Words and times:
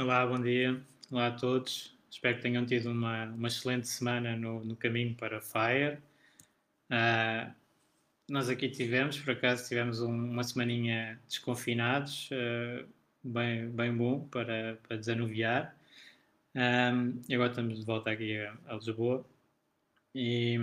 Olá, 0.00 0.26
bom 0.26 0.40
dia. 0.40 0.80
Olá 1.10 1.26
a 1.26 1.30
todos. 1.30 1.94
Espero 2.10 2.36
que 2.36 2.42
tenham 2.42 2.64
tido 2.64 2.90
uma, 2.90 3.26
uma 3.26 3.48
excelente 3.48 3.86
semana 3.86 4.34
no, 4.34 4.64
no 4.64 4.74
caminho 4.74 5.14
para 5.14 5.42
Fire. 5.42 5.98
Uh, 6.88 7.52
nós 8.26 8.48
aqui 8.48 8.70
tivemos, 8.70 9.18
por 9.18 9.32
acaso, 9.32 9.68
tivemos 9.68 10.00
um, 10.00 10.10
uma 10.10 10.42
semaninha 10.42 11.20
desconfinados, 11.28 12.30
uh, 12.30 12.88
bem, 13.22 13.68
bem 13.68 13.94
bom 13.94 14.26
para, 14.28 14.78
para 14.88 14.96
desanuviar. 14.96 15.76
Um, 16.54 17.20
e 17.28 17.34
agora 17.34 17.50
estamos 17.50 17.78
de 17.78 17.84
volta 17.84 18.10
aqui 18.10 18.38
a, 18.38 18.56
a 18.68 18.76
Lisboa. 18.76 19.22
E, 20.14 20.58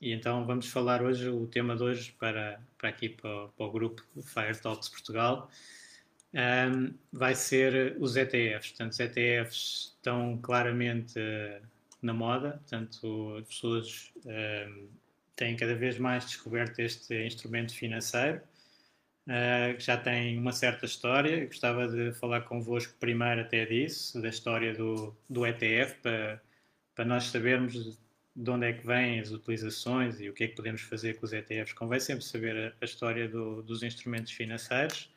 e, 0.00 0.10
então 0.10 0.46
vamos 0.46 0.68
falar 0.68 1.02
hoje, 1.02 1.28
o 1.28 1.46
tema 1.46 1.76
de 1.76 1.82
hoje 1.82 2.12
para, 2.18 2.62
para 2.78 2.88
aqui 2.88 3.10
para, 3.10 3.48
para 3.48 3.66
o 3.66 3.70
grupo 3.70 4.02
Fire 4.22 4.58
Talks 4.58 4.88
Portugal 4.88 5.50
um, 6.34 6.94
vai 7.12 7.34
ser 7.34 7.96
os 7.98 8.16
ETFs. 8.16 8.70
Portanto, 8.70 8.92
os 8.92 9.00
ETFs 9.00 9.94
estão 9.96 10.38
claramente 10.38 11.18
uh, 11.18 11.62
na 12.02 12.12
moda, 12.12 12.50
portanto, 12.50 13.36
as 13.40 13.48
pessoas 13.48 14.12
têm 15.38 15.56
cada 15.56 15.74
vez 15.74 15.98
mais 15.98 16.26
descoberto 16.26 16.80
este 16.80 17.14
instrumento 17.24 17.74
financeiro, 17.74 18.40
uh, 19.26 19.76
que 19.76 19.80
já 19.80 19.96
tem 19.96 20.38
uma 20.38 20.52
certa 20.52 20.84
história. 20.84 21.42
Eu 21.42 21.46
gostava 21.46 21.88
de 21.88 22.12
falar 22.12 22.42
convosco 22.42 22.94
primeiro 22.98 23.40
até 23.40 23.64
disso, 23.64 24.20
da 24.20 24.28
história 24.28 24.74
do, 24.74 25.16
do 25.30 25.46
ETF, 25.46 25.94
para, 26.02 26.42
para 26.94 27.04
nós 27.04 27.24
sabermos 27.24 27.98
de 28.34 28.50
onde 28.50 28.66
é 28.66 28.72
que 28.72 28.86
vêm 28.86 29.20
as 29.20 29.30
utilizações 29.30 30.20
e 30.20 30.28
o 30.28 30.32
que 30.32 30.44
é 30.44 30.48
que 30.48 30.54
podemos 30.54 30.80
fazer 30.82 31.14
com 31.14 31.26
os 31.26 31.32
ETFs. 31.32 31.72
Convém 31.72 32.00
sempre 32.00 32.24
saber 32.24 32.56
a, 32.56 32.72
a 32.80 32.84
história 32.84 33.28
do, 33.28 33.62
dos 33.62 33.82
instrumentos 33.82 34.32
financeiros. 34.32 35.10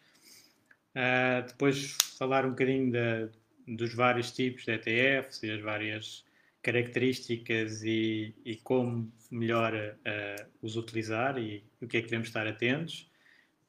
Uh, 0.95 1.47
depois 1.47 1.97
falar 2.17 2.45
um 2.45 2.49
bocadinho 2.49 2.91
de, 2.91 3.29
dos 3.75 3.93
vários 3.93 4.31
tipos 4.31 4.65
de 4.65 4.71
ETFs 4.73 5.41
e 5.43 5.51
as 5.51 5.61
várias 5.61 6.25
características 6.61 7.81
e, 7.83 8.35
e 8.45 8.57
como 8.57 9.11
melhor 9.31 9.73
uh, 9.73 10.45
os 10.61 10.75
utilizar 10.75 11.37
e 11.37 11.63
o 11.81 11.87
que 11.87 11.97
é 11.97 12.01
que 12.01 12.07
devemos 12.07 12.27
estar 12.27 12.45
atentos. 12.45 13.09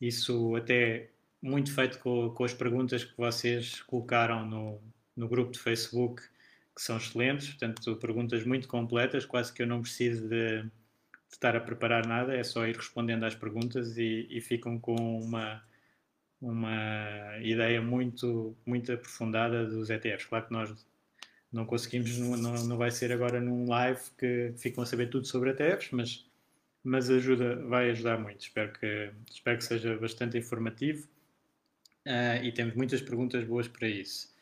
Isso 0.01 0.57
até 0.57 1.11
muito 1.41 1.73
feito 1.73 1.99
com, 2.01 2.31
com 2.31 2.45
as 2.45 2.53
perguntas 2.53 3.05
que 3.05 3.17
vocês 3.17 3.81
colocaram 3.83 4.45
no, 4.45 4.81
no 5.17 5.29
grupo 5.29 5.53
de 5.53 5.59
Facebook, 5.59 6.23
que 6.75 6.83
são 6.83 6.97
excelentes, 6.97 7.51
portanto, 7.51 7.97
perguntas 7.97 8.45
muito 8.45 8.69
completas, 8.69 9.25
quase 9.25 9.53
que 9.53 9.63
eu 9.63 9.67
não 9.67 9.83
preciso 9.83 10.29
de, 10.29 10.63
de 10.63 10.71
estar 11.31 11.55
a 11.57 11.61
preparar 11.61 12.07
nada, 12.07 12.35
é 12.35 12.43
só 12.43 12.67
ir 12.67 12.77
respondendo 12.77 13.25
às 13.25 13.35
perguntas 13.35 13.97
e, 13.97 14.27
e 14.31 14.41
ficam 14.41 14.79
com 14.79 14.97
uma 15.21 15.63
uma 16.43 17.39
ideia 17.41 17.81
muito, 17.81 18.57
muito 18.67 18.93
aprofundada 18.93 19.65
dos 19.65 19.89
ETFs. 19.89 20.27
Claro 20.27 20.47
que 20.47 20.53
nós 20.53 20.87
não 21.53 21.65
conseguimos, 21.65 22.19
não, 22.19 22.53
não 22.65 22.77
vai 22.77 22.91
ser 22.91 23.13
agora 23.13 23.41
num 23.41 23.69
live 23.69 24.01
que 24.19 24.53
ficam 24.57 24.83
a 24.83 24.87
saber 24.87 25.09
tudo 25.09 25.27
sobre 25.27 25.51
ETFs, 25.51 25.91
mas, 25.93 26.27
mas 26.83 27.09
ajuda, 27.09 27.57
vai 27.67 27.91
ajudar 27.91 28.19
muito. 28.19 28.41
Espero 28.41 28.73
que, 28.73 29.13
espero 29.31 29.59
que 29.59 29.65
seja 29.65 29.97
bastante 29.97 30.37
informativo 30.37 31.07
uh, 32.07 32.43
e 32.43 32.51
temos 32.51 32.75
muitas 32.75 33.01
perguntas 33.01 33.45
boas 33.45 33.69
para 33.69 33.89
isso. 33.89 34.33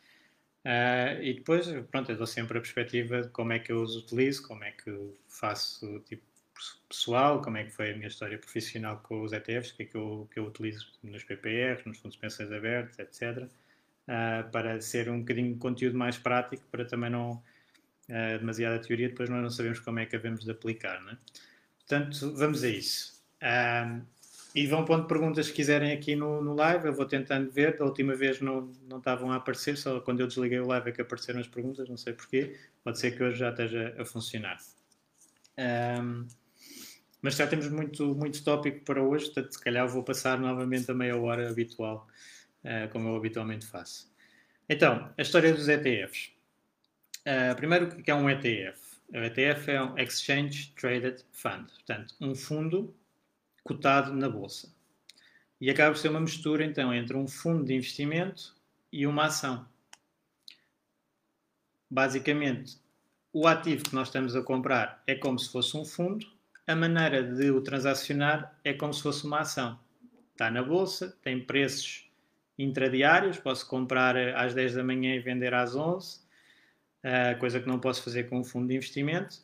Uh, 0.65 1.23
e 1.23 1.35
depois, 1.35 1.67
pronto, 1.91 2.13
eu 2.13 2.17
dou 2.17 2.27
sempre 2.27 2.57
a 2.59 2.61
perspectiva 2.61 3.23
de 3.23 3.29
como 3.29 3.53
é 3.53 3.59
que 3.59 3.73
eu 3.73 3.83
os 3.83 3.97
utilizo, 3.97 4.47
como 4.47 4.65
é 4.65 4.71
que 4.71 4.91
faço 5.29 6.01
tipo, 6.01 6.23
pessoal, 6.89 7.41
como 7.43 7.57
é 7.57 7.65
que 7.65 7.71
foi 7.71 7.91
a 7.91 7.95
minha 7.95 8.09
história 8.09 8.39
profissional 8.39 9.01
com 9.03 9.23
os 9.23 9.33
ETFs, 9.33 9.73
que 9.73 9.85
é 9.85 9.87
que 9.87 9.95
eu, 9.95 10.29
que 10.33 10.39
eu 10.39 10.47
utilizo 10.47 10.87
nos 11.03 11.25
PPRs, 11.25 11.85
nos 11.87 11.99
fundos 11.99 12.15
de 12.15 12.21
pensões 12.21 12.53
abertos, 12.53 12.99
etc. 12.99 13.45
Uh, 13.45 13.49
ah, 14.09 14.49
para 14.51 14.81
ser 14.81 15.09
um 15.09 15.21
bocadinho 15.21 15.53
de 15.53 15.59
conteúdo 15.59 15.97
mais 15.97 16.19
prático, 16.19 16.63
para 16.71 16.85
também 16.85 17.11
não 17.11 17.33
uh, 17.33 18.39
demasiada 18.39 18.79
teoria, 18.81 19.09
depois 19.09 19.29
nós 19.31 19.43
não 19.43 19.51
sabemos 19.51 19.79
como 19.81 20.01
é 20.01 20.07
que 20.07 20.17
havemos 20.17 20.45
de 20.45 20.51
aplicar. 20.51 21.01
Né? 21.03 21.17
Portanto, 21.79 22.35
vamos 22.35 22.65
a 22.65 22.69
isso. 22.69 23.23
Uh, 23.43 24.05
e 24.55 24.67
vão 24.67 24.85
pondo 24.85 25.07
perguntas 25.07 25.49
que 25.49 25.55
quiserem 25.55 25.93
aqui 25.93 26.17
no, 26.17 26.43
no, 26.43 26.55
live, 26.55 26.87
eu 26.87 26.93
vou 26.93 27.07
tentando 27.07 27.51
ver. 27.51 27.79
Da 27.79 27.85
última 27.85 28.17
vez 28.17 28.41
não, 28.41 28.73
não 28.89 28.99
estavam 28.99 29.31
a 29.31 29.37
aparecer, 29.37 29.77
só 29.77 30.01
quando 30.01 30.21
eu 30.21 30.27
desliguei 30.27 30.59
o 30.59 30.67
live 30.67 30.91
é 30.91 30.93
que 30.93 31.01
apareceram 31.01 31.39
as 31.39 31.47
perguntas, 31.47 31.89
não 31.89 31.97
sei 31.97 32.13
porquê. 32.13 32.59
Pode 32.83 32.99
ser 32.99 33.13
que 33.13 33.23
hoje 33.23 33.39
já 33.39 33.51
esteja 33.51 33.95
a 33.97 34.05
funcionar. 34.05 34.59
Um, 35.57 36.27
mas 37.23 37.37
já 37.37 37.47
temos 37.47 37.69
muito, 37.69 38.15
muito 38.15 38.43
tópico 38.43 38.85
para 38.85 39.03
hoje, 39.03 39.27
portanto, 39.27 39.53
se 39.53 39.61
calhar 39.63 39.87
vou 39.89 40.03
passar 40.03 40.39
novamente 40.39 40.91
a 40.91 40.95
meia 40.95 41.17
hora 41.17 41.51
habitual, 41.51 42.07
uh, 42.65 42.91
como 42.91 43.09
eu 43.09 43.17
habitualmente 43.17 43.67
faço. 43.67 44.11
Então, 44.69 45.13
a 45.17 45.23
história 45.23 45.53
dos 45.53 45.69
ETFs. 45.69 46.33
Uh, 47.21 47.55
primeiro, 47.57 47.87
o 47.87 48.03
que 48.03 48.11
é 48.11 48.15
um 48.15 48.31
ETF? 48.31 48.81
O 49.13 49.19
ETF 49.19 49.71
é 49.71 49.83
um 49.83 49.99
Exchange 49.99 50.73
Traded 50.77 51.25
Fund, 51.33 51.69
portanto, 51.69 52.15
um 52.21 52.35
fundo 52.35 52.95
cotado 53.65 54.15
na 54.15 54.29
bolsa. 54.29 54.73
E 55.61 55.69
acaba 55.69 55.93
por 55.93 55.99
ser 55.99 56.09
uma 56.09 56.21
mistura, 56.21 56.65
então, 56.65 56.95
entre 56.95 57.17
um 57.17 57.29
fundo 57.29 57.65
de 57.65 57.75
investimento 57.75 58.57
e 58.91 59.07
uma 59.07 59.27
ação. 59.27 59.69
Basicamente, 61.91 62.79
o 63.33 63.47
ativo 63.47 63.85
que 63.85 63.95
nós 63.95 64.09
estamos 64.09 64.35
a 64.35 64.43
comprar 64.43 65.03
é 65.07 65.15
como 65.15 65.39
se 65.39 65.51
fosse 65.51 65.77
um 65.77 65.85
fundo 65.85 66.27
a 66.71 66.77
maneira 66.77 67.23
de 67.23 67.51
o 67.51 67.61
transacionar 67.61 68.59
é 68.65 68.73
como 68.73 68.95
se 68.95 69.03
fosse 69.03 69.27
uma 69.27 69.41
ação. 69.41 69.79
Está 70.33 70.51
na 70.51 70.63
bolsa, 70.63 71.17
tem 71.23 71.41
preços 71.41 72.09
intradiários, 72.59 73.39
posso 73.39 73.67
comprar 73.69 74.17
às 74.37 74.55
10 74.55 74.75
da 74.75 74.85
manhã 74.85 75.15
e 75.15 75.19
vender 75.19 75.53
às 75.53 75.75
11, 75.75 76.21
coisa 77.39 77.61
que 77.61 77.67
não 77.67 77.81
posso 77.81 78.03
fazer 78.03 78.25
com 78.29 78.39
um 78.39 78.45
fundo 78.45 78.69
de 78.69 78.77
investimento. 78.77 79.39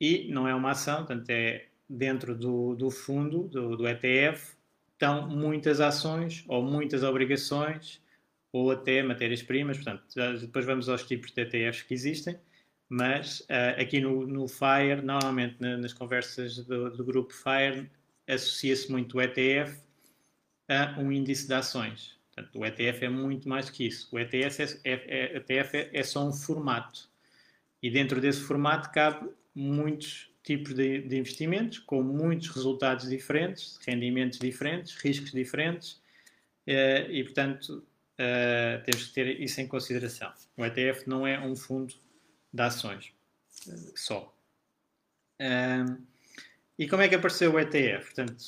E 0.00 0.28
não 0.32 0.46
é 0.46 0.54
uma 0.54 0.70
ação, 0.70 0.98
portanto, 0.98 1.28
é 1.30 1.66
dentro 1.88 2.34
do, 2.34 2.74
do 2.74 2.90
fundo, 2.90 3.48
do, 3.48 3.76
do 3.76 3.88
ETF, 3.88 4.54
estão 4.92 5.28
muitas 5.28 5.80
ações 5.80 6.44
ou 6.48 6.62
muitas 6.62 7.02
obrigações 7.02 8.00
ou 8.52 8.70
até 8.70 9.02
matérias-primas. 9.02 9.76
Portanto, 9.76 10.04
depois 10.40 10.64
vamos 10.64 10.88
aos 10.88 11.04
tipos 11.04 11.32
de 11.32 11.42
ETFs 11.42 11.82
que 11.82 11.94
existem 11.94 12.38
mas 12.92 13.40
uh, 13.40 13.80
aqui 13.80 14.02
no, 14.02 14.26
no, 14.26 14.46
Fire, 14.46 15.00
normalmente 15.02 15.56
na, 15.58 15.78
nas 15.78 15.94
conversas 15.94 16.58
do, 16.58 16.90
do, 16.90 17.02
grupo 17.02 17.32
Fire, 17.32 17.90
associa-se 18.28 18.92
muito 18.92 19.16
o 19.16 19.22
ETF 19.22 19.80
a 20.68 21.00
um 21.00 21.10
índice 21.10 21.48
de 21.48 21.54
ações. 21.54 22.18
Portanto, 22.34 22.58
o 22.58 22.66
ETF 22.66 23.06
é 23.06 23.08
muito 23.08 23.48
mais 23.48 23.70
que 23.70 23.86
isso. 23.86 24.10
O 24.12 24.18
ETF 24.18 24.62
é, 24.62 24.66
é, 24.84 24.92
é, 25.06 25.36
ETF 25.38 25.74
é, 25.74 25.90
é 25.90 26.02
só 26.02 26.28
um 26.28 26.34
formato. 26.34 27.08
E 27.82 27.90
dentro 27.90 28.20
desse 28.20 28.42
formato 28.42 28.90
cabe 28.92 29.26
muitos 29.54 30.30
tipos 30.42 30.74
de, 30.74 31.00
de, 31.00 31.16
investimentos, 31.16 31.78
com 31.78 32.02
muitos 32.02 32.48
resultados 32.48 33.08
diferentes, 33.08 33.78
rendimentos 33.86 34.38
diferentes, 34.38 34.96
riscos 34.96 35.32
diferentes, 35.32 35.92
uh, 36.68 37.10
e 37.10 37.24
portanto 37.24 37.70
uh, 38.18 38.84
temos 38.84 39.06
que 39.06 39.14
ter 39.14 39.40
isso 39.40 39.62
em 39.62 39.66
consideração. 39.66 40.30
O 40.58 40.64
ETF 40.66 41.08
não 41.08 41.26
é 41.26 41.40
um 41.40 41.56
fundo 41.56 41.94
de 42.52 42.62
ações 42.62 43.12
só. 43.94 44.34
Um, 45.40 46.04
e 46.78 46.88
como 46.88 47.02
é 47.02 47.08
que 47.08 47.14
apareceu 47.14 47.52
o 47.52 47.60
ETF? 47.60 48.06
Portanto, 48.06 48.44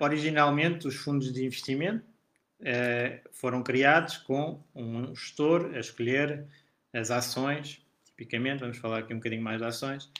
originalmente, 0.00 0.86
os 0.86 0.96
fundos 0.96 1.32
de 1.32 1.44
investimento 1.44 2.04
foram 3.32 3.62
criados 3.62 4.18
com 4.18 4.62
um 4.74 5.14
gestor 5.14 5.74
a 5.74 5.78
escolher 5.78 6.46
as 6.92 7.10
ações, 7.10 7.80
tipicamente, 8.04 8.60
vamos 8.60 8.78
falar 8.78 8.98
aqui 8.98 9.12
um 9.12 9.18
bocadinho 9.18 9.42
mais 9.42 9.58
de 9.58 9.66
ações, 9.66 10.10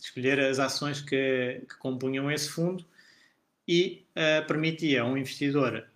escolher 0.00 0.38
as 0.40 0.58
ações 0.58 1.00
que, 1.00 1.62
que 1.68 1.76
compunham 1.78 2.30
esse 2.30 2.48
fundo 2.50 2.84
e 3.66 4.04
uh, 4.10 4.46
permitia 4.46 5.02
a 5.02 5.04
um 5.04 5.16
investidor 5.16 5.86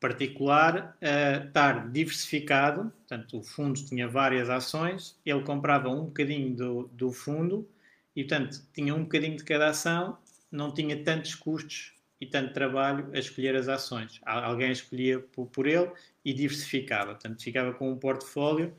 particular 0.00 0.96
uh, 1.00 1.46
estar 1.46 1.90
diversificado, 1.90 2.92
portanto, 3.06 3.38
o 3.38 3.42
fundo 3.42 3.84
tinha 3.84 4.08
várias 4.08 4.48
ações, 4.50 5.18
ele 5.24 5.42
comprava 5.42 5.88
um 5.88 6.04
bocadinho 6.04 6.54
do, 6.54 6.90
do 6.92 7.12
fundo 7.12 7.68
e, 8.14 8.24
portanto, 8.24 8.62
tinha 8.72 8.94
um 8.94 9.02
bocadinho 9.02 9.36
de 9.36 9.44
cada 9.44 9.68
ação, 9.68 10.18
não 10.50 10.72
tinha 10.72 11.02
tantos 11.02 11.34
custos 11.34 11.94
e 12.20 12.26
tanto 12.26 12.54
trabalho 12.54 13.10
a 13.12 13.18
escolher 13.18 13.54
as 13.54 13.68
ações. 13.68 14.20
Alguém 14.24 14.72
escolhia 14.72 15.20
por, 15.20 15.46
por 15.46 15.66
ele 15.66 15.90
e 16.24 16.32
diversificava, 16.32 17.12
portanto, 17.12 17.42
ficava 17.42 17.74
com 17.74 17.90
um 17.90 17.98
portfólio 17.98 18.74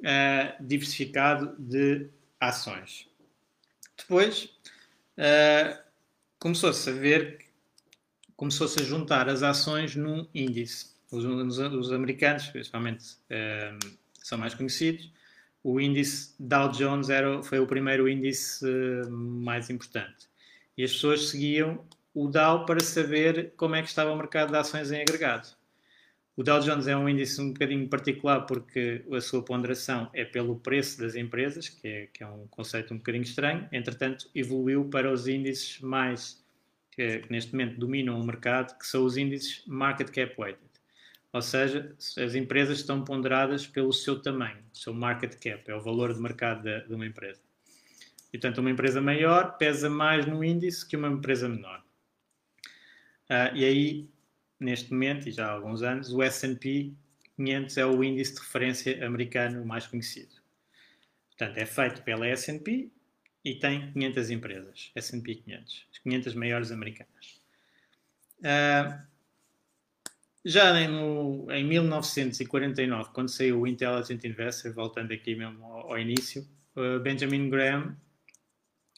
uh, 0.00 0.64
diversificado 0.66 1.54
de 1.58 2.08
ações. 2.38 3.08
Depois, 3.96 4.50
uh, 5.16 5.82
começou-se 6.38 6.88
a 6.88 6.92
ver, 6.92 7.47
começou-se 8.38 8.80
a 8.80 8.84
juntar 8.84 9.28
as 9.28 9.42
ações 9.42 9.96
num 9.96 10.24
índice. 10.32 10.94
Os, 11.10 11.24
os, 11.24 11.58
os 11.58 11.92
americanos, 11.92 12.46
principalmente, 12.46 13.04
uh, 13.04 13.96
são 14.22 14.38
mais 14.38 14.54
conhecidos. 14.54 15.12
O 15.60 15.80
índice 15.80 16.36
Dow 16.38 16.68
Jones 16.68 17.10
era, 17.10 17.42
foi 17.42 17.58
o 17.58 17.66
primeiro 17.66 18.08
índice 18.08 18.64
uh, 18.64 19.10
mais 19.10 19.68
importante. 19.70 20.28
E 20.76 20.84
as 20.84 20.92
pessoas 20.92 21.30
seguiam 21.30 21.84
o 22.14 22.28
Dow 22.28 22.64
para 22.64 22.78
saber 22.78 23.54
como 23.56 23.74
é 23.74 23.82
que 23.82 23.88
estava 23.88 24.12
o 24.12 24.16
mercado 24.16 24.52
de 24.52 24.56
ações 24.56 24.92
em 24.92 25.00
agregado. 25.00 25.48
O 26.36 26.44
Dow 26.44 26.60
Jones 26.60 26.86
é 26.86 26.96
um 26.96 27.08
índice 27.08 27.40
um 27.40 27.48
bocadinho 27.48 27.88
particular 27.88 28.42
porque 28.42 29.04
a 29.10 29.20
sua 29.20 29.42
ponderação 29.42 30.08
é 30.14 30.24
pelo 30.24 30.54
preço 30.60 31.00
das 31.00 31.16
empresas, 31.16 31.68
que 31.68 31.88
é, 31.88 32.06
que 32.06 32.22
é 32.22 32.26
um 32.28 32.46
conceito 32.46 32.94
um 32.94 32.98
bocadinho 32.98 33.24
estranho. 33.24 33.68
Entretanto, 33.72 34.30
evoluiu 34.32 34.84
para 34.84 35.12
os 35.12 35.26
índices 35.26 35.80
mais 35.80 36.40
que, 36.98 37.22
neste 37.30 37.52
momento 37.52 37.78
dominam 37.78 38.18
o 38.18 38.26
mercado, 38.26 38.76
que 38.76 38.84
são 38.84 39.04
os 39.04 39.16
índices 39.16 39.62
Market 39.66 40.10
Cap 40.10 40.34
Weighted. 40.36 40.68
Ou 41.32 41.40
seja, 41.40 41.94
as 41.96 42.34
empresas 42.34 42.78
estão 42.78 43.04
ponderadas 43.04 43.66
pelo 43.66 43.92
seu 43.92 44.20
tamanho, 44.20 44.64
o 44.72 44.76
seu 44.76 44.92
market 44.92 45.34
cap, 45.38 45.70
é 45.70 45.76
o 45.76 45.80
valor 45.80 46.12
de 46.12 46.20
mercado 46.20 46.62
de, 46.62 46.88
de 46.88 46.94
uma 46.94 47.06
empresa. 47.06 47.40
E, 48.32 48.38
portanto, 48.38 48.58
uma 48.58 48.70
empresa 48.70 49.00
maior 49.00 49.56
pesa 49.58 49.88
mais 49.88 50.26
no 50.26 50.42
índice 50.42 50.88
que 50.88 50.96
uma 50.96 51.08
empresa 51.08 51.48
menor. 51.48 51.84
Uh, 53.30 53.54
e 53.54 53.64
aí 53.64 54.08
neste 54.58 54.90
momento, 54.90 55.28
e 55.28 55.32
já 55.32 55.46
há 55.46 55.52
alguns 55.52 55.82
anos, 55.82 56.12
o 56.12 56.22
S&P 56.22 56.92
500 57.36 57.76
é 57.76 57.86
o 57.86 58.02
índice 58.02 58.34
de 58.34 58.40
referência 58.40 59.06
americano 59.06 59.64
mais 59.64 59.86
conhecido. 59.86 60.34
Portanto, 61.28 61.58
é 61.58 61.66
feito 61.66 62.02
pela 62.02 62.26
S&P 62.26 62.90
e 63.44 63.54
tem 63.54 63.92
500 63.92 64.30
empresas, 64.30 64.90
S&P 64.94 65.36
500, 65.36 65.86
as 65.92 65.98
500 65.98 66.34
maiores 66.34 66.70
americanas. 66.70 67.40
Uh, 68.40 69.08
já 70.44 70.88
no, 70.88 71.50
em 71.50 71.64
1949, 71.64 73.10
quando 73.12 73.28
saiu 73.28 73.60
o 73.60 73.66
Intelligent 73.66 74.22
Investor, 74.24 74.72
voltando 74.72 75.12
aqui 75.12 75.34
mesmo 75.34 75.64
ao, 75.64 75.92
ao 75.92 75.98
início, 75.98 76.46
uh, 76.76 77.00
Benjamin 77.00 77.50
Graham, 77.50 77.96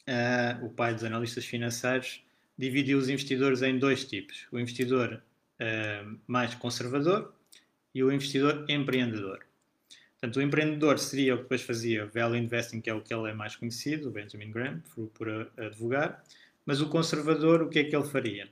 uh, 0.07 0.65
o 0.65 0.69
pai 0.69 0.93
dos 0.93 1.03
analistas 1.03 1.45
financeiros, 1.45 2.23
dividiu 2.57 2.97
os 2.97 3.09
investidores 3.09 3.61
em 3.61 3.77
dois 3.77 4.05
tipos. 4.05 4.47
O 4.51 4.59
investidor 4.59 5.21
uh, 5.59 6.19
mais 6.27 6.53
conservador 6.55 7.33
e 7.93 8.03
o 8.03 8.11
investidor 8.11 8.65
empreendedor. 8.69 9.45
Portanto, 10.21 10.37
o 10.37 10.41
empreendedor 10.43 10.99
seria 10.99 11.33
o 11.33 11.37
que 11.37 11.43
depois 11.43 11.63
fazia 11.63 12.05
value 12.05 12.37
investing, 12.37 12.79
que 12.79 12.91
é 12.91 12.93
o 12.93 13.01
que 13.01 13.11
ele 13.11 13.31
é 13.31 13.33
mais 13.33 13.55
conhecido, 13.55 14.07
o 14.07 14.11
Benjamin 14.11 14.51
Graham, 14.51 14.79
por, 14.93 15.07
por 15.07 15.51
advogar, 15.57 16.23
mas 16.63 16.79
o 16.79 16.89
conservador, 16.89 17.63
o 17.63 17.69
que 17.69 17.79
é 17.79 17.83
que 17.83 17.95
ele 17.95 18.07
faria? 18.07 18.47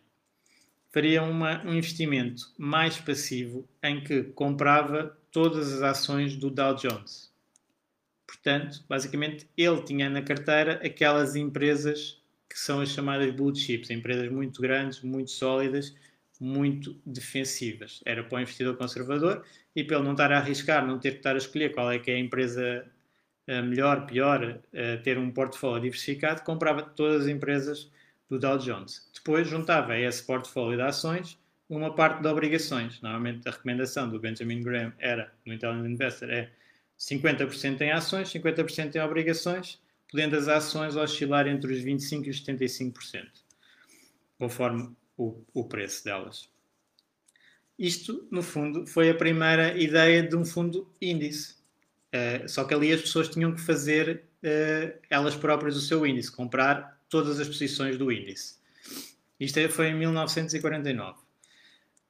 Faria 0.91 1.21
uma, 1.21 1.63
um 1.63 1.75
investimento 1.75 2.51
mais 2.57 2.97
passivo 2.97 3.69
em 3.83 4.03
que 4.03 4.23
comprava 4.23 5.15
todas 5.31 5.71
as 5.71 5.83
ações 5.83 6.35
do 6.35 6.49
Dow 6.49 6.73
Jones. 6.73 7.31
Portanto, 8.25 8.83
basicamente, 8.89 9.47
ele 9.55 9.83
tinha 9.83 10.09
na 10.09 10.23
carteira 10.23 10.81
aquelas 10.83 11.35
empresas 11.35 12.19
que 12.49 12.57
são 12.57 12.81
as 12.81 12.89
chamadas 12.89 13.31
blue 13.31 13.55
chips, 13.55 13.91
empresas 13.91 14.31
muito 14.31 14.59
grandes, 14.59 15.01
muito 15.01 15.29
sólidas, 15.29 15.95
muito 16.39 16.99
defensivas. 17.05 18.01
Era 18.05 18.23
para 18.23 18.37
o 18.37 18.41
investidor 18.41 18.77
conservador 18.77 19.43
e 19.75 19.81
ele 19.81 19.99
não 19.99 20.13
estar 20.13 20.31
a 20.31 20.37
arriscar, 20.37 20.85
não 20.85 20.99
ter 20.99 21.11
que 21.11 21.17
estar 21.17 21.35
a 21.35 21.37
escolher 21.37 21.73
qual 21.73 21.91
é 21.91 21.99
que 21.99 22.09
é 22.09 22.15
a 22.15 22.19
empresa 22.19 22.85
eh, 23.47 23.61
melhor, 23.61 24.05
pior, 24.05 24.59
eh, 24.71 24.97
ter 24.97 25.17
um 25.17 25.31
portfólio 25.31 25.81
diversificado, 25.81 26.43
comprava 26.43 26.81
todas 26.81 27.23
as 27.23 27.27
empresas 27.27 27.91
do 28.29 28.39
Dow 28.39 28.57
Jones. 28.57 29.09
Depois 29.13 29.47
juntava 29.47 29.93
a 29.93 29.99
esse 29.99 30.23
portfólio 30.23 30.77
de 30.77 30.83
ações 30.83 31.37
uma 31.69 31.93
parte 31.93 32.21
de 32.21 32.27
obrigações. 32.27 32.99
Normalmente 33.01 33.47
a 33.47 33.51
recomendação 33.51 34.09
do 34.09 34.19
Benjamin 34.19 34.61
Graham 34.63 34.93
era, 34.97 35.31
no 35.45 35.53
Intelligent 35.53 35.91
Investor, 35.91 36.29
é 36.29 36.51
50% 36.97 37.81
em 37.81 37.91
ações, 37.91 38.29
50% 38.29 38.95
em 38.95 38.99
obrigações, 38.99 39.79
podendo 40.09 40.35
as 40.35 40.47
ações 40.47 40.95
oscilar 40.95 41.47
entre 41.47 41.71
os 41.71 41.79
25% 41.79 42.25
e 42.25 42.29
os 42.29 42.43
75%, 42.43 43.27
conforme 44.37 44.95
o, 45.19 45.43
o 45.53 45.65
preço 45.65 46.05
delas. 46.05 46.49
Isto, 47.77 48.25
no 48.31 48.41
fundo, 48.41 48.87
foi 48.87 49.09
a 49.09 49.13
primeira 49.13 49.77
ideia 49.77 50.23
de 50.23 50.35
um 50.35 50.45
fundo 50.45 50.89
índice. 51.01 51.55
Uh, 52.07 52.47
só 52.47 52.63
que 52.63 52.73
ali 52.73 52.91
as 52.91 53.01
pessoas 53.01 53.27
tinham 53.27 53.53
que 53.53 53.61
fazer 53.61 54.23
uh, 54.43 54.97
elas 55.09 55.35
próprias 55.35 55.75
o 55.75 55.81
seu 55.81 56.07
índice, 56.07 56.31
comprar 56.31 56.99
todas 57.09 57.39
as 57.39 57.47
posições 57.47 57.97
do 57.97 58.11
índice. 58.11 58.55
Isto 59.39 59.59
é, 59.59 59.67
foi 59.67 59.87
em 59.87 59.95
1949. 59.95 61.19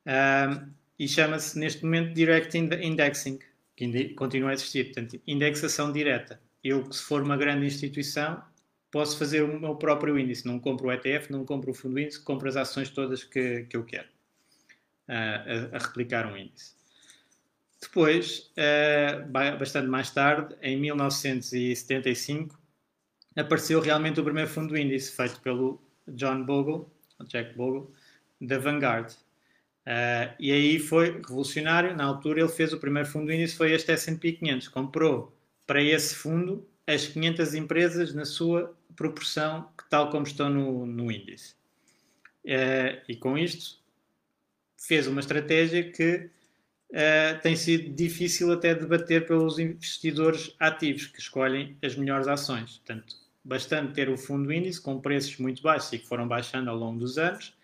Uh, 0.05 0.69
e 0.97 1.07
chama-se 1.07 1.57
neste 1.57 1.83
momento 1.83 2.13
Direct 2.13 2.57
Indexing, 2.57 3.39
que 3.75 4.09
continua 4.09 4.51
a 4.51 4.53
existir. 4.53 4.85
Portanto, 4.85 5.19
indexação 5.25 5.91
direta. 5.91 6.39
Eu, 6.63 6.91
se 6.91 7.01
for 7.03 7.21
uma 7.21 7.37
grande 7.37 7.65
instituição, 7.65 8.41
posso 8.91 9.17
fazer 9.17 9.43
o 9.43 9.59
meu 9.59 9.75
próprio 9.75 10.17
índice. 10.17 10.45
Não 10.45 10.59
compro 10.59 10.87
o 10.87 10.91
ETF, 10.91 11.31
não 11.31 11.45
compro 11.45 11.71
o 11.71 11.73
fundo 11.73 11.99
índice, 11.99 12.21
compro 12.21 12.47
as 12.47 12.55
ações 12.55 12.89
todas 12.89 13.23
que, 13.23 13.63
que 13.63 13.77
eu 13.77 13.83
quero 13.83 14.07
uh, 15.07 15.73
a, 15.73 15.77
a, 15.77 15.79
replicar 15.79 16.25
um 16.25 16.37
índice. 16.37 16.73
Depois, 17.81 18.51
uh, 18.57 19.29
bastante 19.57 19.87
mais 19.87 20.11
tarde, 20.11 20.55
em 20.61 20.77
1975, 20.77 22.59
apareceu 23.37 23.79
realmente 23.79 24.19
o 24.19 24.23
primeiro 24.23 24.49
fundo 24.49 24.77
índice 24.77 25.11
feito 25.11 25.39
pelo 25.41 25.81
John 26.07 26.43
Bogle, 26.43 26.89
Jack 27.25 27.55
Bogle, 27.55 27.89
da 28.41 28.57
Vanguard. 28.57 29.11
Uh, 29.85 30.35
e 30.39 30.51
aí 30.51 30.79
foi 30.79 31.21
revolucionário. 31.21 31.95
Na 31.95 32.03
altura, 32.03 32.41
ele 32.41 32.49
fez 32.49 32.73
o 32.73 32.79
primeiro 32.79 33.07
fundo 33.07 33.31
índice, 33.31 33.55
foi 33.55 33.71
este 33.71 33.91
S&P 33.91 34.33
500. 34.33 34.67
Comprou 34.67 35.35
para 35.65 35.81
esse 35.81 36.15
fundo 36.15 36.67
as 36.89 37.05
500 37.05 37.53
empresas 37.53 38.13
na 38.15 38.25
sua 38.25 38.75
proporção 38.95 39.69
tal 39.89 40.09
como 40.09 40.25
estão 40.25 40.49
no, 40.49 40.85
no 40.87 41.11
índice. 41.11 41.53
Uh, 42.43 42.99
e 43.07 43.15
com 43.15 43.37
isto 43.37 43.79
fez 44.75 45.05
uma 45.05 45.19
estratégia 45.19 45.91
que 45.91 46.29
uh, 46.89 47.41
tem 47.43 47.55
sido 47.55 47.93
difícil 47.93 48.51
até 48.51 48.73
debater 48.73 49.27
pelos 49.27 49.59
investidores 49.59 50.55
ativos 50.59 51.05
que 51.05 51.19
escolhem 51.19 51.77
as 51.83 51.95
melhores 51.95 52.27
ações. 52.27 52.77
Portanto, 52.77 53.15
bastante 53.43 53.93
ter 53.93 54.09
o 54.09 54.17
fundo 54.17 54.51
índice 54.51 54.81
com 54.81 54.99
preços 54.99 55.37
muito 55.37 55.61
baixos 55.61 55.93
e 55.93 55.99
que 55.99 56.07
foram 56.07 56.27
baixando 56.27 56.71
ao 56.71 56.75
longo 56.75 56.99
dos 56.99 57.19
anos, 57.19 57.55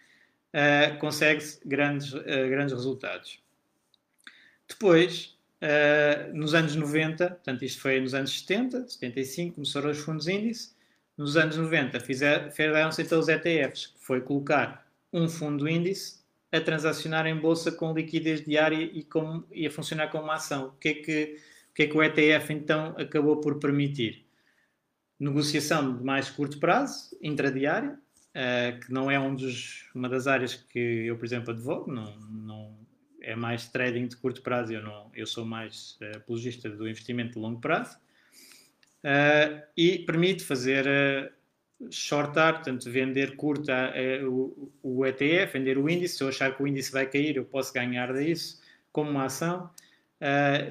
uh, 0.53 0.99
consegue-se 0.99 1.59
grandes, 1.65 2.11
grandes 2.11 2.73
resultados. 2.73 3.39
Depois, 4.67 5.34
Uh, 5.61 6.35
nos 6.35 6.53
anos 6.53 6.75
90, 6.75 7.27
portanto, 7.27 7.63
isto 7.63 7.81
foi 7.81 7.99
nos 7.99 8.13
anos 8.13 8.39
70, 8.39 8.87
75, 8.87 9.55
começaram 9.55 9.89
os 9.89 9.99
fundos 9.99 10.27
índice, 10.27 10.75
nos 11.17 11.37
anos 11.37 11.55
90 11.55 11.99
fizeram-se 12.01 13.01
então 13.01 13.19
os 13.19 13.29
ETFs, 13.29 13.87
que 13.87 14.03
foi 14.03 14.19
colocar 14.21 14.85
um 15.13 15.29
fundo 15.29 15.67
índice 15.67 16.25
a 16.51 16.59
transacionar 16.59 17.25
em 17.25 17.35
bolsa 17.35 17.71
com 17.71 17.93
liquidez 17.93 18.43
diária 18.43 18.83
e, 18.83 19.03
com, 19.03 19.43
e 19.51 19.65
a 19.65 19.71
funcionar 19.71 20.09
como 20.09 20.25
uma 20.25 20.35
ação. 20.35 20.67
O 20.67 20.71
que, 20.73 20.89
é 20.89 20.93
que, 20.93 21.37
o 21.71 21.73
que 21.73 21.83
é 21.83 21.87
que 21.87 21.97
o 21.97 22.03
ETF 22.03 22.53
então 22.53 22.95
acabou 22.97 23.39
por 23.39 23.59
permitir? 23.59 24.25
Negociação 25.19 25.97
de 25.97 26.03
mais 26.03 26.29
curto 26.29 26.59
prazo, 26.59 27.17
intradiária, 27.21 27.97
uh, 28.35 28.79
que 28.79 28.91
não 28.91 29.09
é 29.09 29.17
um 29.17 29.33
dos, 29.33 29.89
uma 29.95 30.09
das 30.09 30.27
áreas 30.27 30.55
que 30.55 30.79
eu, 30.79 31.17
por 31.17 31.25
exemplo, 31.25 31.51
advogo, 31.51 31.91
não, 31.91 32.17
não, 32.19 32.77
é 33.25 33.35
mais 33.35 33.67
trading 33.67 34.07
de 34.07 34.15
curto 34.15 34.41
prazo, 34.41 34.71
eu, 34.71 34.81
não, 34.81 35.09
eu 35.15 35.25
sou 35.25 35.43
mais 35.43 35.97
uh, 36.01 36.17
apologista 36.17 36.69
do 36.69 36.87
investimento 36.87 37.33
de 37.33 37.39
longo 37.39 37.59
prazo 37.59 37.97
uh, 39.03 39.61
e 39.75 39.99
permite 39.99 40.43
fazer 40.43 40.85
uh, 40.85 41.91
shortar, 41.91 42.55
portanto, 42.55 42.89
vender 42.89 43.35
curta 43.35 43.93
uh, 44.23 44.29
o, 44.31 44.71
o, 44.81 45.05
ETF, 45.05 45.53
vender 45.53 45.77
o 45.77 45.89
índice. 45.89 46.17
Se 46.17 46.23
eu 46.23 46.29
achar 46.29 46.55
que 46.55 46.61
o 46.61 46.67
índice 46.67 46.91
vai 46.91 47.07
cair, 47.07 47.35
eu 47.35 47.45
posso 47.45 47.73
ganhar 47.73 48.13
disso 48.13 48.61
como 48.91 49.09
uma 49.09 49.25
ação. 49.25 49.69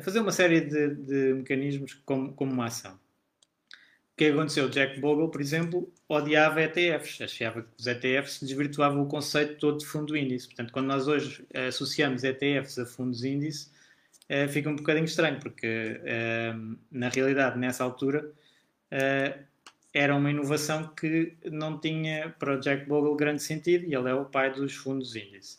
Fazer 0.03 0.21
uma 0.21 0.33
série 0.33 0.63
de, 0.63 0.95
de 0.95 1.35
mecanismos 1.35 1.95
como, 2.07 2.33
como 2.33 2.53
uma 2.53 2.65
ação. 2.65 2.99
O 4.15 4.17
que 4.17 4.27
aconteceu? 4.27 4.69
Jack 4.69 5.01
Bogle, 5.01 5.29
por 5.29 5.41
exemplo, 5.41 5.93
odiava 6.09 6.63
ETFs, 6.63 7.21
achava 7.21 7.63
que 7.63 7.69
os 7.77 7.85
ETFs 7.85 8.41
desvirtuavam 8.41 9.03
o 9.03 9.09
conceito 9.09 9.59
todo 9.59 9.79
de 9.79 9.87
fundo 9.87 10.17
índice. 10.17 10.47
Portanto, 10.47 10.73
quando 10.73 10.87
nós 10.87 11.09
hoje 11.09 11.45
associamos 11.67 12.23
ETFs 12.23 12.79
a 12.79 12.87
fundos 12.87 13.25
índice, 13.25 13.71
uh, 14.31 14.49
fica 14.49 14.71
um 14.71 14.77
bocadinho 14.77 15.05
estranho, 15.05 15.41
porque 15.41 16.01
uh, 16.01 16.79
na 16.93 17.09
realidade, 17.09 17.59
nessa 17.59 17.83
altura, 17.83 18.33
era 19.93 20.15
uma 20.15 20.31
inovação 20.31 20.87
que 20.95 21.37
não 21.51 21.81
tinha 21.81 22.33
para 22.39 22.55
o 22.57 22.61
Jack 22.61 22.87
Bogle 22.87 23.17
grande 23.17 23.43
sentido 23.43 23.85
e 23.85 23.97
ele 23.97 24.09
é 24.09 24.15
o 24.15 24.25
pai 24.27 24.53
dos 24.53 24.75
fundos 24.77 25.17
índice. 25.17 25.59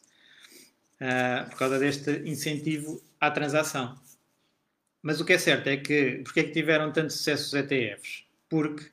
por 1.50 1.57
causa 1.57 1.77
deste 1.77 2.21
incentivo 2.25 3.03
à 3.19 3.29
transação. 3.29 4.00
Mas 5.01 5.19
o 5.19 5.25
que 5.25 5.33
é 5.33 5.38
certo 5.38 5.67
é 5.67 5.75
que, 5.75 6.21
porque 6.24 6.39
é 6.39 6.43
que 6.43 6.51
tiveram 6.51 6.93
tanto 6.93 7.12
sucesso 7.12 7.47
os 7.47 7.53
ETFs? 7.53 8.25
Porque, 8.49 8.85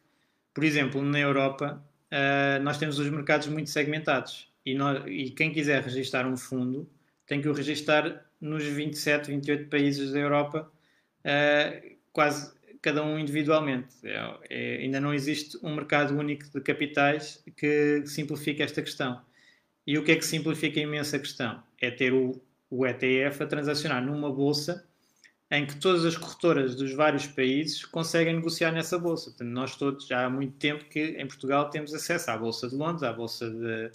por 0.55 0.65
exemplo, 0.65 1.03
na 1.03 1.19
Europa, 1.19 1.83
uh, 2.11 2.63
nós 2.63 2.79
temos 2.79 2.99
os 2.99 3.09
mercados 3.09 3.49
muito 3.49 3.71
segmentados 3.71 4.53
e, 4.65 4.75
nós, 4.75 5.03
e, 5.07 5.31
quem 5.31 5.53
quiser 5.53 5.83
registrar 5.83 6.27
um 6.27 6.37
fundo 6.37 6.89
tem 7.27 7.41
que 7.41 7.49
o 7.49 7.53
registrar 7.53 8.25
nos 8.41 8.65
27, 8.65 9.31
28 9.31 9.69
países 9.69 10.13
da 10.13 10.19
Europa, 10.19 10.71
uh, 11.21 11.97
quase 12.13 12.53
cada 12.83 13.03
um 13.05 13.19
individualmente. 13.19 13.95
É, 14.03 14.39
é, 14.51 14.77
ainda 14.79 15.01
não 15.01 15.15
existe 15.15 15.57
um 15.63 15.75
mercado 15.75 16.19
único 16.19 16.51
de 16.51 16.61
capitais 16.61 17.43
que 17.57 18.05
simplifique 18.07 18.61
esta 18.63 18.83
questão. 18.83 19.23
E 19.87 19.97
o 19.97 20.05
que 20.05 20.13
é 20.13 20.17
que 20.17 20.25
simplifica 20.25 20.81
a 20.81 20.83
imensa 20.83 21.19
questão? 21.19 21.63
É 21.81 21.91
ter 21.91 22.13
o, 22.13 22.41
o 22.69 22.87
ETF 22.87 23.45
a 23.45 23.47
transacionar 23.47 24.05
numa 24.05 24.31
bolsa 24.31 24.85
em 25.53 25.67
que 25.67 25.77
todas 25.77 26.07
as 26.07 26.17
corretoras 26.17 26.75
dos 26.75 26.95
vários 26.95 27.27
países 27.27 27.85
conseguem 27.85 28.37
negociar 28.37 28.73
nessa 28.73 28.99
bolsa. 28.99 29.27
Portanto, 29.31 29.51
nós 29.51 29.77
todos 29.77 30.07
já 30.07 30.25
há 30.25 30.31
muito 30.31 30.57
tempo 30.57 30.87
que 30.87 31.15
em 31.19 31.27
Portugal 31.27 31.69
temos 31.69 31.93
acesso 31.93 32.31
à 32.31 32.39
bolsa 32.39 32.71
de 32.71 32.75
Londres, 32.75 33.03
à 33.03 33.13
bolsa 33.13 33.51
de, 33.51 33.91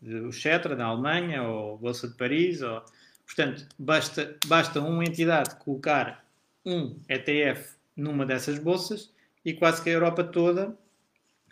de 0.00 0.32
Xetra, 0.32 0.74
da 0.74 0.86
Alemanha, 0.86 1.42
ou 1.42 1.76
bolsa 1.76 2.08
de 2.08 2.14
Paris. 2.14 2.62
Ou... 2.62 2.82
Portanto, 3.26 3.66
basta, 3.78 4.34
basta 4.46 4.80
uma 4.80 5.04
entidade 5.04 5.54
colocar 5.56 6.24
um 6.64 6.98
ETF 7.06 7.74
numa 7.94 8.24
dessas 8.24 8.58
bolsas 8.58 9.12
e 9.44 9.52
quase 9.52 9.82
que 9.82 9.90
a 9.90 9.92
Europa 9.92 10.24
toda 10.24 10.74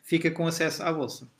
fica 0.02 0.30
com 0.30 0.46
acesso 0.46 0.82
à 0.82 0.90
bolsa. 0.90 1.30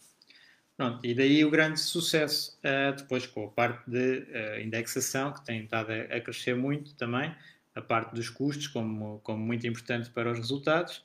Pronto, 0.77 1.07
e 1.07 1.15
daí 1.15 1.47
o 1.47 1.51
grande 1.51 1.81
sucesso, 1.81 2.59
uh, 2.59 2.95
depois 2.95 3.27
com 3.27 3.47
a 3.47 3.49
parte 3.49 3.91
de 3.91 4.19
uh, 4.19 4.61
indexação, 4.61 5.33
que 5.33 5.43
tem 5.47 5.65
estado 5.65 5.93
a, 5.93 6.17
a 6.17 6.21
crescer 6.21 6.55
muito 6.55 6.95
também, 6.95 7.35
a 7.75 7.81
parte 7.81 8.15
dos 8.15 8.29
custos 8.29 8.67
como, 8.67 9.21
como 9.21 9.45
muito 9.45 9.67
importante 9.67 10.11
para 10.11 10.31
os 10.31 10.39
resultados 10.39 10.99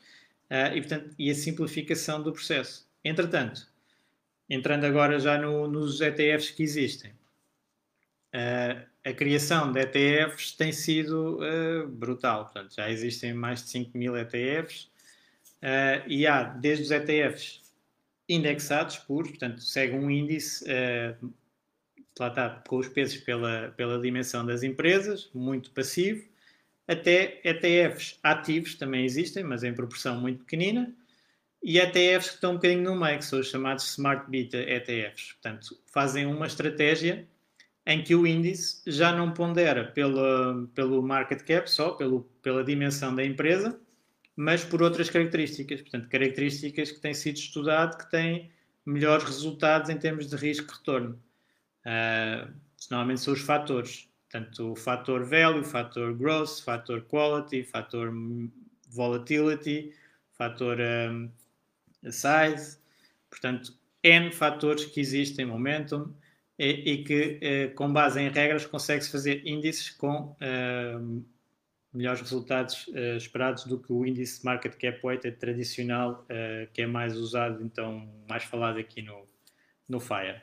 uh, 0.50 0.76
e, 0.76 0.82
portanto, 0.82 1.16
e 1.18 1.30
a 1.30 1.36
simplificação 1.36 2.22
do 2.22 2.32
processo. 2.32 2.88
Entretanto, 3.04 3.68
entrando 4.50 4.86
agora 4.86 5.20
já 5.20 5.38
no, 5.38 5.68
nos 5.68 6.02
ETFs 6.02 6.52
que 6.52 6.64
existem, 6.64 7.12
uh, 8.34 8.86
a 9.04 9.14
criação 9.14 9.72
de 9.72 9.80
ETFs 9.80 10.52
tem 10.52 10.72
sido 10.72 11.40
uh, 11.40 11.88
brutal. 11.88 12.46
Portanto, 12.46 12.76
já 12.76 12.90
existem 12.90 13.34
mais 13.34 13.64
de 13.64 13.70
5 13.70 13.98
mil 13.98 14.18
ETFs 14.18 14.90
e 16.06 16.28
há 16.28 16.44
desde 16.44 16.84
os 16.84 16.92
ETFs 16.92 17.64
indexados 18.30 18.98
puros, 18.98 19.32
portanto, 19.32 19.60
segue 19.62 19.96
um 19.96 20.12
índice 20.12 20.64
lá 22.20 22.28
está, 22.28 22.64
com 22.68 22.78
os 22.78 22.88
pesos 22.88 23.18
pela, 23.18 23.74
pela 23.76 24.00
dimensão 24.00 24.46
das 24.46 24.64
empresas, 24.64 25.30
muito 25.34 25.72
passivo, 25.72 26.28
até 26.88 27.42
ETFs 27.44 28.18
ativos 28.24 28.76
também 28.76 29.04
existem, 29.04 29.44
mas 29.44 29.64
em 29.64 29.74
proporção 29.74 30.20
muito 30.22 30.46
pequenina, 30.46 30.94
e 31.62 31.80
ETFs 31.80 32.30
que 32.30 32.36
estão 32.36 32.52
um 32.52 32.56
bocadinho 32.56 32.84
no 32.84 32.96
meio, 32.96 33.20
que 33.20 33.26
são 33.26 33.40
os 33.40 33.50
chamados 33.50 33.90
Smart 33.92 34.30
Beta 34.30 34.58
ETFs. 34.58 35.34
Portanto, 35.34 35.78
fazem 35.92 36.26
uma 36.26 36.48
estratégia 36.48 37.28
em 37.86 38.04
que 38.04 38.16
o 38.16 38.28
índice 38.28 38.82
já 38.88 39.12
não 39.12 39.34
pondera 39.34 39.86
pelo, 39.86 40.68
pelo 40.76 41.02
market 41.02 41.42
cap 41.44 41.70
só, 41.70 41.92
pelo, 41.92 42.22
pela 42.42 42.64
dimensão 42.64 43.16
da 43.16 43.24
empresa, 43.26 43.80
mas 44.36 44.64
por 44.64 44.82
outras 44.82 45.10
características. 45.10 45.82
Portanto, 45.82 46.08
características 46.10 46.92
que 46.92 47.00
têm 47.00 47.14
sido 47.14 47.38
estudado, 47.38 47.98
que 47.98 48.10
têm 48.12 48.52
melhores 48.86 49.26
resultados 49.26 49.90
em 49.90 49.98
termos 49.98 50.28
de 50.28 50.36
risco-retorno. 50.36 51.22
Uh, 51.86 52.54
normalmente 52.92 53.22
são 53.22 53.34
os 53.34 53.42
fatores 53.42 54.10
Portanto, 54.38 54.72
o 54.72 54.76
fator 54.76 55.26
value, 55.26 55.64
fator 55.64 56.14
growth, 56.14 56.62
fator 56.64 57.02
quality, 57.02 57.64
fator 57.64 58.14
volatility, 58.90 59.94
fator 60.34 60.78
um, 60.80 61.30
size. 62.04 62.78
Portanto, 63.30 63.74
N 64.04 64.32
fatores 64.32 64.86
que 64.86 65.00
existem, 65.00 65.46
momentum, 65.46 66.14
e, 66.58 66.92
e 66.92 67.04
que, 67.04 67.40
eh, 67.42 67.68
com 67.70 67.92
base 67.92 68.20
em 68.20 68.30
regras, 68.30 68.66
consegue-se 68.66 69.12
fazer 69.12 69.46
índices 69.46 69.90
com 69.90 70.36
uh, 70.40 71.26
melhores 71.94 72.22
resultados 72.22 72.88
uh, 72.88 73.18
esperados 73.18 73.66
do 73.66 73.80
que 73.80 73.92
o 73.92 74.06
índice 74.06 74.44
market 74.46 74.76
cap 74.78 75.00
weighted 75.04 75.38
tradicional, 75.38 76.26
uh, 76.26 76.72
que 76.74 76.84
é 76.84 76.88
mais 76.88 77.16
usado, 77.18 77.64
então, 77.64 78.08
mais 78.30 78.44
falado 78.44 78.80
aqui 78.80 79.02
no, 79.02 79.26
no 79.90 80.00
FIRE. 80.00 80.42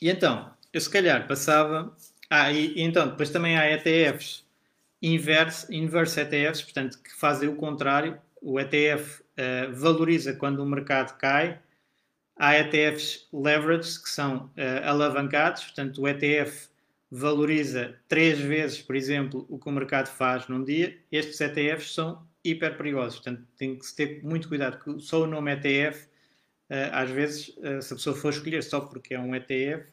e 0.00 0.08
então, 0.08 0.52
eu 0.72 0.80
se 0.80 0.90
calhar 0.90 1.26
passava. 1.26 1.96
Ah, 2.30 2.50
e, 2.50 2.74
e 2.74 2.82
então, 2.82 3.08
depois 3.08 3.30
também 3.30 3.56
há 3.56 3.70
ETFs 3.70 4.44
inverse, 5.02 5.74
inverse 5.74 6.20
ETFs, 6.20 6.62
portanto, 6.62 7.02
que 7.02 7.12
fazem 7.12 7.48
o 7.48 7.56
contrário. 7.56 8.18
O 8.40 8.58
ETF 8.58 9.20
uh, 9.20 9.24
eh, 9.36 9.66
valoriza 9.72 10.34
quando 10.34 10.60
o 10.60 10.66
mercado 10.66 11.16
cai. 11.18 11.60
Há 12.36 12.56
ETFs 12.56 13.28
leveraged, 13.32 14.02
que 14.02 14.08
são 14.08 14.46
uh, 14.46 14.84
alavancados, 14.84 15.64
portanto, 15.64 16.02
o 16.02 16.08
ETF 16.08 16.68
valoriza 17.10 17.94
três 18.08 18.38
vezes, 18.40 18.80
por 18.80 18.96
exemplo, 18.96 19.46
o 19.48 19.58
que 19.58 19.68
o 19.68 19.72
mercado 19.72 20.08
faz 20.08 20.48
num 20.48 20.64
dia. 20.64 20.96
Estes 21.10 21.40
ETFs 21.40 21.94
são 21.94 22.26
hiper 22.44 22.76
perigosos, 22.76 23.16
portanto, 23.20 23.46
tem 23.56 23.76
que 23.76 23.86
se 23.86 23.94
ter 23.94 24.22
muito 24.24 24.48
cuidado, 24.48 25.00
só 25.00 25.22
o 25.22 25.26
nome 25.26 25.52
ETF, 25.52 26.06
uh, 26.70 26.90
às 26.92 27.10
vezes, 27.10 27.54
se 27.82 27.92
a 27.92 27.96
pessoa 27.96 28.16
for 28.16 28.30
escolher 28.30 28.62
só 28.62 28.80
porque 28.80 29.14
é 29.14 29.20
um 29.20 29.34
ETF, 29.34 29.86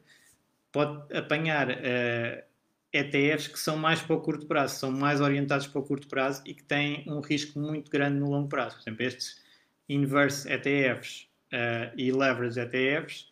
pode 0.72 1.16
apanhar 1.16 1.70
uh, 1.70 1.74
eh, 1.82 2.46
ETFs 2.94 3.48
que 3.48 3.60
são 3.60 3.78
mais 3.78 4.02
para 4.02 4.16
o 4.16 4.22
curto 4.22 4.46
prazo, 4.48 4.80
são 4.80 4.92
mais 4.92 5.22
orientados 5.22 5.68
para 5.68 5.80
o 5.80 5.84
curto 5.84 6.08
prazo 6.08 6.42
e 6.46 6.54
que 6.54 6.64
têm 6.64 7.04
um 7.08 7.20
risco 7.20 7.60
muito 7.60 7.92
grande 7.92 8.20
no 8.20 8.30
longo 8.30 8.50
prazo. 8.50 8.76
Por 8.76 8.84
exemplo, 8.84 9.04
estes 9.04 9.42
inverse 9.88 10.48
ETFs 10.52 11.24
uh, 11.24 11.28
eh, 11.52 11.94
e 11.98 12.12
leverage 12.12 12.60
ETFs 12.60 13.32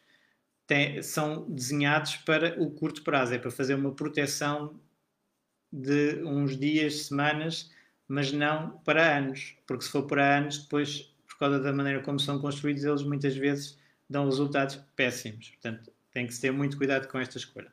têm, 0.65 1.01
são 1.01 1.49
desenhados 1.49 2.17
para 2.17 2.61
o 2.61 2.71
curto 2.71 3.03
prazo, 3.03 3.33
é 3.33 3.39
para 3.39 3.51
fazer 3.51 3.75
uma 3.75 3.93
proteção 3.93 4.79
de 5.71 6.21
uns 6.23 6.57
dias, 6.57 7.07
semanas, 7.07 7.71
mas 8.07 8.31
não 8.31 8.79
para 8.79 9.17
anos, 9.17 9.55
porque 9.67 9.83
se 9.83 9.91
for 9.91 10.03
para 10.07 10.37
anos, 10.37 10.59
depois, 10.59 11.13
por 11.27 11.37
causa 11.37 11.59
da 11.59 11.73
maneira 11.73 12.01
como 12.01 12.19
são 12.19 12.39
construídos, 12.39 12.83
eles 12.83 13.03
muitas 13.03 13.35
vezes 13.35 13.77
dão 14.09 14.25
resultados 14.25 14.77
péssimos. 14.95 15.49
Portanto, 15.49 15.91
tem 16.17 16.25
que 16.25 16.35
ter 16.39 16.51
muito 16.51 16.77
cuidado 16.77 17.07
com 17.07 17.19
esta 17.19 17.37
escolha. 17.37 17.71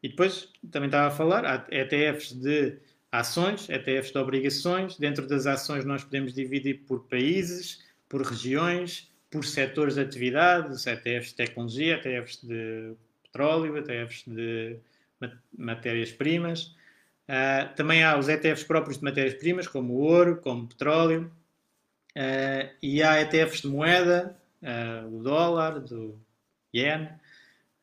E 0.00 0.08
depois, 0.08 0.48
também 0.70 0.86
estava 0.86 1.08
a 1.08 1.10
falar, 1.10 1.44
há 1.44 1.66
ETFs 1.68 2.32
de 2.32 2.78
ações, 3.10 3.68
ETFs 3.68 4.12
de 4.12 4.18
obrigações. 4.18 4.96
Dentro 4.96 5.26
das 5.26 5.48
ações 5.48 5.84
nós 5.84 6.04
podemos 6.04 6.32
dividir 6.32 6.84
por 6.86 7.08
países, 7.08 7.84
por 8.08 8.22
regiões, 8.22 9.10
por 9.28 9.44
setores 9.44 9.94
de 9.94 10.02
atividade, 10.02 10.68
ETFs 10.88 11.30
de 11.30 11.34
tecnologia, 11.34 11.96
ETFs 11.96 12.40
de 12.40 12.94
petróleo, 13.24 13.76
ETFs 13.78 14.22
de 14.28 14.76
matérias-primas. 15.58 16.76
Uh, 17.28 17.74
também 17.74 18.04
há 18.04 18.16
os 18.16 18.28
ETFs 18.28 18.62
próprios 18.62 18.98
de 18.98 19.02
matérias-primas, 19.02 19.66
como 19.66 19.94
o 19.94 20.02
ouro, 20.02 20.36
como 20.36 20.62
o 20.62 20.68
petróleo. 20.68 21.32
Uh, 22.16 22.70
e 22.80 23.02
há 23.02 23.20
ETFs 23.22 23.62
de 23.62 23.66
moeda, 23.66 24.38
uh, 24.62 25.10
do 25.10 25.24
dólar, 25.24 25.80
do 25.80 26.16
yen. 26.72 27.08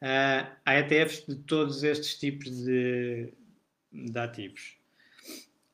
Uh, 0.03 0.45
há 0.65 0.79
ETFs 0.79 1.25
de 1.25 1.36
todos 1.36 1.81
estes 1.81 2.19
tipos 2.19 2.51
de, 2.65 3.33
de 3.89 4.19
ativos. 4.19 4.75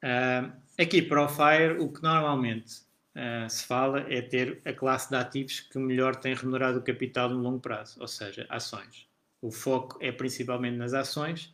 Uh, 0.04 0.54
aqui 0.80 1.02
para 1.02 1.26
o 1.26 1.28
FIRE, 1.28 1.80
o 1.80 1.92
que 1.92 2.04
normalmente 2.04 2.82
uh, 3.16 3.50
se 3.50 3.66
fala 3.66 4.02
é 4.02 4.22
ter 4.22 4.62
a 4.66 4.72
classe 4.72 5.10
de 5.10 5.16
ativos 5.16 5.62
que 5.62 5.80
melhor 5.80 6.16
tem 6.16 6.36
remunerado 6.36 6.78
o 6.78 6.84
capital 6.84 7.30
no 7.30 7.40
longo 7.40 7.60
prazo, 7.60 8.00
ou 8.00 8.08
seja, 8.08 8.46
ações. 8.50 9.08
O 9.42 9.50
foco 9.50 9.98
é 10.00 10.12
principalmente 10.12 10.78
nas 10.78 10.94
ações 10.94 11.52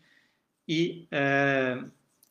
e 0.68 1.08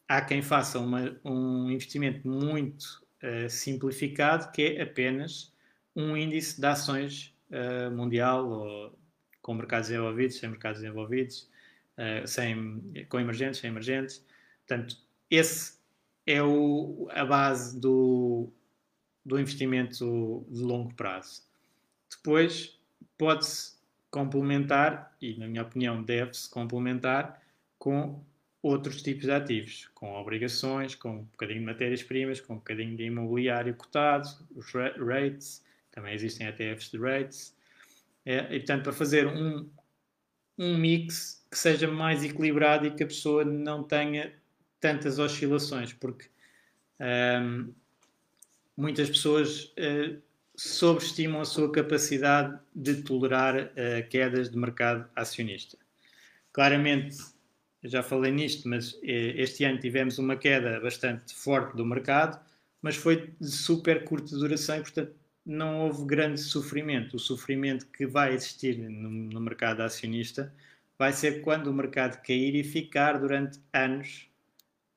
há 0.09 0.21
quem 0.21 0.43
faça 0.43 0.79
uma, 0.79 1.17
um 1.25 1.71
investimento 1.71 2.29
muito 2.29 3.03
simplificado 3.49 4.51
que 4.51 4.63
é 4.63 4.83
apenas 4.83 5.55
um 5.95 6.17
índice 6.17 6.61
de 6.61 6.67
ações 6.67 7.33
uh, 7.51 7.91
mundial, 7.95 8.49
ou 8.49 8.99
com 9.45 9.53
mercados 9.53 9.91
desenvolvidos, 9.91 10.39
sem 10.39 10.49
mercados 10.49 10.81
desenvolvidos, 10.81 11.51
uh, 11.99 12.27
sem, 12.27 13.07
com 13.11 13.21
emergentes, 13.21 13.61
sem 13.61 13.69
emergentes. 13.69 14.25
Portanto, 14.67 14.97
esse 15.31 15.75
é 16.27 16.43
o, 16.43 17.07
a 17.11 17.27
base 17.27 17.79
do, 17.79 18.49
do 19.23 19.39
investimento 19.39 20.47
de 20.49 20.63
longo 20.63 20.95
prazo. 20.95 21.43
Depois, 22.11 22.81
pode-se 23.19 23.75
complementar, 24.11 25.15
e 25.21 25.37
na 25.37 25.47
minha 25.47 25.63
opinião 25.63 26.03
deve-se 26.03 26.49
complementar, 26.49 27.43
com 27.79 28.25
outros 28.63 29.03
tipos 29.03 29.25
de 29.25 29.31
ativos, 29.31 29.91
com 29.95 30.15
obrigações, 30.15 30.95
com 30.95 31.17
um 31.17 31.25
bocadinho 31.25 31.61
de 31.61 31.67
matérias-primas, 31.67 32.41
com 32.41 32.55
um 32.55 32.57
bocadinho 32.57 32.97
de 32.97 33.05
imobiliário 33.05 33.75
cotado, 33.75 34.27
os 34.57 34.73
rates, 34.73 35.63
também 35.91 36.15
existem 36.15 36.47
ETFs 36.47 36.91
de 36.91 36.97
rates, 36.97 37.54
é, 38.25 38.55
e 38.55 38.59
portanto 38.59 38.85
para 38.85 38.93
fazer 38.93 39.27
um, 39.27 39.69
um 40.59 40.77
mix 40.77 41.45
que 41.51 41.59
seja 41.59 41.89
mais 41.89 42.25
equilibrado 42.25 42.87
e 42.87 42.91
que 42.91 43.03
a 43.03 43.07
pessoa 43.07 43.45
não 43.45 43.83
tenha 43.83 44.33
tantas 44.81 45.19
oscilações, 45.19 45.93
porque 45.93 46.27
um, 47.01 47.73
muitas 48.77 49.09
pessoas 49.09 49.73
uh, 49.79 50.21
sobreestimam 50.57 51.41
a 51.41 51.45
sua 51.45 51.71
capacidade 51.71 52.59
de 52.75 53.03
tolerar 53.03 53.57
uh, 53.57 54.09
quedas 54.09 54.51
de 54.51 54.59
mercado 54.59 55.09
acionista. 55.15 55.79
Claramente, 56.53 57.17
já 57.83 58.03
falei 58.03 58.33
nisto, 58.33 58.69
mas 58.69 58.93
uh, 58.93 58.99
este 59.03 59.65
ano 59.65 59.79
tivemos 59.79 60.19
uma 60.19 60.37
queda 60.37 60.81
bastante 60.81 61.35
forte 61.35 61.77
do 61.77 61.85
mercado, 61.87 62.39
mas 62.83 62.97
foi 62.97 63.33
de 63.41 63.51
super 63.51 64.05
curta 64.05 64.37
duração 64.37 64.77
e, 64.77 64.81
portanto, 64.81 65.15
não 65.45 65.81
houve 65.81 66.05
grande 66.05 66.41
sofrimento. 66.41 67.17
O 67.17 67.19
sofrimento 67.19 67.87
que 67.87 68.07
vai 68.07 68.35
existir 68.35 68.79
no, 68.79 69.11
no 69.11 69.41
mercado 69.41 69.83
acionista 69.83 70.53
vai 70.99 71.13
ser 71.13 71.43
quando 71.43 71.69
o 71.69 71.75
mercado 71.75 72.23
cair 72.23 72.55
e 72.55 72.65
ficar 72.65 73.19
durante 73.19 73.61
anos 73.73 74.29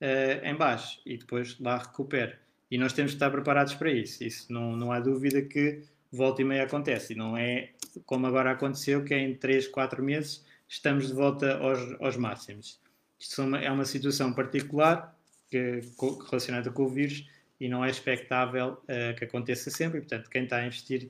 uh, 0.01 0.45
em 0.45 0.55
baixo 0.55 1.01
e 1.05 1.17
depois 1.17 1.59
lá 1.59 1.77
recupera. 1.77 2.39
E 2.69 2.77
nós 2.77 2.93
temos 2.93 3.11
que 3.11 3.15
estar 3.15 3.31
preparados 3.31 3.73
para 3.75 3.91
isso. 3.91 4.23
Isso 4.23 4.51
não, 4.51 4.75
não 4.75 4.91
há 4.91 4.99
dúvida 4.99 5.41
que 5.41 5.83
volta 6.11 6.41
e 6.41 6.45
meia 6.45 6.63
acontece. 6.63 7.13
E 7.13 7.15
não 7.15 7.37
é 7.37 7.71
como 8.05 8.27
agora 8.27 8.51
aconteceu, 8.51 9.03
que 9.03 9.13
é 9.13 9.19
em 9.19 9.35
3, 9.35 9.67
4 9.67 10.03
meses 10.03 10.45
estamos 10.67 11.07
de 11.07 11.13
volta 11.13 11.57
aos, 11.57 11.79
aos 12.01 12.17
máximos. 12.17 12.79
Isto 13.19 13.55
é 13.55 13.71
uma 13.71 13.85
situação 13.85 14.33
particular 14.33 15.15
que, 15.49 15.81
relacionada 16.29 16.69
com 16.71 16.83
o 16.83 16.89
vírus 16.89 17.25
e 17.59 17.67
não 17.67 17.83
é 17.83 17.89
expectável 17.89 18.81
uh, 18.83 19.15
que 19.17 19.25
aconteça 19.25 19.69
sempre. 19.69 19.99
E, 19.99 20.01
portanto, 20.01 20.29
quem 20.29 20.43
está 20.43 20.57
a 20.57 20.65
investir 20.65 21.09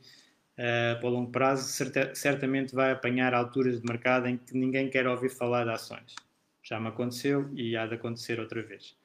uh, 0.53 0.99
para 0.99 1.09
longo 1.09 1.31
prazo 1.31 1.67
certa, 1.67 2.15
certamente 2.15 2.73
vai 2.73 2.91
apanhar 2.91 3.33
alturas 3.33 3.81
de 3.81 3.87
mercado 3.87 4.27
em 4.27 4.37
que 4.37 4.55
ninguém 4.57 4.89
quer 4.89 5.07
ouvir 5.07 5.29
falar 5.29 5.65
de 5.65 5.71
ações. 5.71 6.15
Já 6.63 6.79
me 6.79 6.87
aconteceu 6.87 7.49
e 7.53 7.75
há 7.75 7.85
de 7.85 7.95
acontecer 7.95 8.39
outra 8.39 8.61
vez. 8.61 8.95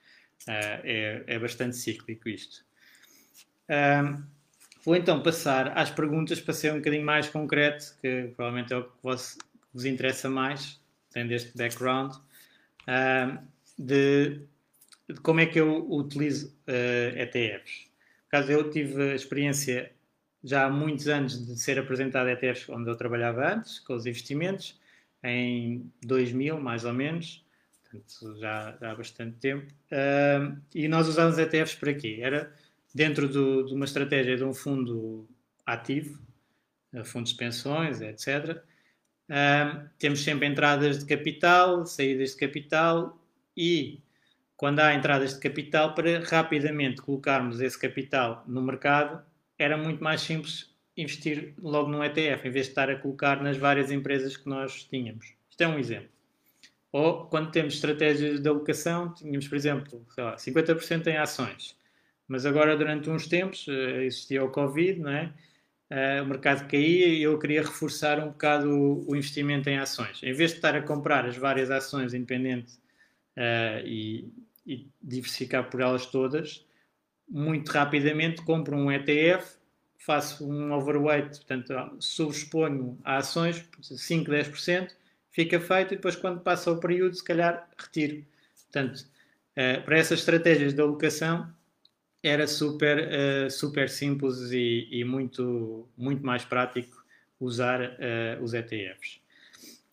Uh, 0.42 0.82
é, 0.84 1.24
é, 1.26 1.38
bastante 1.38 1.76
cíclico 1.76 2.28
isto. 2.28 2.64
Vou 4.84 4.96
então 4.96 5.22
passar 5.22 5.78
às 5.78 5.90
perguntas 5.90 6.40
para 6.40 6.52
ser 6.52 6.72
um 6.72 6.78
bocadinho 6.78 7.04
mais 7.04 7.28
concreto, 7.28 7.96
que 8.00 8.32
provavelmente 8.34 8.72
é 8.72 8.76
o 8.76 8.82
que 8.82 8.90
vos, 9.00 9.38
vos 9.72 9.84
interessa 9.84 10.28
mais, 10.28 10.80
tendo 11.12 11.30
este 11.30 11.56
background, 11.56 12.12
de, 13.78 14.40
de, 15.08 15.20
como 15.20 15.40
é 15.40 15.46
que 15.46 15.60
eu 15.60 15.90
utilizo 15.90 16.56
ETFs. 17.16 17.90
Caso 18.28 18.50
eu 18.50 18.70
tive 18.70 19.12
a 19.12 19.14
experiência 19.14 19.92
já 20.42 20.64
há 20.66 20.70
muitos 20.70 21.06
anos 21.08 21.46
de 21.46 21.58
ser 21.58 21.78
apresentado 21.78 22.28
ETFs 22.28 22.68
onde 22.68 22.90
eu 22.90 22.96
trabalhava 22.96 23.54
antes, 23.54 23.78
com 23.78 23.94
os 23.94 24.06
investimentos, 24.06 24.80
em 25.22 25.90
2000 26.02 26.60
mais 26.60 26.84
ou 26.84 26.92
menos, 26.92 27.44
portanto, 27.82 28.38
já, 28.40 28.76
já 28.80 28.90
há 28.90 28.94
bastante 28.94 29.36
tempo. 29.38 29.72
Uh, 29.92 30.60
e 30.74 30.88
nós 30.88 31.08
usávamos 31.08 31.38
ETFs 31.38 31.76
para 31.76 31.94
quê? 31.94 32.18
Era 32.20 32.52
dentro 32.94 33.28
do, 33.28 33.64
de 33.64 33.74
uma 33.74 33.84
estratégia 33.84 34.36
de 34.36 34.44
um 34.44 34.52
fundo 34.52 35.28
ativo, 35.64 36.20
uh, 36.92 37.04
fundos 37.04 37.32
de 37.32 37.38
pensões, 37.38 38.00
etc. 38.00 38.62
Uh, 39.28 39.88
temos 39.98 40.24
sempre 40.24 40.46
entradas 40.46 40.98
de 40.98 41.06
capital, 41.06 41.86
saídas 41.86 42.30
de 42.30 42.36
capital 42.36 43.18
e 43.56 44.00
quando 44.62 44.78
há 44.78 44.94
entradas 44.94 45.34
de 45.34 45.40
capital, 45.40 45.92
para 45.92 46.20
rapidamente 46.20 47.02
colocarmos 47.02 47.60
esse 47.60 47.76
capital 47.76 48.44
no 48.46 48.62
mercado, 48.62 49.20
era 49.58 49.76
muito 49.76 50.04
mais 50.04 50.20
simples 50.20 50.70
investir 50.96 51.52
logo 51.60 51.90
num 51.90 52.04
ETF, 52.04 52.46
em 52.46 52.50
vez 52.52 52.66
de 52.66 52.70
estar 52.70 52.88
a 52.88 52.94
colocar 52.94 53.42
nas 53.42 53.56
várias 53.56 53.90
empresas 53.90 54.36
que 54.36 54.48
nós 54.48 54.84
tínhamos. 54.84 55.34
Isto 55.50 55.62
é 55.62 55.66
um 55.66 55.80
exemplo. 55.80 56.10
Ou 56.92 57.26
quando 57.26 57.50
temos 57.50 57.74
estratégias 57.74 58.38
de 58.38 58.48
alocação, 58.48 59.12
tínhamos, 59.12 59.48
por 59.48 59.56
exemplo, 59.56 60.06
sei 60.14 60.22
lá, 60.22 60.36
50% 60.36 61.08
em 61.08 61.16
ações. 61.16 61.76
Mas 62.28 62.46
agora, 62.46 62.76
durante 62.76 63.10
uns 63.10 63.26
tempos, 63.26 63.66
eh, 63.68 64.04
existia 64.04 64.44
o 64.44 64.48
Covid, 64.48 65.00
não 65.00 65.10
é? 65.10 65.32
Uh, 65.90 66.22
o 66.22 66.26
mercado 66.26 66.68
caía 66.68 67.08
e 67.08 67.20
eu 67.20 67.36
queria 67.36 67.62
reforçar 67.62 68.20
um 68.20 68.28
bocado 68.28 68.70
o, 68.70 69.10
o, 69.10 69.16
investimento 69.16 69.68
em 69.68 69.78
ações. 69.78 70.22
Em 70.22 70.32
vez 70.32 70.52
de 70.52 70.58
estar 70.58 70.76
a 70.76 70.82
comprar 70.82 71.26
as 71.26 71.36
várias 71.36 71.68
ações 71.68 72.14
independentes 72.14 72.80
uh, 73.36 73.84
e, 73.84 74.32
e, 74.66 74.88
diversificar 75.02 75.68
por 75.70 75.80
elas 75.80 76.06
todas, 76.06 76.64
muito 77.28 77.70
rapidamente 77.70 78.42
compro 78.42 78.76
um 78.76 78.90
ETF, 78.90 79.56
faço 79.96 80.48
um 80.48 80.72
overweight, 80.72 81.38
portanto, 81.38 81.72
subexponho 82.00 82.98
a 83.04 83.18
ações, 83.18 83.64
5, 83.80 84.30
10%, 84.30 84.90
fica 85.30 85.60
feito 85.60 85.94
e 85.94 85.96
depois 85.96 86.16
quando 86.16 86.40
passa 86.40 86.70
o 86.70 86.80
período, 86.80 87.14
se 87.14 87.24
calhar 87.24 87.68
retiro. 87.78 88.24
Portanto, 88.64 88.98
uh, 88.98 89.82
para 89.84 89.98
essas 89.98 90.20
estratégias 90.20 90.74
de 90.74 90.80
alocação 90.80 91.52
era 92.22 92.46
super, 92.46 93.08
uh, 93.08 93.50
super 93.50 93.88
simples 93.88 94.50
e, 94.50 94.88
e, 94.90 95.04
muito, 95.04 95.88
muito 95.96 96.24
mais 96.24 96.44
prático 96.44 97.02
usar 97.40 97.98
os 98.40 98.54
ETFs. 98.54 99.21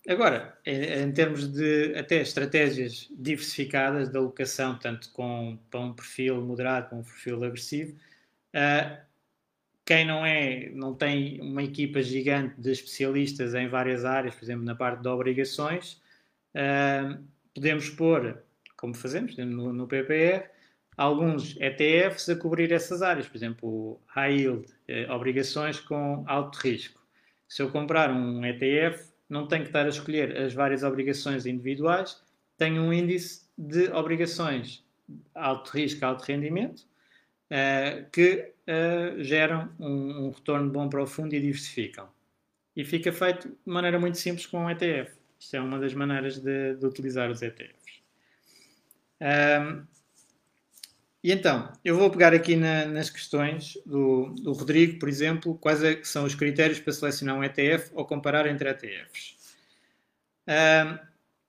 Agora, 0.09 0.57
em, 0.65 1.11
termos 1.11 1.47
de 1.47 1.93
até 1.95 2.19
estratégias 2.19 3.07
diversificadas 3.11 4.09
de 4.09 4.17
alocação, 4.17 4.75
tanto 4.79 5.11
com, 5.11 5.59
para 5.69 5.79
um 5.79 5.93
perfil 5.93 6.41
moderado, 6.41 6.89
com 6.89 6.99
um 6.99 7.03
perfil 7.03 7.43
agressivo, 7.43 7.95
quem 9.85 10.05
não 10.07 10.25
é, 10.25 10.69
não 10.69 10.95
tem 10.95 11.39
uma 11.41 11.61
equipa 11.61 12.01
gigante 12.01 12.59
de 12.59 12.71
especialistas 12.71 13.53
em 13.53 13.67
várias 13.67 14.03
áreas, 14.03 14.33
por 14.33 14.43
exemplo, 14.43 14.65
na 14.65 14.73
parte 14.73 15.03
de 15.03 15.07
obrigações, 15.07 16.01
uh, 16.55 17.23
podemos 17.53 17.89
pôr, 17.91 18.41
como 18.75 18.95
fazemos 18.95 19.37
no, 19.37 19.71
no, 19.71 19.87
PPR, 19.87 20.49
alguns 20.97 21.55
ETFs 21.59 22.29
a 22.29 22.35
cobrir 22.35 22.71
essas 22.71 23.03
áreas, 23.03 23.27
por 23.27 23.37
exemplo, 23.37 24.01
high 24.07 24.39
yield, 24.39 24.65
eh, 24.87 25.11
obrigações 25.11 25.79
com 25.79 26.23
alto 26.27 26.57
risco. 26.59 26.99
Se 27.47 27.61
eu 27.61 27.71
comprar 27.71 28.11
um 28.11 28.43
ETF, 28.45 29.09
não 29.29 29.47
tenho 29.47 29.63
que 29.63 29.69
estar 29.69 29.85
a 29.85 29.89
escolher 29.89 30.35
as 30.37 30.53
várias 30.53 30.83
obrigações 30.83 31.45
individuais, 31.45 32.21
tenho 32.57 32.81
um 32.81 32.91
índice 32.91 33.47
de 33.57 33.89
obrigações 33.91 34.83
alto 35.33 35.71
risco, 35.71 36.05
alto 36.05 36.23
rendimento, 36.23 36.81
uh, 37.51 38.09
que 38.11 38.53
uh, 38.67 39.23
geram 39.23 39.69
um, 39.79 40.25
um, 40.25 40.29
retorno 40.31 40.69
bom 40.69 40.89
para 40.89 41.01
o 41.01 41.07
fundo 41.07 41.33
e 41.33 41.39
diversificam. 41.39 42.07
E 42.75 42.83
fica 42.83 43.11
feito 43.11 43.49
de 43.49 43.55
maneira 43.65 43.99
muito 43.99 44.17
simples 44.17 44.45
com 44.45 44.65
um 44.65 44.69
ETF. 44.69 45.11
Isto 45.39 45.55
é 45.55 45.61
uma 45.61 45.79
das 45.79 45.93
maneiras 45.93 46.37
de, 46.39 46.75
de 46.75 46.85
utilizar 46.85 47.29
os 47.29 47.41
ETFs. 47.41 48.01
Um, 49.21 49.83
e 51.23 51.32
então, 51.32 51.71
eu 51.84 51.97
vou 51.97 52.10
pegar 52.10 52.34
aqui 52.34 52.55
na, 52.55 52.86
nas 52.86 53.10
questões 53.10 53.77
do, 53.86 54.34
do, 54.36 54.53
Rodrigo, 54.53 54.99
por 54.99 55.10
exemplo, 55.10 55.55
quais 55.55 55.84
é, 55.84 56.01
são 56.03 56.23
os 56.23 56.36
critérios 56.36 56.79
para 56.79 56.93
selecionar 56.93 57.38
um 57.38 57.43
ETF 57.43 57.91
ou 57.93 58.05
comparar 58.05 58.47
entre 58.47 58.69
ETFs. 58.69 59.36
Um, 60.47 60.97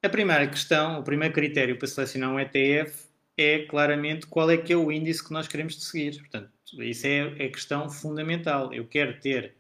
a 0.03 0.09
primeira 0.09 0.47
questão, 0.49 1.01
o 1.01 1.03
primeiro 1.03 1.33
critério 1.33 1.79
para 1.79 1.87
selecionar 1.87 2.31
um 2.31 2.41
ETF 2.41 3.09
é 3.37 3.61
claramente 3.67 4.27
qual 4.27 4.51
é 4.51 4.57
que 4.57 4.73
é 4.73 4.77
o 4.77 4.91
índice 4.91 5.25
que 5.25 5.33
nós 5.33 5.47
queremos 5.47 5.83
seguir. 5.83 6.19
Portanto, 6.19 6.51
isso 6.79 7.07
é 7.07 7.23
a 7.23 7.49
questão 7.49 7.89
fundamental. 7.89 8.73
Eu 8.75 8.87
quero 8.87 9.21
ter 9.21 9.55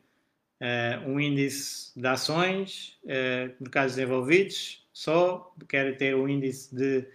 uh, 0.61 1.09
um 1.09 1.21
índice 1.21 1.93
de 1.99 2.07
ações, 2.07 2.99
uh, 3.05 3.55
mercados 3.61 3.95
desenvolvidos 3.95 4.81
só, 4.93 5.55
quero 5.69 5.97
ter 5.97 6.15
um 6.15 6.29
índice 6.29 6.75
de 6.75 7.07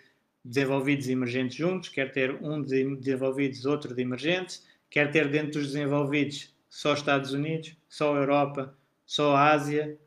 desenvolvidos 0.45 1.08
e 1.08 1.12
emergentes 1.12 1.58
juntos, 1.58 1.89
quero 1.89 2.12
ter 2.12 2.36
um 2.41 2.62
de 2.62 2.95
desenvolvidos, 2.97 3.65
outro 3.65 3.93
de 3.93 4.01
emergentes, 4.01 4.65
quero 4.89 5.12
ter 5.12 5.29
dentro 5.29 5.60
dos 5.60 5.73
desenvolvidos 5.73 6.53
só 6.69 6.93
Estados 6.93 7.34
Unidos, 7.34 7.75
só 7.89 8.15
Europa, 8.15 8.77
só 9.05 9.36
Ásia, 9.36 9.97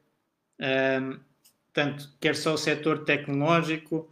um, 0.61 1.19
quero 2.21 2.37
só 2.37 2.55
o 2.55 2.59
setor 2.59 3.05
tecnológico, 3.05 4.09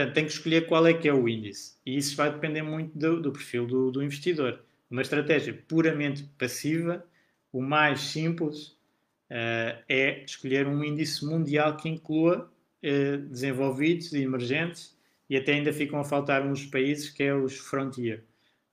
Portanto, 0.00 0.14
tem 0.14 0.24
que 0.24 0.32
escolher 0.32 0.66
qual 0.66 0.86
é 0.86 0.94
que 0.94 1.06
é 1.06 1.12
o 1.12 1.28
índice. 1.28 1.74
E 1.84 1.98
isso 1.98 2.16
vai 2.16 2.32
depender 2.32 2.62
muito 2.62 2.96
do, 2.96 3.20
do 3.20 3.32
perfil 3.32 3.66
do, 3.66 3.90
do, 3.90 4.02
investidor. 4.02 4.64
Uma 4.90 5.02
estratégia 5.02 5.52
puramente 5.68 6.24
passiva 6.38 7.04
o 7.52 7.60
mais 7.60 8.00
simples 8.00 8.68
uh, 9.30 9.76
é 9.88 10.24
escolher 10.24 10.66
um 10.66 10.82
índice 10.82 11.24
mundial 11.26 11.76
que 11.76 11.88
inclua 11.88 12.50
uh, 12.82 13.18
desenvolvidos 13.28 14.12
e 14.12 14.22
emergentes 14.22 14.96
e 15.30 15.36
até 15.36 15.52
ainda 15.52 15.72
ficam 15.72 16.00
a 16.00 16.04
faltar 16.04 16.44
uns 16.44 16.66
países 16.66 17.08
que 17.08 17.22
é 17.22 17.32
os 17.32 17.56
frontier, 17.56 18.24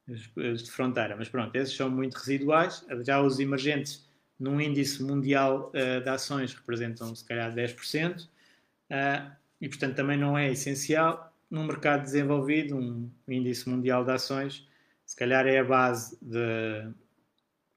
os 0.08 0.64
de 0.64 0.72
fronteira. 0.72 1.16
Mas 1.16 1.30
pronto, 1.30 1.56
esses 1.56 1.76
são 1.76 1.88
muito 1.88 2.16
residuais. 2.16 2.84
Já 3.06 3.22
os 3.22 3.40
emergentes 3.40 4.08
num 4.40 4.60
índice 4.60 5.04
mundial 5.04 5.72
uh, 5.72 6.02
de 6.02 6.10
ações 6.10 6.56
representam 6.56 7.14
se 7.16 7.24
calhar 7.24 7.54
10%, 7.54 8.24
uh, 8.24 9.32
e 9.62 9.70
portanto 9.70 9.96
também 9.96 10.18
não 10.18 10.36
é 10.36 10.52
essencial. 10.52 11.32
Num 11.50 11.64
mercado 11.64 12.02
desenvolvido, 12.02 12.76
um 12.76 13.10
índice 13.28 13.70
mundial 13.70 14.04
de 14.04 14.12
ações, 14.12 14.68
se 15.06 15.16
calhar 15.16 15.46
é 15.46 15.60
a 15.60 15.64
base 15.64 16.18
de, 16.22 16.92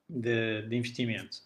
de, 0.09 0.63
de 0.63 0.77
investimento. 0.77 1.37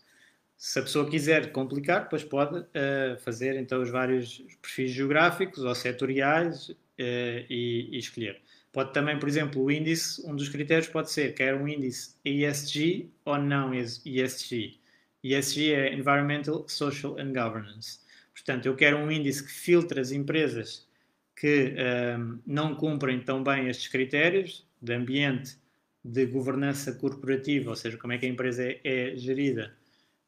Se 0.56 0.78
a 0.78 0.82
pessoa 0.82 1.10
quiser 1.10 1.50
complicar, 1.50 2.04
depois 2.04 2.22
pode 2.22 2.60
uh, 2.60 3.18
fazer 3.18 3.56
então 3.56 3.82
os 3.82 3.90
vários 3.90 4.38
perfis 4.62 4.92
geográficos 4.92 5.64
ou 5.64 5.74
setoriais 5.74 6.74
e, 6.98 7.88
e 7.92 7.98
escolher. 7.98 8.40
Pode 8.72 8.92
também, 8.92 9.18
por 9.18 9.28
exemplo, 9.28 9.62
o 9.62 9.70
índice, 9.70 10.20
um 10.26 10.34
dos 10.34 10.48
critérios 10.48 10.88
pode 10.88 11.10
ser 11.10 11.34
quer 11.34 11.54
um 11.54 11.68
índice 11.68 12.16
ESG 12.24 13.10
ou 13.24 13.38
não 13.38 13.72
ESG. 13.72 14.80
ESG 15.22 15.72
é 15.72 15.94
Environmental, 15.94 16.68
Social 16.68 17.16
and 17.18 17.32
Governance. 17.32 18.00
Portanto, 18.32 18.66
eu 18.66 18.74
quero 18.74 18.98
um 18.98 19.10
índice 19.10 19.44
que 19.44 19.52
filtre 19.52 20.00
as 20.00 20.10
empresas 20.10 20.88
que 21.36 21.74
um, 22.18 22.40
não 22.46 22.74
cumprem 22.74 23.20
tão 23.20 23.42
bem 23.42 23.68
estes 23.68 23.88
critérios 23.88 24.66
de 24.80 24.92
ambiente, 24.92 25.56
de 26.04 26.26
governança 26.26 26.92
corporativa, 26.92 27.70
ou 27.70 27.76
seja, 27.76 27.96
como 27.96 28.12
é 28.12 28.18
que 28.18 28.26
a 28.26 28.28
empresa 28.28 28.62
é, 28.62 28.80
é 28.84 29.16
gerida 29.16 29.74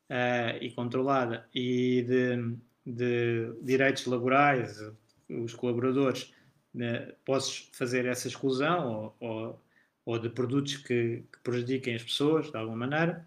uh, 0.08 0.56
e 0.62 0.70
controlada, 0.70 1.46
e 1.54 2.02
de, 2.02 2.56
de, 2.86 3.52
direitos 3.62 4.06
laborais, 4.06 4.80
os 5.28 5.52
colaboradores, 5.54 6.32
uh, 6.76 7.12
posso 7.24 7.68
fazer 7.72 8.06
essa 8.06 8.28
exclusão 8.28 9.14
ou, 9.20 9.28
ou, 9.28 9.62
ou 10.04 10.18
de 10.18 10.28
produtos 10.28 10.76
que, 10.76 11.24
que 11.32 11.38
prejudiquem 11.42 11.94
as 11.94 12.02
pessoas 12.02 12.50
de 12.50 12.56
alguma 12.56 12.86
maneira 12.86 13.26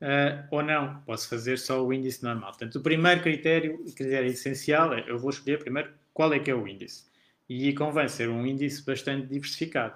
uh, 0.00 0.46
ou 0.50 0.62
não. 0.62 1.00
Posso 1.02 1.28
fazer 1.28 1.58
só 1.58 1.84
o 1.84 1.92
índice 1.92 2.22
normal. 2.22 2.50
Portanto, 2.50 2.76
o 2.76 2.80
primeiro 2.80 3.22
critério, 3.22 3.84
critério 3.94 4.28
essencial, 4.28 4.94
é 4.94 5.04
eu 5.08 5.18
vou 5.18 5.30
escolher 5.30 5.58
primeiro 5.58 5.92
qual 6.12 6.32
é 6.32 6.38
que 6.38 6.50
é 6.50 6.54
o 6.54 6.66
índice. 6.66 7.04
E 7.48 7.72
convém 7.74 8.08
ser 8.08 8.28
um 8.28 8.46
índice 8.46 8.84
bastante 8.84 9.26
diversificado. 9.26 9.94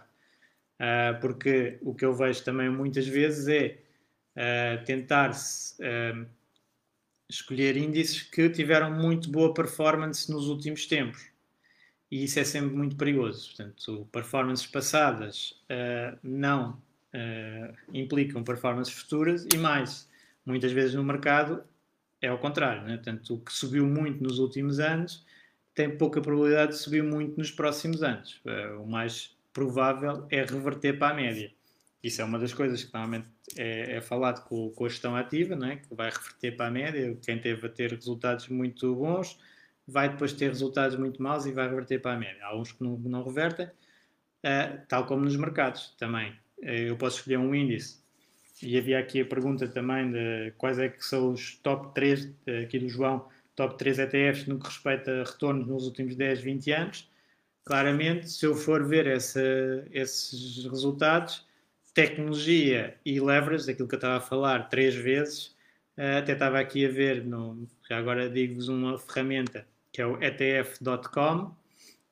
Uh, 0.81 1.21
porque 1.21 1.79
o 1.83 1.95
que 1.95 2.05
eu 2.05 2.15
vejo 2.15 2.43
também 2.43 2.71
muitas 2.71 3.07
vezes 3.07 3.49
é 3.49 3.79
uh, 4.37 4.85
tentar 4.85 5.31
uh, 5.31 6.27
escolher 7.29 7.77
índices 7.77 8.23
que 8.23 8.49
tiveram 8.49 8.91
muito 8.91 9.31
boa 9.31 9.53
performance 9.53 10.31
nos 10.31 10.49
últimos 10.49 10.87
tempos. 10.87 11.30
E 12.11 12.25
isso 12.25 12.41
é 12.41 12.45
sempre 12.45 12.75
muito 12.75 12.97
perigoso. 12.97 13.49
Portanto, 13.49 14.09
performances 14.11 14.67
passadas 14.67 15.55
não 16.23 16.81
uh, 17.15 17.77
implicam 17.93 18.43
performances 18.43 18.95
futuras 18.95 19.47
e 19.53 19.57
mais, 19.57 20.09
muitas 20.45 20.73
vezes 20.73 20.95
no 20.95 21.05
mercado 21.05 21.63
é 22.21 22.29
ao 22.29 22.39
contrário, 22.39 22.83
né? 22.83 22.97
portanto, 22.97 23.35
o 23.35 23.41
que 23.41 23.53
subiu 23.53 23.87
muito 23.87 24.23
nos 24.23 24.39
últimos 24.39 24.79
anos 24.79 25.25
tem 25.75 25.97
pouca 25.97 26.21
probabilidade 26.21 26.73
de 26.73 26.79
subir 26.79 27.03
muito 27.03 27.39
nos 27.39 27.51
próximos 27.51 28.03
anos. 28.03 28.41
Uh, 28.45 28.83
o 28.83 28.87
mais 28.87 29.35
provável 29.53 30.27
é 30.31 30.45
reverter 30.45 30.99
para 30.99 31.15
a 31.15 31.17
média. 31.17 31.51
Isso 32.03 32.21
é 32.21 32.25
uma 32.25 32.39
das 32.39 32.53
coisas 32.53 32.83
que 32.83 32.93
normalmente 32.93 33.27
é, 33.57 33.97
é 33.97 34.01
falado 34.01 34.45
com, 34.45 34.71
com, 34.71 34.85
a 34.85 34.89
gestão 34.89 35.17
ativa, 35.17 35.57
né? 35.57 35.77
que 35.77 35.95
vai 35.95 36.11
reverter 36.11 36.53
para 36.53 36.67
a 36.67 36.71
média. 36.71 37.17
Quem 37.23 37.39
teve 37.39 37.67
a 37.67 37.71
ter 37.71 37.91
resultados 37.93 38.49
muito 38.49 38.95
bons 38.95 39.39
vai 39.91 40.09
depois 40.09 40.33
ter 40.33 40.49
resultados 40.49 40.97
muito 40.97 41.23
maus 41.23 41.47
e 41.47 41.53
vai 41.53 41.69
reverter 41.69 42.01
para 42.01 42.15
a 42.15 42.19
média. 42.19 42.45
Há 42.45 42.57
uns 42.57 42.73
que 42.73 42.83
não, 42.83 42.97
não 42.99 43.25
revertem, 43.25 43.67
uh, 43.67 44.81
tal 44.89 45.07
como 45.07 45.25
nos 45.25 45.37
mercados 45.37 45.95
também. 45.99 46.35
Eh, 46.63 46.91
eu 46.91 46.97
posso 46.97 47.19
escolher 47.19 47.39
um 47.39 47.55
índice. 47.55 48.01
E 48.63 48.77
havia 48.77 48.99
aqui 48.99 49.21
a 49.21 49.25
pergunta 49.25 49.67
também 49.69 50.13
de 50.13 50.53
quais 50.59 50.79
é 50.79 50.89
que 50.89 51.05
são 51.05 51.33
os 51.33 51.57
top 51.57 51.95
3, 51.95 52.31
eh, 52.47 52.61
aqui 52.65 52.79
do 52.79 52.89
João, 52.89 53.27
top 53.57 53.79
3 53.79 53.99
ETFs 54.01 54.47
no 54.47 54.59
que 54.59 54.67
respeita 54.67 55.23
a 55.23 55.25
retornos 55.25 55.67
nos 55.67 55.85
últimos 55.87 56.15
10, 56.17 56.41
20 56.41 56.73
anos. 56.73 57.11
Claramente, 57.65 58.31
se 58.31 58.47
eu 58.47 58.55
for 58.55 58.87
ver 58.87 59.07
essa, 59.07 59.43
esses 59.93 60.65
resultados, 60.67 61.47
tecnologia 61.95 62.97
e 63.05 63.21
leverage, 63.21 63.71
aquilo 63.71 63.89
que 63.89 63.95
eu 63.95 63.99
estava 63.99 64.17
a 64.19 64.21
falar 64.21 64.69
três 64.69 64.95
vezes, 64.95 65.57
até 65.97 66.33
estava 66.33 66.59
aqui 66.59 66.87
a 66.87 66.89
ver, 66.89 67.25
no, 67.25 67.69
já 67.89 67.99
agora 67.99 68.29
digo-vos 68.31 68.69
uma 68.69 68.99
ferramenta 68.99 69.67
que 69.93 70.01
é 70.01 70.07
o 70.07 70.23
ETF.com, 70.23 71.55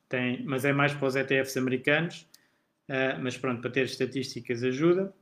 tem, 0.07 0.43
mas 0.43 0.65
é 0.65 0.73
mais 0.73 0.93
para 0.93 1.07
os 1.07 1.15
ETFs 1.15 1.57
americanos, 1.57 2.27
Uh, 2.89 3.21
mas 3.21 3.37
pronto, 3.37 3.61
para 3.61 3.69
ter 3.69 3.85
estatísticas 3.85 4.63
ajuda. 4.63 5.13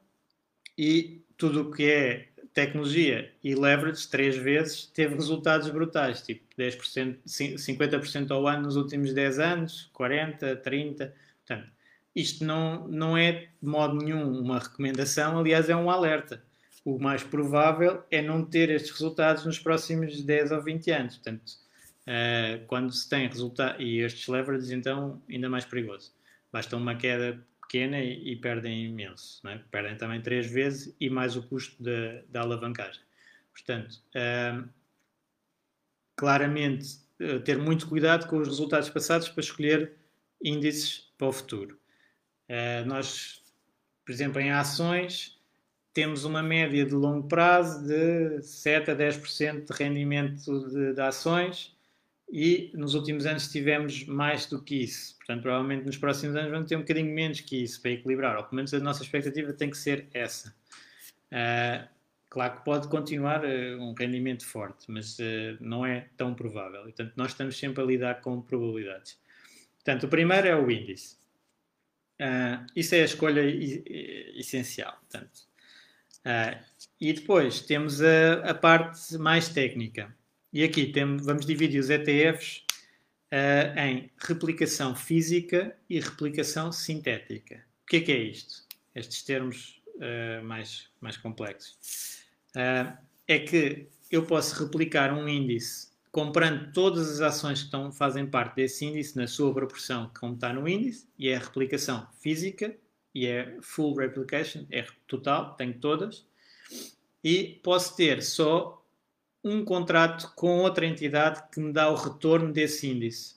E 0.77 1.21
tudo 1.37 1.63
o 1.63 1.71
que 1.71 1.91
é 1.91 2.29
tecnologia 2.53 3.29
e 3.43 3.53
leverage, 3.53 4.07
três 4.07 4.37
vezes, 4.37 4.85
teve 4.85 5.15
resultados 5.15 5.69
brutais, 5.69 6.21
tipo 6.21 6.45
10%, 6.57 7.17
50% 7.25 8.31
ao 8.31 8.47
ano 8.47 8.63
nos 8.63 8.77
últimos 8.77 9.13
10 9.13 9.39
anos, 9.39 9.91
40%, 9.93 10.61
30%. 10.61 11.11
Portanto, 11.45 11.71
isto 12.15 12.45
não, 12.45 12.87
não 12.87 13.17
é 13.17 13.33
de 13.33 13.49
modo 13.61 13.97
nenhum 13.97 14.39
uma 14.39 14.59
recomendação, 14.59 15.37
aliás, 15.37 15.69
é 15.69 15.75
um 15.75 15.89
alerta. 15.89 16.41
O 16.85 16.97
mais 16.97 17.21
provável 17.21 18.01
é 18.09 18.21
não 18.21 18.45
ter 18.45 18.69
estes 18.69 18.91
resultados 18.91 19.45
nos 19.45 19.59
próximos 19.59 20.21
10 20.21 20.53
ou 20.53 20.63
20 20.63 20.91
anos. 20.91 21.15
Portanto, 21.17 21.51
uh, 22.07 22.65
quando 22.67 22.91
se 22.91 23.07
tem 23.09 23.27
resultado, 23.27 23.81
e 23.81 23.99
estes 23.99 24.27
leverages, 24.27 24.71
então, 24.71 25.21
ainda 25.29 25.49
mais 25.49 25.65
perigoso. 25.65 26.13
Basta 26.51 26.77
uma 26.77 26.95
queda 26.95 27.39
pequena 27.61 27.99
e, 27.99 28.31
e 28.31 28.35
perdem 28.35 28.85
imenso. 28.85 29.45
É? 29.47 29.59
Perdem 29.69 29.97
também 29.97 30.21
três 30.21 30.49
vezes 30.49 30.95
e 30.99 31.09
mais 31.09 31.35
o 31.35 31.43
custo 31.43 31.83
da 32.29 32.41
alavancagem. 32.41 33.01
Portanto, 33.51 34.01
uh, 34.15 34.67
claramente, 36.15 36.99
uh, 37.19 37.39
ter 37.41 37.57
muito 37.57 37.87
cuidado 37.87 38.27
com 38.27 38.37
os 38.37 38.47
resultados 38.47 38.89
passados 38.89 39.29
para 39.29 39.41
escolher 39.41 39.93
índices 40.41 41.11
para 41.17 41.27
o 41.27 41.33
futuro. 41.33 41.77
Uh, 42.49 42.85
nós, 42.85 43.41
por 44.05 44.11
exemplo, 44.11 44.39
em 44.39 44.51
ações, 44.51 45.37
temos 45.93 46.23
uma 46.23 46.43
média 46.43 46.85
de 46.85 46.93
longo 46.93 47.27
prazo 47.27 47.85
de 47.85 48.41
7 48.43 48.91
a 48.91 48.95
10% 48.95 49.65
de 49.65 49.73
rendimento 49.73 50.69
de, 50.69 50.93
de 50.93 51.01
ações 51.01 51.76
e 52.29 52.71
nos 52.73 52.93
últimos 52.93 53.25
anos 53.25 53.49
tivemos 53.49 54.05
mais 54.05 54.45
do 54.45 54.61
que 54.61 54.83
isso. 54.83 55.15
Portanto, 55.17 55.41
provavelmente 55.41 55.85
nos 55.85 55.97
próximos 55.97 56.35
anos 56.35 56.51
vamos 56.51 56.67
ter 56.67 56.75
um 56.75 56.81
bocadinho 56.81 57.13
menos 57.13 57.39
que 57.39 57.63
isso 57.63 57.81
para 57.81 57.91
equilibrar, 57.91 58.35
ou 58.35 58.43
pelo 58.43 58.57
menos 58.57 58.73
a 58.73 58.79
nossa 58.79 59.03
expectativa 59.03 59.53
tem 59.53 59.69
que 59.69 59.77
ser 59.77 60.07
essa. 60.13 60.53
Uh, 61.31 61.87
claro 62.29 62.57
que 62.57 62.65
pode 62.65 62.87
continuar 62.89 63.43
uh, 63.45 63.81
um 63.81 63.93
rendimento 63.93 64.45
forte, 64.45 64.91
mas 64.91 65.17
uh, 65.19 65.57
não 65.61 65.85
é 65.85 66.07
tão 66.17 66.33
provável. 66.33 66.83
Portanto, 66.83 67.13
nós 67.15 67.31
estamos 67.31 67.57
sempre 67.57 67.81
a 67.81 67.85
lidar 67.85 68.21
com 68.21 68.41
probabilidades. 68.41 69.17
Portanto, 69.75 70.03
o 70.03 70.09
primeiro 70.09 70.47
é 70.47 70.55
o 70.55 70.69
índice. 70.69 71.15
isso 72.75 72.93
é 72.93 73.01
a 73.03 73.05
escolha 73.05 73.41
essencial. 74.37 74.97
Portanto, 74.99 75.47
e 76.99 77.13
depois 77.13 77.61
temos 77.61 78.01
a, 78.01 78.49
a 78.49 78.53
parte 78.53 79.17
mais 79.17 79.47
técnica 79.47 80.13
e 80.51 80.63
aqui 80.63 80.91
vamos 81.21 81.45
dividir 81.45 81.79
os 81.79 81.89
ETFs 81.89 82.57
uh, 82.57 82.63
eh, 83.31 83.87
em 83.87 84.11
replicação 84.17 84.95
física 84.95 85.75
e 85.89 85.99
replicação 85.99 86.71
sintética. 86.71 87.63
O 87.83 87.87
que 87.87 87.97
é 87.97 88.01
que 88.01 88.11
é 88.11 88.17
isto? 88.17 88.65
Estes 88.95 89.23
termos 89.23 89.81
uh, 89.95 90.43
mais, 90.43 90.89
mais 91.01 91.17
complexos. 91.17 91.77
Uh, 92.55 92.97
é 93.27 93.39
que 93.39 93.87
eu 94.09 94.25
posso 94.25 94.63
replicar 94.63 95.13
um 95.13 95.27
índice 95.27 95.87
comprando 96.17 96.71
todas 96.71 97.11
as 97.11 97.21
ações 97.21 97.59
que 97.59 97.65
estão, 97.65 97.91
fazem 97.91 98.25
parte 98.25 98.55
desse 98.55 98.83
índice 98.83 99.15
na 99.15 99.27
sua 99.27 99.53
proporção 99.53 100.09
como 100.19 100.33
está 100.33 100.51
no 100.51 100.67
índice, 100.67 101.07
e 101.15 101.29
é 101.29 101.35
a 101.35 101.39
replicação 101.39 102.07
física, 102.19 102.75
e 103.13 103.27
é 103.27 103.55
full 103.61 103.93
replication, 103.95 104.65
é 104.71 104.83
total, 105.05 105.55
tenho 105.55 105.75
todas, 105.75 106.25
e 107.23 107.59
posso 107.63 107.95
ter 107.95 108.23
só 108.23 108.83
um 109.47 109.63
contrato 109.63 110.31
com 110.35 110.59
outra 110.59 110.85
entidade 110.85 111.43
que 111.51 111.59
me 111.59 111.71
dá 111.71 111.89
o 111.89 111.95
retorno 111.95 112.51
desse 112.51 112.87
índice, 112.87 113.35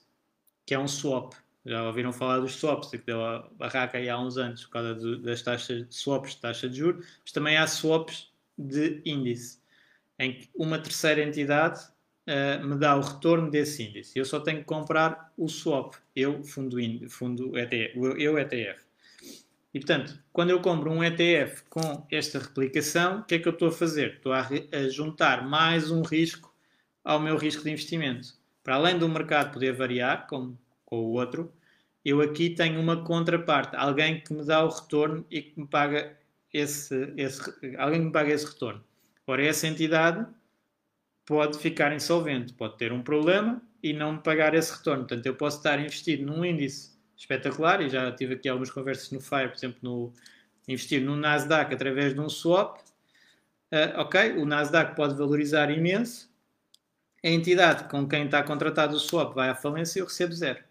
que 0.65 0.73
é 0.73 0.79
um 0.79 0.87
swap. 0.87 1.33
Já 1.65 1.83
ouviram 1.83 2.11
falar 2.11 2.39
dos 2.39 2.55
swaps, 2.55 2.89
que 2.89 2.97
deu 2.97 3.23
a 3.23 3.47
barraca 3.53 3.97
aí 3.97 4.09
há 4.09 4.19
uns 4.19 4.37
anos 4.37 4.65
por 4.65 4.71
causa 4.71 5.17
das 5.17 5.41
taxas 5.41 5.87
de 5.87 5.95
swaps, 5.95 6.31
de 6.31 6.41
taxa 6.41 6.67
de 6.67 6.77
juros, 6.77 7.05
mas 7.21 7.31
também 7.31 7.57
há 7.57 7.67
swaps 7.67 8.31
de 8.57 9.01
índice, 9.05 9.59
em 10.17 10.33
que 10.33 10.49
uma 10.55 10.79
terceira 10.79 11.21
entidade 11.21 11.81
uh, 12.27 12.65
me 12.65 12.75
dá 12.75 12.95
o 12.95 13.01
retorno 13.01 13.51
desse 13.51 13.83
índice. 13.83 14.17
Eu 14.17 14.25
só 14.25 14.39
tenho 14.39 14.59
que 14.59 14.65
comprar 14.65 15.31
o 15.37 15.47
swap, 15.47 15.93
eu, 16.15 16.43
fundo, 16.43 16.77
fundo 17.09 17.57
ETF, 17.57 17.99
eu 18.17 18.39
ETF. 18.39 18.90
E 19.73 19.79
portanto, 19.79 20.19
quando 20.33 20.49
eu 20.49 20.61
compro 20.61 20.91
um 20.91 21.03
ETF 21.03 21.63
com 21.69 22.05
esta 22.11 22.39
replicação, 22.39 23.19
o 23.19 23.23
que 23.23 23.35
é 23.35 23.39
que 23.39 23.47
eu 23.47 23.53
estou 23.53 23.69
a 23.69 23.71
fazer? 23.71 24.15
Estou 24.15 24.33
a, 24.33 24.47
a 24.71 24.89
juntar 24.89 25.47
mais 25.47 25.89
um 25.89 26.01
risco 26.01 26.53
ao 27.03 27.19
meu 27.19 27.37
risco 27.37 27.63
de 27.63 27.71
investimento. 27.71 28.29
Para 28.63 28.75
além 28.75 28.99
do 28.99 29.07
mercado 29.07 29.53
poder 29.53 29.73
variar, 29.73 30.27
como 30.27 30.59
com 30.85 30.97
o 30.97 31.13
outro, 31.13 31.51
eu 32.03 32.19
aqui 32.21 32.49
tenho 32.49 32.81
uma 32.81 33.03
contraparte, 33.03 33.75
alguém 33.75 34.21
que 34.21 34.33
me 34.33 34.45
dá 34.45 34.63
o 34.63 34.69
retorno 34.69 35.25
e 35.31 35.41
que 35.41 35.59
me 35.59 35.67
paga 35.67 36.17
esse, 36.53 37.13
esse 37.15 37.41
alguém 37.77 37.99
que 38.01 38.05
me 38.07 38.11
paga 38.11 38.33
esse 38.33 38.45
retorno. 38.45 38.83
Ora, 39.25 39.45
essa 39.45 39.67
entidade 39.67 40.27
pode 41.25 41.57
ficar 41.59 41.93
insolvente, 41.93 42.53
pode 42.53 42.77
ter 42.77 42.91
um 42.91 43.01
problema 43.01 43.61
e 43.81 43.93
não 43.93 44.13
me 44.13 44.19
pagar 44.19 44.53
esse 44.53 44.75
retorno. 44.75 45.05
Portanto, 45.05 45.25
eu 45.25 45.35
posso 45.35 45.57
estar 45.57 45.79
investido 45.79 46.25
num 46.25 46.43
índice 46.43 46.90
espetacular, 47.21 47.81
e 47.81 47.89
já 47.89 48.11
tive 48.11 48.33
aqui 48.33 48.49
algumas 48.49 48.71
conversas 48.71 49.11
no 49.11 49.21
FIRE, 49.21 49.49
por 49.49 49.57
exemplo, 49.57 49.79
no, 49.81 50.13
investir 50.67 51.01
no 51.01 51.15
Nasdaq 51.15 51.73
através 51.73 52.13
de 52.13 52.19
um 52.19 52.27
swap. 52.27 52.79
Uh, 53.71 53.99
ok, 53.99 54.37
o 54.37 54.45
Nasdaq 54.45 54.95
pode 54.95 55.15
valorizar 55.15 55.69
imenso, 55.69 56.29
a 57.23 57.29
entidade 57.29 57.87
com 57.89 58.07
quem 58.07 58.25
está 58.25 58.41
contratado 58.41 58.95
o 58.95 58.99
swap 58.99 59.35
vai 59.35 59.49
à 59.49 59.55
falência 59.55 59.99
e 59.99 60.01
eu 60.01 60.07
recebo 60.07 60.33
zero. 60.33 60.63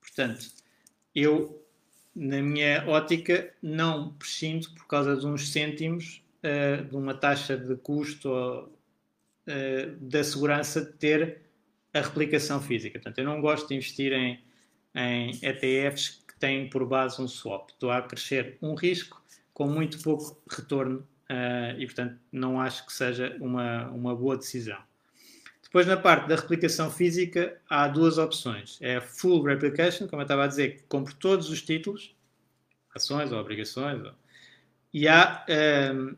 Portanto, 0.00 0.46
eu, 1.14 1.64
na 2.14 2.42
minha 2.42 2.84
ótica, 2.88 3.54
não 3.62 4.12
prescindo 4.14 4.68
por 4.70 4.86
causa 4.88 5.16
de 5.16 5.26
uns 5.26 5.52
cêntimos 5.52 6.24
uh, 6.42 6.84
de 6.84 6.96
uma 6.96 7.14
taxa 7.14 7.56
de 7.56 7.76
custo 7.76 8.28
uh, 8.28 9.96
da 10.00 10.24
segurança 10.24 10.84
de 10.84 10.92
ter 10.94 11.42
a 11.94 12.00
replicação 12.00 12.60
física. 12.60 12.98
Portanto, 12.98 13.18
eu 13.18 13.24
não 13.24 13.40
gosto 13.40 13.68
de 13.68 13.76
investir 13.76 14.12
em, 14.12 14.42
em 14.98 15.30
ETFs 15.42 16.24
que 16.26 16.36
têm 16.38 16.68
por 16.68 16.84
base 16.84 17.22
um 17.22 17.28
swap. 17.28 17.70
Estou 17.70 17.90
a 17.90 18.02
crescer 18.02 18.58
um 18.60 18.74
risco 18.74 19.22
com 19.54 19.68
muito 19.68 20.02
pouco 20.02 20.36
retorno 20.50 21.06
uh, 21.30 21.78
e, 21.78 21.86
portanto, 21.86 22.18
não 22.32 22.60
acho 22.60 22.84
que 22.84 22.92
seja 22.92 23.36
uma, 23.40 23.88
uma 23.90 24.14
boa 24.14 24.36
decisão. 24.36 24.78
Depois, 25.62 25.86
na 25.86 25.96
parte 25.96 26.26
da 26.28 26.34
replicação 26.34 26.90
física, 26.90 27.60
há 27.68 27.86
duas 27.86 28.18
opções. 28.18 28.78
É 28.80 29.00
full 29.00 29.42
replication, 29.42 30.08
como 30.08 30.22
eu 30.22 30.24
estava 30.24 30.44
a 30.44 30.46
dizer, 30.46 30.76
que 30.76 30.82
compro 30.88 31.14
todos 31.14 31.48
os 31.50 31.62
títulos, 31.62 32.16
ações 32.94 33.30
ou 33.30 33.38
obrigações, 33.38 34.02
ou... 34.02 34.12
e 34.92 35.06
há 35.06 35.44
um, 35.94 36.16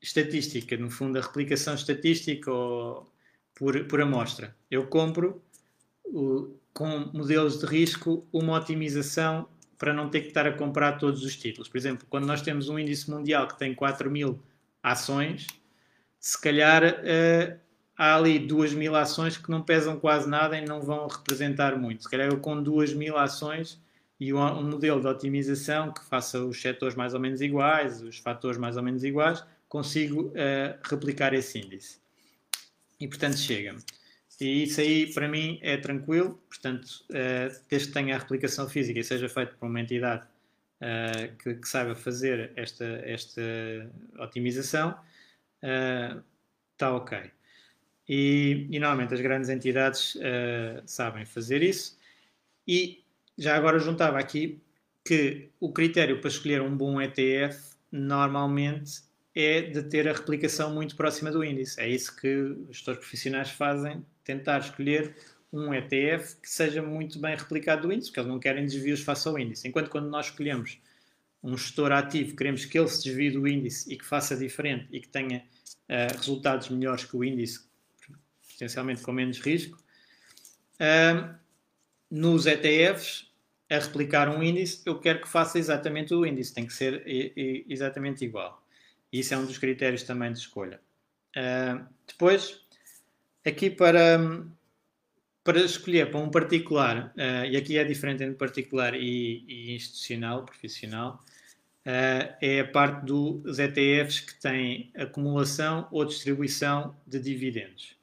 estatística, 0.00 0.76
no 0.76 0.88
fundo, 0.88 1.18
a 1.18 1.22
replicação 1.22 1.74
estatística 1.74 2.50
ou 2.50 3.12
por, 3.54 3.84
por 3.86 4.00
amostra. 4.00 4.54
Eu 4.70 4.86
compro 4.86 5.42
o, 6.04 6.54
com 6.72 7.10
modelos 7.12 7.58
de 7.58 7.66
risco 7.66 8.26
uma 8.32 8.56
otimização 8.56 9.48
para 9.78 9.92
não 9.92 10.08
ter 10.08 10.20
que 10.20 10.28
estar 10.28 10.46
a 10.46 10.52
comprar 10.52 10.92
todos 10.92 11.24
os 11.24 11.36
títulos. 11.36 11.68
Por 11.68 11.76
exemplo, 11.76 12.06
quando 12.08 12.26
nós 12.26 12.40
temos 12.40 12.68
um 12.68 12.78
índice 12.78 13.10
mundial 13.10 13.48
que 13.48 13.58
tem 13.58 13.74
4 13.74 14.10
mil 14.10 14.40
ações, 14.82 15.46
se 16.20 16.40
calhar 16.40 16.84
uh, 16.84 17.58
há 17.96 18.16
ali 18.16 18.38
duas 18.38 18.72
mil 18.72 18.94
ações 18.94 19.36
que 19.36 19.50
não 19.50 19.60
pesam 19.60 19.98
quase 19.98 20.28
nada 20.28 20.56
e 20.56 20.64
não 20.64 20.80
vão 20.80 21.08
representar 21.08 21.76
muito. 21.76 22.04
Se 22.04 22.10
calhar 22.10 22.28
eu 22.28 22.38
com 22.38 22.62
duas 22.62 22.94
mil 22.94 23.16
ações 23.16 23.80
e 24.20 24.32
um, 24.32 24.62
modelo 24.62 25.00
de 25.00 25.08
otimização 25.08 25.92
que 25.92 26.04
faça 26.04 26.38
os 26.44 26.60
setores 26.60 26.94
mais 26.94 27.12
ou 27.12 27.18
menos 27.18 27.40
iguais, 27.40 28.00
os 28.02 28.18
fatores 28.18 28.58
mais 28.58 28.76
ou 28.76 28.84
menos 28.84 29.02
iguais, 29.02 29.44
consigo 29.68 30.28
uh, 30.28 30.78
replicar 30.84 31.34
esse 31.34 31.58
índice. 31.58 31.98
E 33.00 33.08
portanto 33.08 33.36
chega-me. 33.36 33.80
E 34.42 34.64
isso 34.64 34.80
aí 34.80 35.12
para 35.12 35.28
mim 35.28 35.60
é 35.62 35.76
tranquilo, 35.76 36.42
portanto, 36.48 37.04
uh, 37.10 37.64
desde 37.70 37.88
que 37.88 37.94
tenha 37.94 38.16
a 38.16 38.18
replicação 38.18 38.68
física 38.68 38.98
e 38.98 39.04
seja 39.04 39.28
feito 39.28 39.56
por 39.56 39.66
uma 39.66 39.80
entidade 39.80 40.26
uh, 40.80 41.36
que, 41.36 41.54
que, 41.54 41.68
saiba 41.68 41.94
fazer 41.94 42.50
esta, 42.56 42.84
esta 43.04 43.40
otimização, 44.18 44.98
está 45.62 46.92
ok. 46.92 47.30
E, 48.08 48.66
e, 48.68 48.80
normalmente 48.80 49.14
as 49.14 49.20
grandes 49.20 49.48
entidades 49.48 50.16
uh, 50.16 50.82
sabem 50.86 51.24
fazer 51.24 51.62
isso. 51.62 51.96
E 52.66 53.04
já 53.38 53.54
agora 53.54 53.78
juntava 53.78 54.18
aqui 54.18 54.60
que 55.04 55.50
o 55.60 55.72
critério 55.72 56.20
para 56.20 56.28
escolher 56.28 56.60
um 56.60 56.76
bom 56.76 57.00
ETF 57.00 57.76
normalmente 57.92 59.02
é 59.34 59.62
de 59.62 59.84
ter 59.84 60.08
a 60.08 60.12
replicação 60.12 60.74
muito 60.74 60.96
próxima 60.96 61.30
do 61.30 61.44
índice. 61.44 61.80
É 61.80 61.88
isso 61.88 62.14
que 62.16 62.28
os 62.28 62.76
gestores 62.76 62.98
profissionais 62.98 63.50
fazem, 63.50 64.04
tentar 64.24 64.58
escolher 64.58 65.16
um 65.52 65.74
ETF 65.74 66.36
que 66.40 66.48
seja 66.48 66.82
muito 66.82 67.18
bem 67.18 67.36
replicado 67.36 67.82
do 67.82 67.92
índice, 67.92 68.08
porque 68.08 68.20
eles 68.20 68.30
não 68.30 68.38
querem 68.38 68.64
desvios 68.64 69.02
face 69.02 69.28
ao 69.28 69.38
índice. 69.38 69.68
Enquanto 69.68 69.90
quando 69.90 70.08
nós 70.08 70.26
escolhemos 70.26 70.78
um 71.42 71.56
gestor 71.56 71.92
ativo, 71.92 72.34
queremos 72.36 72.64
que 72.64 72.78
ele 72.78 72.88
se 72.88 73.04
desvie 73.04 73.30
do 73.30 73.46
índice 73.46 73.92
e 73.92 73.98
que 73.98 74.04
faça 74.04 74.36
diferente 74.36 74.88
e 74.90 75.00
que 75.00 75.08
tenha 75.08 75.44
uh, 75.88 76.16
resultados 76.16 76.68
melhores 76.70 77.04
que 77.04 77.16
o 77.16 77.22
índice, 77.22 77.66
potencialmente 78.52 79.02
com 79.02 79.12
menos 79.12 79.40
risco. 79.40 79.76
Uh, 80.74 81.34
nos 82.10 82.46
ETFs, 82.46 83.30
a 83.68 83.78
replicar 83.78 84.28
um 84.28 84.42
índice, 84.42 84.82
eu 84.86 84.98
quero 84.98 85.20
que 85.20 85.28
faça 85.28 85.58
exatamente 85.58 86.14
o 86.14 86.24
índice, 86.24 86.52
tem 86.52 86.66
que 86.66 86.74
ser 86.74 87.02
exatamente 87.68 88.24
igual. 88.24 88.62
Isso 89.10 89.32
é 89.34 89.36
um 89.36 89.46
dos 89.46 89.58
critérios 89.58 90.02
também 90.02 90.32
de 90.32 90.38
escolha. 90.38 90.80
Uh, 91.36 91.84
depois, 92.06 92.60
aqui 93.44 93.70
para, 93.70 94.18
para 95.44 95.60
escolher 95.60 96.10
para 96.10 96.20
um 96.20 96.30
particular, 96.30 97.12
uh, 97.16 97.44
e 97.46 97.56
aqui 97.56 97.76
é 97.76 97.84
diferente 97.84 98.22
entre 98.22 98.36
particular 98.36 98.94
e, 98.94 99.44
e 99.48 99.74
institucional, 99.74 100.44
profissional, 100.44 101.20
uh, 101.86 102.34
é 102.40 102.60
a 102.60 102.68
parte 102.68 103.04
dos 103.04 103.58
ETFs 103.58 104.20
que 104.20 104.40
têm 104.40 104.92
acumulação 104.96 105.88
ou 105.90 106.04
distribuição 106.04 106.96
de 107.06 107.18
dividendos. 107.18 107.96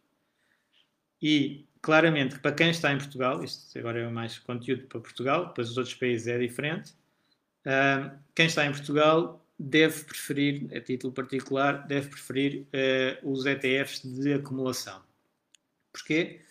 E 1.21 1.65
claramente 1.81 2.39
para 2.39 2.51
quem 2.51 2.69
está 2.69 2.91
em 2.91 2.97
Portugal, 2.97 3.43
isto 3.43 3.77
agora 3.79 3.99
é 3.99 4.09
mais 4.09 4.37
conteúdo 4.39 4.83
para 4.87 4.99
Portugal, 4.99 5.47
depois 5.47 5.69
os 5.69 5.77
outros 5.77 5.95
países 5.95 6.27
é 6.27 6.37
diferente. 6.37 6.93
Uh, 7.65 8.17
quem 8.35 8.47
está 8.47 8.65
em 8.65 8.71
Portugal 8.71 9.45
deve 9.57 10.03
preferir, 10.05 10.69
a 10.75 10.79
título 10.79 11.11
particular, 11.11 11.85
deve 11.85 12.07
preferir 12.07 12.65
os 13.21 13.45
ETFs 13.45 14.01
de 14.05 14.35
acumulação. 14.35 15.01
Porquê? 15.99 16.41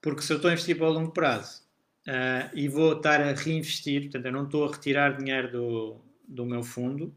Porque 0.00 0.22
se 0.22 0.32
eu 0.32 0.36
estou 0.36 0.50
a 0.50 0.52
investir 0.52 0.76
para 0.76 0.88
o 0.88 0.92
longo 0.92 1.12
prazo 1.12 1.62
uh, 2.06 2.50
e 2.54 2.68
vou 2.68 2.94
estar 2.94 3.20
a 3.20 3.32
reinvestir, 3.32 4.02
portanto, 4.02 4.26
eu 4.26 4.32
não 4.32 4.44
estou 4.44 4.66
a 4.66 4.72
retirar 4.72 5.16
dinheiro 5.16 5.50
do, 5.52 6.00
do 6.26 6.46
meu 6.46 6.62
fundo, 6.62 7.14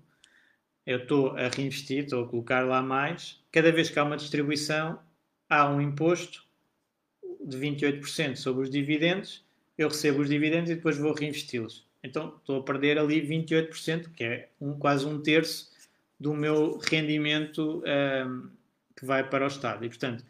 eu 0.85 0.99
estou 0.99 1.35
a 1.37 1.47
reinvestir, 1.47 2.03
estou 2.03 2.25
a 2.25 2.27
colocar 2.27 2.65
lá 2.65 2.81
mais. 2.81 3.41
Cada 3.51 3.71
vez 3.71 3.89
que 3.89 3.97
há 3.97 4.03
uma 4.03 4.17
distribuição, 4.17 4.99
há 5.49 5.69
um 5.69 5.79
imposto 5.79 6.43
de 7.45 7.57
28% 7.57 8.35
sobre 8.35 8.63
os 8.63 8.69
dividendos, 8.69 9.45
eu 9.77 9.87
recebo 9.87 10.21
os 10.21 10.29
dividendos 10.29 10.69
e 10.69 10.75
depois 10.75 10.97
vou 10.97 11.13
reinvesti-los. 11.13 11.87
Então 12.03 12.35
estou 12.37 12.59
a 12.59 12.63
perder 12.63 12.99
ali 12.99 13.25
28%, 13.25 14.11
que 14.13 14.23
é 14.23 14.49
um, 14.59 14.77
quase 14.77 15.05
um 15.05 15.21
terço 15.21 15.71
do 16.19 16.33
meu 16.33 16.77
rendimento 16.77 17.81
um, 17.85 18.49
que 18.95 19.05
vai 19.05 19.27
para 19.27 19.45
o 19.45 19.47
Estado. 19.47 19.85
E 19.85 19.89
portanto, 19.89 20.23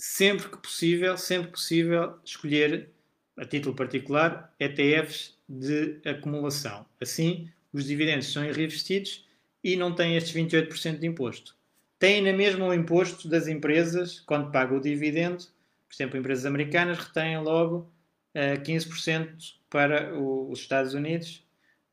sempre 0.00 0.48
que 0.48 0.56
possível, 0.56 1.16
sempre 1.16 1.50
possível, 1.50 2.18
escolher 2.24 2.90
a 3.36 3.44
título 3.44 3.74
particular 3.74 4.52
ETFs 4.58 5.38
de 5.48 6.00
acumulação. 6.04 6.86
Assim, 7.00 7.50
os 7.72 7.84
dividendos 7.84 8.32
são 8.32 8.42
reinvestidos 8.42 9.26
e 9.62 9.76
não 9.76 9.94
têm 9.94 10.16
estes 10.16 10.34
28% 10.34 10.98
de 10.98 11.06
imposto. 11.06 11.56
Têm 11.98 12.22
na 12.22 12.32
mesma 12.32 12.66
o 12.66 12.74
imposto 12.74 13.28
das 13.28 13.46
empresas 13.46 14.20
quando 14.20 14.50
pagam 14.50 14.78
o 14.78 14.80
dividendo 14.80 15.46
por 15.90 15.94
exemplo, 15.94 16.18
empresas 16.18 16.46
americanas 16.46 16.98
retêm 16.98 17.36
logo 17.38 17.78
uh, 17.78 17.88
eh, 18.34 18.56
15% 18.58 19.54
para 19.68 20.14
o, 20.14 20.48
os 20.48 20.60
Estados 20.60 20.94
Unidos, 20.94 21.44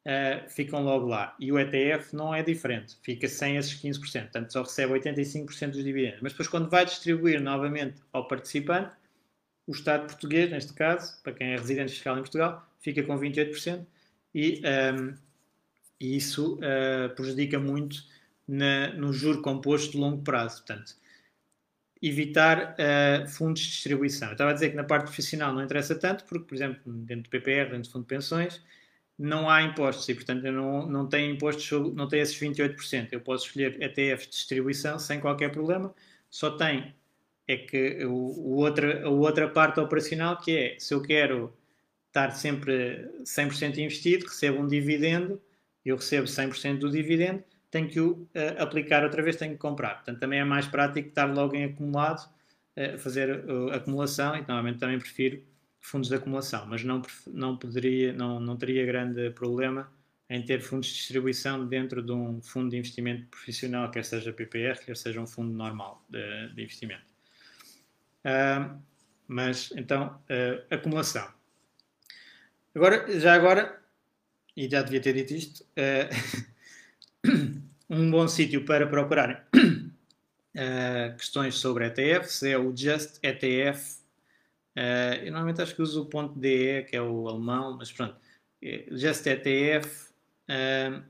uh, 0.07 0.49
ficam 0.49 0.81
logo 0.83 1.07
lá. 1.07 1.35
E 1.39 1.51
o 1.51 1.59
ETF 1.59 2.15
não 2.15 2.33
é 2.33 2.41
diferente, 2.41 2.97
fica 3.01 3.27
sem 3.27 3.57
esses 3.57 3.73
15%, 3.81 4.21
portanto 4.23 4.53
só 4.53 4.63
recebe 4.63 4.93
85% 4.93 5.71
dos 5.71 5.83
dividendos. 5.83 6.21
Mas 6.21 6.31
depois, 6.31 6.47
quando 6.47 6.69
vai 6.69 6.85
distribuir 6.85 7.41
novamente 7.41 8.01
ao 8.13 8.27
participante, 8.27 8.95
o 9.67 9.73
Estado 9.73 10.07
português, 10.07 10.49
neste 10.49 10.73
caso, 10.73 11.21
para 11.21 11.33
quem 11.33 11.53
é 11.53 11.57
residente 11.57 11.91
fiscal 11.91 12.15
em 12.15 12.21
Portugal, 12.21 12.65
fica 12.79 13.03
com 13.03 13.19
28% 13.19 13.85
e, 14.33 14.61
um, 14.61 14.67
ehm, 14.67 15.13
e 15.99 16.15
isso 16.15 16.55
uh, 16.55 17.13
prejudica 17.15 17.59
muito 17.59 18.01
na, 18.47 18.93
no 18.93 19.11
juro 19.11 19.41
composto 19.41 19.91
de 19.91 19.97
longo 19.97 20.23
prazo. 20.23 20.63
Portanto, 20.63 20.95
evitar 22.01 22.75
uh, 22.75 23.27
fundos 23.27 23.61
de 23.61 23.69
distribuição. 23.71 24.29
Eu 24.29 24.33
estava 24.33 24.51
a 24.51 24.53
dizer 24.53 24.69
que 24.69 24.75
na 24.75 24.83
parte 24.83 25.05
profissional 25.05 25.53
não 25.53 25.63
interessa 25.63 25.95
tanto, 25.95 26.23
porque, 26.25 26.45
por 26.45 26.55
exemplo, 26.55 26.81
dentro 26.85 27.23
do 27.23 27.29
PPR, 27.29 27.71
dentro 27.71 27.89
do 27.89 27.91
fundo 27.91 28.03
de 28.03 28.09
pensões, 28.09 28.61
não 29.17 29.49
há 29.49 29.63
impostos 29.63 30.07
e, 30.09 30.15
portanto, 30.15 30.45
eu 30.45 30.53
não, 30.53 30.85
não 30.87 31.07
tenho 31.07 31.33
impostos, 31.33 31.69
não 31.95 32.07
tenho 32.07 32.23
esses 32.23 32.39
28%. 32.39 33.09
Eu 33.11 33.21
posso 33.21 33.47
escolher 33.47 33.81
ETF 33.81 34.25
de 34.25 34.31
distribuição 34.31 34.99
sem 34.99 35.19
qualquer 35.19 35.51
problema, 35.51 35.93
só 36.29 36.51
tem 36.51 36.95
é 37.47 37.57
que 37.57 38.05
o, 38.05 38.11
o 38.11 38.55
outra, 38.57 39.05
a 39.05 39.09
outra 39.09 39.47
parte 39.47 39.79
operacional 39.79 40.37
que 40.37 40.57
é, 40.57 40.75
se 40.79 40.93
eu 40.93 41.01
quero 41.01 41.53
estar 42.07 42.31
sempre 42.31 43.09
100% 43.23 43.77
investido, 43.77 44.25
recebo 44.25 44.61
um 44.61 44.67
dividendo, 44.67 45.41
eu 45.85 45.95
recebo 45.95 46.27
100% 46.27 46.79
do 46.79 46.91
dividendo, 46.91 47.43
tenho 47.71 47.87
que 47.87 47.99
o 47.99 48.11
uh, 48.11 48.61
aplicar 48.61 49.03
outra 49.03 49.23
vez, 49.23 49.35
tenho 49.37 49.53
que 49.53 49.59
comprar. 49.59 49.95
Portanto, 49.95 50.19
também 50.19 50.39
é 50.39 50.43
mais 50.43 50.67
prático 50.67 51.07
estar 51.07 51.25
logo 51.25 51.55
em 51.55 51.65
acumulado, 51.65 52.29
uh, 52.75 52.97
fazer 52.97 53.45
uh, 53.45 53.71
acumulação 53.71 54.35
e 54.35 54.39
normalmente 54.39 54.79
também 54.79 54.99
prefiro 54.99 55.41
fundos 55.87 56.09
de 56.09 56.15
acumulação, 56.15 56.65
mas 56.65 56.83
não, 56.83 57.01
não, 57.27 57.55
poderia, 57.55 58.11
não, 58.11 58.41
não 58.41 58.57
teria 58.57 58.85
grande 58.85 59.29
problema 59.31 59.89
em 60.29 60.43
ter 60.43 60.59
fundos 60.59 60.89
de 60.89 60.95
distribuição 60.95 61.65
dentro 61.65 62.03
de 62.03 62.11
um 62.11 62.41
fundo 62.41 62.69
de 62.69 62.77
investimento 62.77 63.25
profissional, 63.27 63.89
quer 63.89 64.03
seja 64.03 64.33
PPR, 64.33 64.77
quer 64.85 64.97
seja 64.97 65.21
um 65.21 65.25
fundo 65.25 65.53
normal 65.53 66.03
de, 66.09 66.49
de 66.53 66.61
investimento. 66.61 67.05
Uh, 68.25 68.77
mas 69.25 69.71
então, 69.77 70.21
uh, 70.23 70.61
acumulação. 70.69 71.31
Agora, 72.75 73.19
já 73.19 73.33
agora, 73.33 73.81
e 74.57 74.69
já 74.69 74.81
devia 74.81 74.99
ter 74.99 75.13
dito 75.13 75.33
isto, 75.33 75.61
uh, 75.63 76.09
um 77.89 78.11
bom 78.11 78.27
sítio 78.27 78.65
para 78.65 78.85
procurarem 78.85 79.37
questões 81.17 81.55
sobre 81.55 81.85
ETFs 81.85 82.43
é 82.43 82.57
o 82.57 82.75
Just 82.75 83.19
ETF. 83.23 84.05
Eu 85.23 85.31
normalmente 85.31 85.61
acho 85.61 85.75
que 85.75 85.81
uso 85.81 86.03
o 86.03 86.05
ponto 86.05 86.39
.de, 86.39 86.83
que 86.83 86.95
é 86.95 87.01
o 87.01 87.27
alemão, 87.27 87.77
mas 87.77 87.91
pronto, 87.91 88.15
é 88.61 88.85
Just 88.91 89.25
ETF 89.25 90.09
uh, 90.49 91.03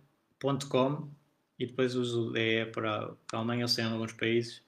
e 1.60 1.65
depois 1.65 1.95
uso 1.95 2.32
DE 2.32 2.65
para, 2.71 3.13
para 3.27 3.34
a 3.34 3.38
Alemanha, 3.38 3.63
eu 3.63 3.67
sei 3.67 3.84
em 3.84 3.88
alguns 3.88 4.13
países. 4.13 4.62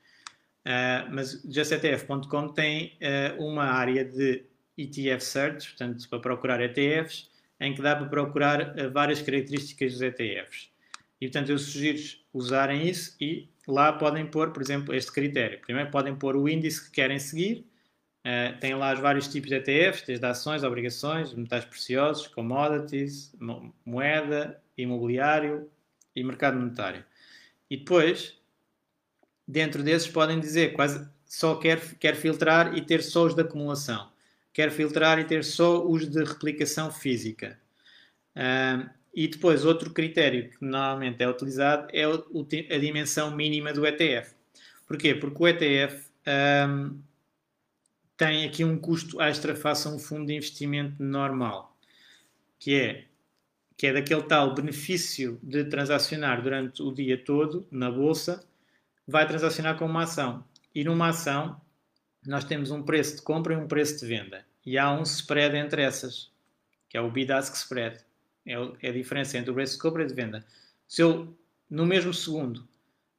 Uh, 0.66 1.08
mas 1.12 1.42
justetf.com 1.50 2.50
tem 2.50 2.98
uh, 3.02 3.44
uma 3.44 3.66
área 3.66 4.04
de 4.04 4.44
ETF 4.78 5.24
Search, 5.24 5.70
portanto, 5.70 6.10
para 6.10 6.20
procurar 6.20 6.62
ETFs, 6.62 7.30
em 7.60 7.74
que 7.74 7.82
dá 7.82 7.96
para 7.96 8.08
procurar 8.08 8.76
uh, 8.78 8.92
várias 8.92 9.22
características 9.22 9.94
dos 9.94 10.02
ETFs. 10.02 10.70
E, 11.22 11.28
portanto, 11.28 11.50
eu 11.50 11.60
sugiro 11.60 12.00
usarem 12.34 12.88
isso 12.88 13.16
e 13.20 13.50
lá 13.68 13.94
podem 13.94 14.26
pôr, 14.26 14.52
por 14.52 14.62
exemplo, 14.62 14.94
este 14.94 15.12
critério. 15.12 15.60
Primeiro 15.60 15.92
podem 15.92 16.16
pôr 16.16 16.36
o 16.36 16.48
índice 16.48 16.86
que 16.86 16.92
querem 16.92 17.20
seguir, 17.20 17.66
Uh, 18.20 18.60
tem 18.60 18.76
lá 18.76 18.94
os 18.94 19.00
vários 19.00 19.28
tipos 19.30 19.50
de 19.50 19.56
ETFs, 19.56 20.06
desde 20.06 20.26
ações, 20.26 20.64
obrigações, 20.64 21.34
metais 21.34 21.64
preciosos, 21.64 22.28
commodities, 22.28 23.34
mo 23.40 23.74
moeda, 23.86 24.62
imobiliário 24.78 25.70
e 26.16 26.24
mercado 26.24 26.58
monetário. 26.60 27.04
E 27.70 27.78
depois, 27.78 28.38
dentro 29.48 29.82
desses, 29.82 30.08
podem 30.08 30.40
dizer 30.40 30.74
quase 30.74 31.08
só 31.26 31.56
quer, 31.56 31.80
quer 31.96 32.16
filtrar 32.16 32.76
e 32.76 32.82
ter 32.82 33.02
só 33.02 33.26
os 33.26 33.34
de 33.36 33.42
acumulação. 33.42 34.12
Quer 34.52 34.72
filtrar 34.72 35.20
e 35.20 35.24
ter 35.24 35.44
só 35.44 35.88
os 35.88 36.10
de 36.10 36.24
replicação 36.24 36.92
física. 36.92 37.58
Uh, 38.36 38.90
e 39.14 39.28
depois, 39.28 39.64
outro 39.64 39.92
critério 39.92 40.50
que 40.50 40.58
normalmente 40.64 41.24
é 41.24 41.30
utilizado 41.30 41.88
é 41.94 42.04
a 42.04 42.80
dimensão 42.80 43.32
mínima 43.32 43.72
do 43.72 43.86
ETF. 43.86 44.34
Porquê? 44.86 45.16
Porque 45.16 45.42
o 45.42 45.48
ETF. 45.48 46.10
Um, 46.68 47.09
tem 48.20 48.46
aqui 48.46 48.66
um 48.66 48.78
custo 48.78 49.22
extra 49.22 49.56
face 49.56 49.88
a 49.88 49.92
um 49.92 49.98
fundo 49.98 50.26
de 50.26 50.36
investimento 50.36 51.02
normal, 51.02 51.74
que 52.60 52.76
é, 52.76 53.06
que 53.78 53.88
é 53.88 53.94
daquele 53.94 54.24
tal 54.24 54.54
benefício 54.54 55.40
de 55.42 55.64
transacionar 55.64 56.44
durante 56.44 56.84
o 56.84 56.92
dia 56.92 57.18
todo 57.18 57.66
na 57.72 57.90
bolsa, 57.90 58.46
vai 59.08 59.26
transacionar 59.26 59.78
com 59.78 59.86
uma 59.86 60.04
ação. 60.04 60.44
E 60.76 60.84
numa 60.84 61.08
ação, 61.08 61.62
nós 62.28 62.44
temos 62.44 62.72
um 62.72 62.84
preço 62.84 63.16
de 63.16 63.22
compra 63.22 63.54
e 63.54 63.58
um 63.58 63.70
preço 63.70 63.98
de 63.98 64.06
venda. 64.06 64.46
E 64.66 64.78
há 64.78 64.92
um 64.92 65.04
spread 65.04 65.56
entre 65.56 65.82
essas, 65.82 66.30
que 66.90 66.98
é 66.98 67.02
o 67.02 67.10
bid-ask 67.10 67.56
spread. 67.56 68.04
É, 68.46 68.56
é 68.82 68.90
a 68.90 68.94
diferença 68.94 69.38
entre 69.38 69.50
o 69.50 69.54
preço 69.54 69.76
de 69.76 69.80
compra 69.80 70.04
e 70.04 70.08
de 70.08 70.14
venda. 70.14 70.46
Se 70.86 71.02
eu, 71.02 71.34
no 71.70 71.86
mesmo 71.86 72.14
segundo, 72.14 72.68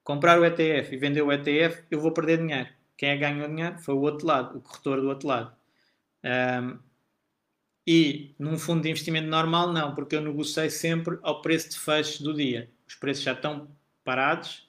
comprar 0.04 0.38
o 0.38 0.44
ETF 0.44 0.94
e 0.94 0.98
vender 0.98 1.22
o 1.22 1.32
ETF, 1.32 1.84
eu 1.90 1.98
vou 1.98 2.12
perder 2.12 2.36
dinheiro 2.36 2.68
quem 3.00 3.08
é 3.08 3.14
que 3.14 3.20
ganhou 3.20 3.48
dinheiro 3.48 3.78
foi 3.78 3.94
o 3.94 4.00
outro 4.00 4.26
lado, 4.26 4.58
o 4.58 4.60
corretor 4.60 5.00
do 5.00 5.08
outro 5.08 5.26
lado. 5.26 5.56
Um, 6.22 6.78
e 7.86 8.34
num 8.38 8.58
fundo 8.58 8.82
de 8.82 8.90
investimento 8.90 9.26
normal, 9.26 9.72
não, 9.72 9.94
porque 9.94 10.16
eu 10.16 10.20
negociei 10.20 10.68
sempre 10.68 11.18
ao 11.22 11.40
preço 11.40 11.70
de 11.70 11.78
fecho 11.78 12.22
do 12.22 12.34
dia. 12.34 12.70
Os 12.86 12.94
preços 12.96 13.24
já 13.24 13.32
estão 13.32 13.74
parados 14.04 14.68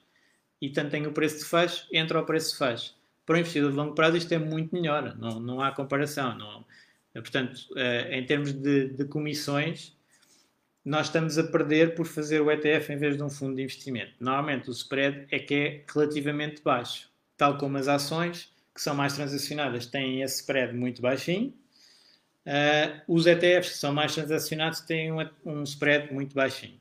e 0.62 0.70
tanto 0.70 0.92
tem 0.92 1.06
o 1.06 1.12
preço 1.12 1.40
de 1.40 1.44
fecho, 1.44 1.86
entra 1.92 2.18
ao 2.18 2.24
preço 2.24 2.52
de 2.52 2.56
fecho. 2.56 2.94
Para 3.26 3.36
o 3.36 3.38
investidor 3.38 3.70
de 3.70 3.76
longo 3.76 3.94
prazo, 3.94 4.16
isto 4.16 4.32
é 4.32 4.38
muito 4.38 4.74
melhor, 4.74 5.14
não, 5.18 5.38
não 5.38 5.60
há 5.60 5.70
comparação. 5.70 6.34
Não, 6.38 6.64
portanto, 7.12 7.54
uh, 7.72 8.12
em 8.12 8.24
termos 8.24 8.54
de, 8.54 8.88
de 8.88 9.04
comissões, 9.04 9.94
nós 10.82 11.08
estamos 11.08 11.36
a 11.36 11.44
perder 11.44 11.94
por 11.94 12.06
fazer 12.06 12.40
o 12.40 12.50
ETF 12.50 12.94
em 12.94 12.96
vez 12.96 13.14
de 13.14 13.22
um 13.22 13.28
fundo 13.28 13.56
de 13.56 13.62
investimento. 13.62 14.14
Normalmente 14.18 14.70
o 14.70 14.72
spread 14.72 15.26
é 15.30 15.38
que 15.38 15.54
é 15.54 15.84
relativamente 15.92 16.62
baixo 16.62 17.11
tal 17.36 17.58
como 17.58 17.78
as 17.78 17.88
ações, 17.88 18.52
que 18.74 18.80
são 18.80 18.94
mais 18.94 19.14
transacionadas, 19.14 19.86
têm 19.86 20.22
esse 20.22 20.40
spread 20.40 20.74
muito 20.74 21.02
baixinho. 21.02 21.54
Uh, 22.46 23.00
os 23.06 23.26
ETFs 23.26 23.70
que 23.70 23.78
são 23.78 23.92
mais 23.92 24.14
transacionados 24.14 24.80
têm 24.80 25.12
um, 25.12 25.28
um 25.44 25.62
spread 25.62 26.12
muito 26.12 26.34
baixinho. 26.34 26.80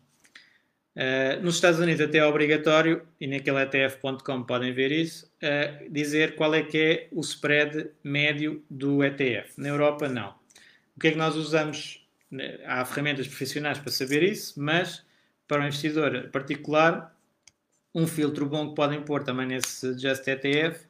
Uh, 0.95 1.41
nos 1.41 1.55
Estados 1.55 1.79
Unidos 1.79 2.01
até 2.01 2.17
é 2.17 2.25
obrigatório, 2.25 3.07
e 3.19 3.27
naquele 3.27 3.61
ETF.com 3.61 4.43
podem 4.43 4.73
ver 4.73 4.91
isso, 4.91 5.31
uh, 5.43 5.89
dizer 5.89 6.35
qual 6.35 6.53
é 6.53 6.63
que 6.63 6.77
é 6.77 7.07
o 7.11 7.21
spread 7.21 7.91
médio 8.03 8.63
do 8.69 9.03
ETF. 9.03 9.53
Na 9.57 9.69
Europa 9.69 10.09
não. 10.09 10.35
O 10.95 10.99
que 10.99 11.07
é 11.07 11.11
que 11.11 11.17
nós 11.17 11.35
usamos? 11.35 11.99
Há 12.65 12.85
ferramentas 12.85 13.27
profissionais 13.27 13.77
para 13.77 13.91
saber 13.91 14.23
isso, 14.23 14.59
mas 14.61 15.05
para 15.47 15.61
um 15.61 15.65
investidor 15.65 16.29
particular 16.31 17.13
um 17.93 18.07
filtro 18.07 18.45
bom 18.45 18.69
que 18.69 18.75
podem 18.75 19.01
pôr 19.01 19.23
também 19.23 19.47
nesse 19.47 19.97
Just 19.99 20.27
ETF 20.27 20.85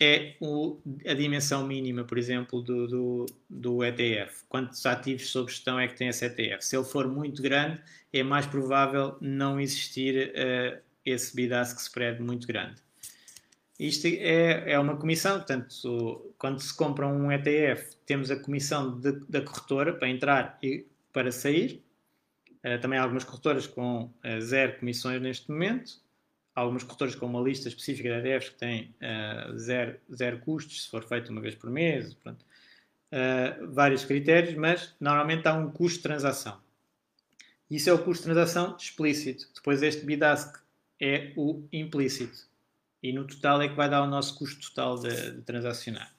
é 0.00 0.34
o, 0.40 0.78
a 1.06 1.14
dimensão 1.14 1.66
mínima, 1.66 2.04
por 2.04 2.18
exemplo, 2.18 2.60
do, 2.60 2.86
do, 2.86 3.26
do, 3.48 3.84
ETF. 3.84 4.44
Quantos 4.48 4.84
ativos 4.84 5.30
sob 5.30 5.50
gestão 5.50 5.78
é 5.78 5.88
que 5.88 5.96
tem 5.96 6.08
esse 6.08 6.24
ETF? 6.24 6.64
Se 6.64 6.76
ele 6.76 6.84
for 6.84 7.08
muito 7.08 7.42
grande, 7.42 7.80
é 8.12 8.22
mais 8.22 8.46
provável 8.46 9.16
não 9.20 9.58
existir 9.58 10.30
uh, 10.30 10.78
esse 11.04 11.34
bid-ask 11.34 11.78
spread 11.80 12.22
muito 12.22 12.46
grande. 12.46 12.76
Isto 13.78 14.06
é, 14.06 14.72
é 14.72 14.78
uma 14.78 14.96
comissão, 14.96 15.38
portanto, 15.38 16.34
quando 16.38 16.60
se 16.60 16.74
compra 16.74 17.06
um 17.06 17.30
ETF, 17.32 17.96
temos 18.06 18.30
a 18.30 18.36
comissão 18.36 18.98
de, 18.98 19.12
da 19.28 19.40
corretora 19.40 19.92
para 19.94 20.08
entrar 20.08 20.58
e 20.62 20.86
para 21.12 21.32
sair. 21.32 21.82
Uh, 22.64 22.78
também 22.80 22.98
há 22.98 23.02
algumas 23.02 23.24
corretoras 23.24 23.66
com 23.66 24.04
uh, 24.04 24.40
zero 24.40 24.78
comissões 24.78 25.22
neste 25.22 25.50
momento 25.50 26.05
algumas 26.56 26.82
corretoras 26.82 27.14
com 27.14 27.26
uma 27.26 27.40
lista 27.40 27.68
específica 27.68 28.20
de 28.20 28.28
ETFs 28.28 28.48
que 28.48 28.56
tem 28.56 28.94
uh, 29.02 29.56
zero, 29.58 30.00
zero 30.12 30.38
custos, 30.40 30.84
se 30.84 30.90
for 30.90 31.04
feito 31.04 31.30
uma 31.30 31.40
vez 31.40 31.54
por 31.54 31.70
mês, 31.70 32.14
pronto. 32.14 32.44
Uh, 33.12 33.72
vários 33.72 34.04
critérios, 34.04 34.54
mas 34.54 34.94
normalmente 34.98 35.46
há 35.46 35.54
um 35.54 35.70
custo 35.70 35.98
de 35.98 36.02
transação. 36.02 36.58
Isso 37.70 37.90
é 37.90 37.92
o 37.92 37.98
custo 37.98 38.26
de 38.26 38.32
transação 38.32 38.74
explícito. 38.76 39.48
Depois 39.54 39.82
este 39.82 40.04
bid-ask 40.04 40.56
é 40.98 41.32
o 41.36 41.62
implícito. 41.70 42.48
E 43.02 43.12
no 43.12 43.26
total 43.26 43.60
é 43.60 43.68
que 43.68 43.74
vai 43.74 43.90
dar 43.90 44.02
o 44.02 44.06
nosso 44.06 44.36
custo 44.38 44.68
total 44.68 44.98
de, 44.98 45.32
de 45.32 45.42
transacionar. 45.42 46.12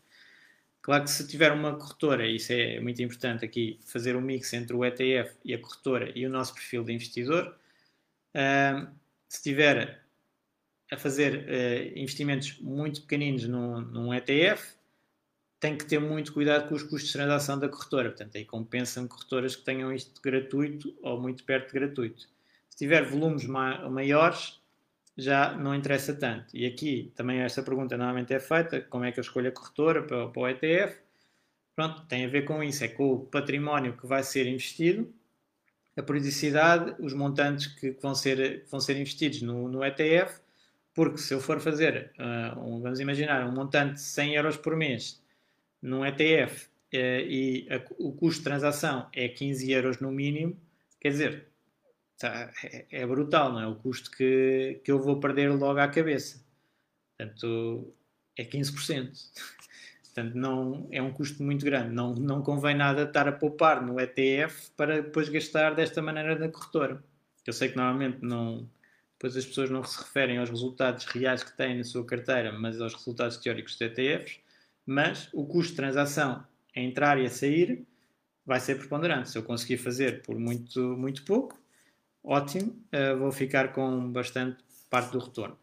Claro 0.82 1.04
que 1.04 1.10
se 1.10 1.28
tiver 1.28 1.52
uma 1.52 1.76
corretora, 1.76 2.26
isso 2.28 2.54
é 2.54 2.80
muito 2.80 3.02
importante 3.02 3.44
aqui, 3.44 3.80
fazer 3.86 4.16
um 4.16 4.22
mix 4.22 4.54
entre 4.54 4.74
o 4.74 4.86
ETF 4.86 5.36
e 5.44 5.54
a 5.54 5.60
corretora 5.60 6.12
e 6.16 6.26
o 6.26 6.30
nosso 6.30 6.54
perfil 6.54 6.84
de 6.84 6.94
investidor, 6.94 7.58
uh, 8.36 8.88
se 9.28 9.44
tiver 9.44 10.07
a 10.92 10.98
fazer 10.98 11.46
uh, 11.46 12.00
investimentos 12.00 12.58
muito 12.60 13.02
pequeninos 13.02 13.48
num, 13.48 13.82
num, 13.82 14.14
ETF, 14.14 14.76
tem 15.60 15.78
que 15.78 15.86
ter 15.86 16.00
muito 16.00 16.34
cuidado 16.34 16.70
com 16.70 16.76
os 16.76 16.84
custos 16.84 17.08
de 17.08 17.14
transação 17.14 17.60
da 17.60 17.68
corretora. 17.68 18.10
Portanto, 18.10 18.38
aí 18.38 18.46
compensa-me 18.46 19.08
corretoras 19.08 19.56
que 19.56 19.64
tenham 19.64 19.92
isto 19.94 20.22
gratuito 20.22 20.96
ou 21.02 21.20
muito 21.20 21.44
perto 21.44 21.68
de 21.68 21.74
gratuito. 21.74 22.30
Se 22.70 22.78
tiver 22.78 23.04
volumes 23.04 23.46
ma 23.46 23.90
maiores, 23.90 24.62
já 25.18 25.54
não 25.56 25.74
interessa 25.74 26.14
tanto. 26.14 26.56
E 26.56 26.66
aqui 26.66 27.12
também 27.16 27.40
esta 27.40 27.64
pergunta 27.64 27.98
normalmente 27.98 28.34
é 28.34 28.40
feita: 28.40 28.82
como 28.82 29.04
é 29.04 29.12
que 29.12 29.20
eu 29.20 29.24
escolho 29.24 29.50
a 29.50 29.52
corretora 29.52 30.04
para, 30.04 30.28
para 30.28 30.42
o 30.42 30.48
ETF? 30.48 31.00
Pronto, 31.76 32.06
tem 32.08 32.26
a 32.26 32.28
ver 32.28 32.44
com 32.44 32.64
isso, 32.64 32.84
é 32.84 32.88
com 32.88 33.14
o 33.14 33.20
património 33.26 33.98
que 33.98 34.08
vai 34.08 34.24
ser 34.24 34.48
investido, 34.48 35.14
a 35.96 36.02
periodicidade, 36.02 36.96
os 37.00 37.14
montantes 37.14 37.68
que, 37.68 37.92
vão, 38.02 38.16
ser, 38.16 38.64
que 38.64 38.72
vão 38.72 38.80
ser 38.80 38.98
investidos 38.98 39.42
no, 39.44 39.68
no 39.68 39.84
ETF 39.86 40.40
porque 40.98 41.20
se 41.20 41.32
eu 41.32 41.40
for 41.40 41.60
fazer, 41.60 42.12
uh, 42.18 42.60
um, 42.60 42.82
vamos 42.82 43.00
imaginar, 43.00 43.48
um 43.48 43.52
montante 43.52 43.94
de 43.94 44.02
100 44.02 44.34
euros 44.34 44.58
por 44.58 44.76
mês 44.76 45.22
num 45.80 46.04
ETF 46.04 46.66
uh, 46.66 46.98
e 46.98 47.68
a, 47.70 47.76
o 48.00 48.14
custo 48.14 48.40
de 48.40 48.46
transação 48.46 49.08
é 49.14 49.28
15 49.28 49.72
euros 49.72 50.00
no 50.00 50.12
mínimo, 50.12 50.60
quer 51.00 51.10
dizer, 51.10 51.50
tá, 52.18 52.52
é, 52.64 52.88
é, 52.90 53.06
brutal, 53.06 53.54
não 53.54 53.62
é? 53.62 53.68
O 53.68 53.76
custo 53.76 54.10
que, 54.10 54.82
que 54.84 54.92
eu 54.92 55.00
vou 55.00 55.20
perder 55.20 55.52
logo 55.52 55.80
à 55.80 55.88
cabeça. 55.88 56.44
Portanto, 57.16 57.94
é 58.36 58.44
15%. 58.44 59.12
Portanto, 60.02 60.34
não, 60.34 60.88
é 60.92 61.00
um 61.00 61.14
custo 61.14 61.44
muito 61.44 61.64
grande. 61.64 61.94
Não, 61.94 62.16
não 62.16 62.42
convém 62.42 62.76
nada 62.76 63.04
estar 63.04 63.28
a 63.28 63.32
poupar 63.32 63.86
no 63.86 64.00
ETF 64.00 64.72
para 64.76 65.04
depois 65.04 65.30
gastar 65.30 65.76
desta 65.76 66.02
maneira 66.02 66.40
na 66.40 66.50
corretora. 66.50 67.04
Eu 67.46 67.54
sei 67.54 67.70
que 67.70 67.78
normalmente 67.78 68.18
não, 68.24 68.68
depois 69.18 69.36
as 69.36 69.46
pessoas 69.46 69.72
não 69.72 69.84
se 69.84 69.98
referem 69.98 70.38
aos 70.38 70.50
resultados 70.50 71.06
reais 71.06 71.44
que 71.44 71.56
têm 71.58 71.76
na 71.76 71.84
sua 71.84 72.06
carteira, 72.06 72.52
mas 72.52 72.80
aos 72.80 72.94
resultados 72.94 73.38
teóricos 73.38 73.74
dos 73.74 73.82
ETFs, 73.82 74.40
mas 74.86 75.28
o 75.34 75.44
custo 75.46 75.72
de 75.72 75.78
transação 75.78 76.46
a 76.76 76.80
entrar 76.80 77.20
e 77.20 77.26
a 77.26 77.30
sair 77.30 77.84
vai 78.46 78.60
ser 78.60 78.76
preponderante. 78.76 79.32
Se 79.32 79.38
eu 79.38 79.44
conseguir 79.44 79.78
fazer 79.78 80.22
por 80.22 80.38
muito, 80.38 80.80
muito 80.96 81.26
pouco, 81.26 81.60
ótimo, 82.24 82.80
uh, 82.94 83.18
vou 83.18 83.32
ficar 83.32 83.74
com 83.74 84.12
bastante 84.12 84.64
parte 84.88 85.12
do 85.12 85.20
retorno. 85.20 85.58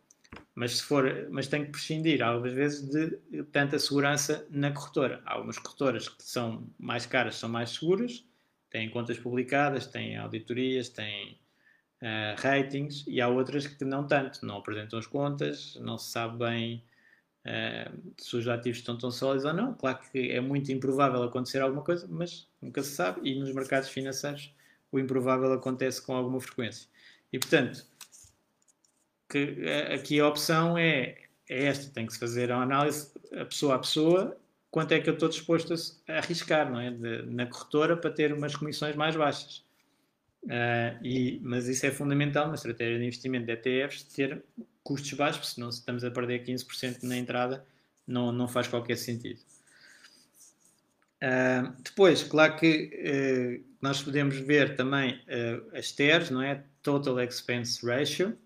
Mas 0.52 0.78
se 0.78 0.82
for, 0.82 1.28
mas 1.30 1.46
tenho 1.46 1.66
que 1.66 1.70
prescindir 1.70 2.22
algumas 2.22 2.52
vezes 2.52 2.88
de 2.88 3.44
tanta 3.52 3.78
segurança 3.78 4.46
na 4.50 4.72
corretora. 4.72 5.22
Há 5.24 5.34
algumas 5.34 5.58
corretoras 5.58 6.08
que 6.08 6.24
são 6.24 6.68
mais 6.76 7.06
caras, 7.06 7.36
são 7.36 7.48
mais 7.48 7.70
seguras, 7.70 8.24
têm 8.68 8.90
contas 8.90 9.16
publicadas, 9.16 9.86
têm 9.86 10.16
auditorias, 10.16 10.88
têm 10.88 11.38
uh, 12.04 12.40
ratings, 12.40 13.04
e 13.06 13.20
há 13.20 13.28
outras 13.28 13.66
que 13.66 13.84
não 13.84 14.06
tanto, 14.06 14.44
não 14.44 14.58
apresentam 14.58 14.98
as 14.98 15.06
contas, 15.06 15.76
não 15.80 15.96
se 15.96 16.10
sabe 16.10 16.38
bem 16.38 16.84
uh, 17.46 18.12
se 18.18 18.36
os 18.36 18.46
ativos 18.46 18.78
estão 18.78 18.98
tão 18.98 19.10
sólidos 19.10 19.46
ou 19.46 19.54
não. 19.54 19.74
Claro 19.74 19.98
que 20.12 20.30
é 20.30 20.40
muito 20.40 20.70
improvável 20.70 21.22
acontecer 21.22 21.60
alguma 21.60 21.82
coisa, 21.82 22.06
mas 22.08 22.46
nunca 22.60 22.82
se 22.82 22.90
sabe, 22.90 23.20
e 23.28 23.34
nos 23.34 23.52
mercados 23.52 23.88
financeiros 23.88 24.54
o 24.92 24.98
improvável 24.98 25.52
acontece 25.52 26.00
com 26.00 26.14
alguma 26.14 26.40
frequência. 26.40 26.88
E 27.32 27.38
portanto, 27.38 27.84
que 29.28 29.56
eh, 29.62 29.94
aqui 29.94 30.20
a 30.20 30.28
opção 30.28 30.78
é, 30.78 31.18
é 31.48 31.64
esta, 31.64 31.92
tem 31.92 32.06
que 32.06 32.12
se 32.12 32.18
fazer 32.20 32.52
a 32.52 32.62
análise 32.62 33.12
a 33.32 33.44
pessoa 33.44 33.74
a 33.74 33.78
pessoa, 33.80 34.36
quanto 34.70 34.92
é 34.92 35.00
que 35.00 35.08
eu 35.08 35.14
estou 35.14 35.28
disposto 35.28 35.74
a, 36.08 36.18
arriscar 36.18 36.70
não 36.70 36.80
é? 36.80 36.92
De, 36.92 37.22
na 37.22 37.46
corretora 37.46 37.96
para 37.96 38.10
ter 38.10 38.32
umas 38.32 38.54
comissões 38.54 38.94
mais 38.94 39.16
baixas. 39.16 39.63
Uh, 40.44 41.02
e, 41.02 41.40
mas 41.42 41.68
isso 41.68 41.86
é 41.86 41.90
fundamental 41.90 42.48
na 42.48 42.54
estratégia 42.54 42.98
de 42.98 43.04
investimento 43.04 43.46
de 43.46 43.52
ETFs, 43.52 44.02
ter 44.02 44.42
custos 44.82 45.12
baixos, 45.14 45.54
senão 45.54 45.72
se 45.72 45.78
estamos 45.78 46.04
a 46.04 46.10
perder 46.10 46.44
15% 46.44 47.02
na 47.02 47.16
entrada, 47.16 47.64
não, 48.06 48.30
não 48.30 48.46
faz 48.46 48.68
qualquer 48.68 48.96
sentido. 48.96 49.40
Uh, 51.22 51.72
depois, 51.82 52.22
claro 52.22 52.56
que 52.56 53.62
uh, 53.62 53.74
nós 53.80 54.02
podemos 54.02 54.36
ver 54.36 54.76
também 54.76 55.20
as 55.72 55.92
TERs, 55.92 56.30
não 56.30 56.42
é? 56.42 56.62
Total 56.82 57.18
Expense 57.20 57.84
Ratio. 57.84 58.36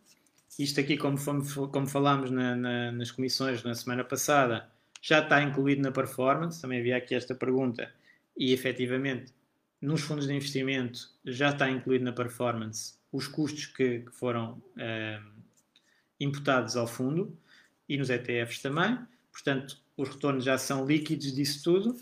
Isto 0.58 0.80
aqui, 0.80 0.96
como, 0.96 1.16
fomos, 1.16 1.52
como 1.54 1.86
falámos 1.86 2.30
na, 2.30 2.54
na, 2.56 2.92
nas 2.92 3.10
comissões 3.10 3.62
na 3.62 3.74
semana 3.74 4.02
passada, 4.04 4.68
já 5.00 5.20
está 5.20 5.40
incluído 5.42 5.82
na 5.82 5.92
performance. 5.92 6.60
Também 6.60 6.80
havia 6.80 6.96
aqui 6.96 7.14
esta 7.14 7.34
pergunta. 7.34 7.92
E 8.36 8.52
efetivamente, 8.52 9.32
nos 9.80 10.00
fundos 10.00 10.26
de 10.26 10.34
investimento 10.34 11.10
já 11.24 11.50
está 11.50 11.70
incluído 11.70 12.04
na 12.04 12.12
performance 12.12 12.94
os 13.12 13.26
custos 13.26 13.66
que, 13.66 14.00
que 14.00 14.12
foram 14.12 14.62
imputados 16.20 16.76
ao 16.76 16.86
fundo 16.86 17.38
e 17.88 17.96
nos 17.96 18.10
ETFs 18.10 18.60
também. 18.60 18.98
Portanto, 19.32 19.80
os 19.96 20.08
retornos 20.08 20.44
já 20.44 20.58
são 20.58 20.84
líquidos 20.84 21.32
disso 21.32 21.62
tudo 21.62 21.96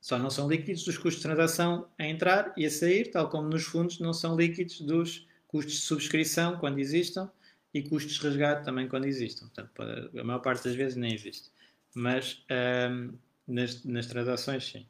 só 0.00 0.18
não 0.18 0.30
são 0.30 0.48
líquidos 0.48 0.86
os 0.86 0.96
custos 0.96 1.16
de 1.16 1.22
transação 1.22 1.88
a 1.98 2.06
entrar 2.06 2.52
e 2.56 2.64
a 2.64 2.70
sair, 2.70 3.10
tal 3.10 3.28
como 3.28 3.48
nos 3.48 3.64
fundos 3.64 3.98
não 3.98 4.12
são 4.12 4.36
líquidos 4.36 4.80
dos 4.80 5.26
custos 5.46 5.74
de 5.74 5.80
subscrição 5.80 6.56
quando 6.58 6.78
existam 6.78 7.30
e 7.74 7.82
custos 7.82 8.14
de 8.14 8.22
resgate 8.22 8.64
também 8.64 8.88
quando 8.88 9.06
existam. 9.06 9.48
Portanto, 9.48 10.18
a 10.18 10.24
maior 10.24 10.38
parte 10.38 10.64
das 10.64 10.74
vezes 10.74 10.96
nem 10.96 11.12
existe. 11.12 11.50
Mas 11.94 12.44
um, 12.90 13.12
nas, 13.46 13.84
nas, 13.84 14.06
transações, 14.06 14.64
sim. 14.64 14.86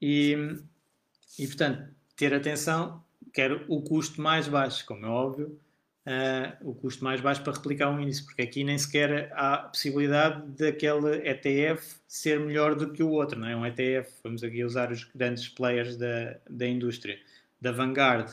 E, 0.00 0.36
e, 1.38 1.46
portanto, 1.46 1.88
ter 2.16 2.32
atenção, 2.32 3.02
quero 3.32 3.64
o 3.68 3.82
custo 3.82 4.20
mais 4.20 4.46
baixo, 4.48 4.84
como 4.86 5.04
é 5.04 5.08
óbvio, 5.08 5.58
uh, 6.06 6.70
o 6.70 6.74
custo 6.74 7.02
mais 7.02 7.20
baixo 7.20 7.42
para 7.42 7.52
replicar 7.52 7.90
um 7.90 8.00
índice, 8.00 8.24
porque 8.24 8.42
aqui 8.42 8.64
nem 8.64 8.78
sequer 8.78 9.32
há 9.32 9.58
possibilidade 9.58 10.46
daquele 10.52 11.28
ETF 11.28 11.96
ser 12.06 12.38
melhor 12.40 12.74
do 12.74 12.92
que 12.92 13.02
o 13.02 13.10
outro, 13.10 13.38
não 13.38 13.48
é? 13.48 13.56
Um 13.56 13.66
ETF, 13.66 14.10
vamos 14.22 14.42
aqui 14.42 14.64
usar 14.64 14.92
os 14.92 15.04
grandes 15.14 15.48
players 15.48 15.96
da, 15.96 16.36
da 16.48 16.66
indústria, 16.66 17.18
da 17.60 17.72
Vanguard 17.72 18.32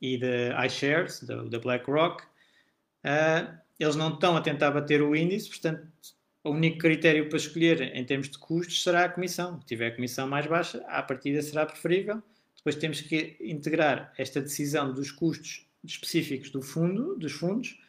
e 0.00 0.16
da 0.18 0.66
iShares, 0.66 1.22
da, 1.22 1.42
da 1.44 1.58
BlackRock, 1.58 2.22
uh, 2.22 3.58
eles 3.78 3.96
não 3.96 4.14
estão 4.14 4.36
a 4.36 4.40
tentar 4.40 4.70
bater 4.70 5.02
o 5.02 5.14
índice, 5.14 5.48
portanto, 5.48 5.86
o 6.42 6.50
único 6.50 6.78
critério 6.78 7.28
para 7.28 7.36
escolher 7.36 7.94
em 7.94 8.04
termos 8.04 8.30
de 8.30 8.38
custos 8.38 8.82
será 8.82 9.04
a 9.04 9.08
comissão. 9.08 9.60
Se 9.60 9.66
tiver 9.66 9.88
a 9.88 9.94
comissão 9.94 10.26
mais 10.26 10.46
baixa, 10.46 10.82
a 10.86 11.02
partida 11.02 11.42
será 11.42 11.66
preferível. 11.66 12.22
Depois 12.60 12.76
temos 12.76 13.00
que 13.00 13.38
integrar 13.40 14.12
esta 14.18 14.40
decisão 14.40 14.92
dos 14.92 15.10
custos 15.10 15.66
específicos 15.82 16.50
do 16.50 16.60
fundo, 16.60 17.16
dos 17.16 17.32
fundos, 17.32 17.80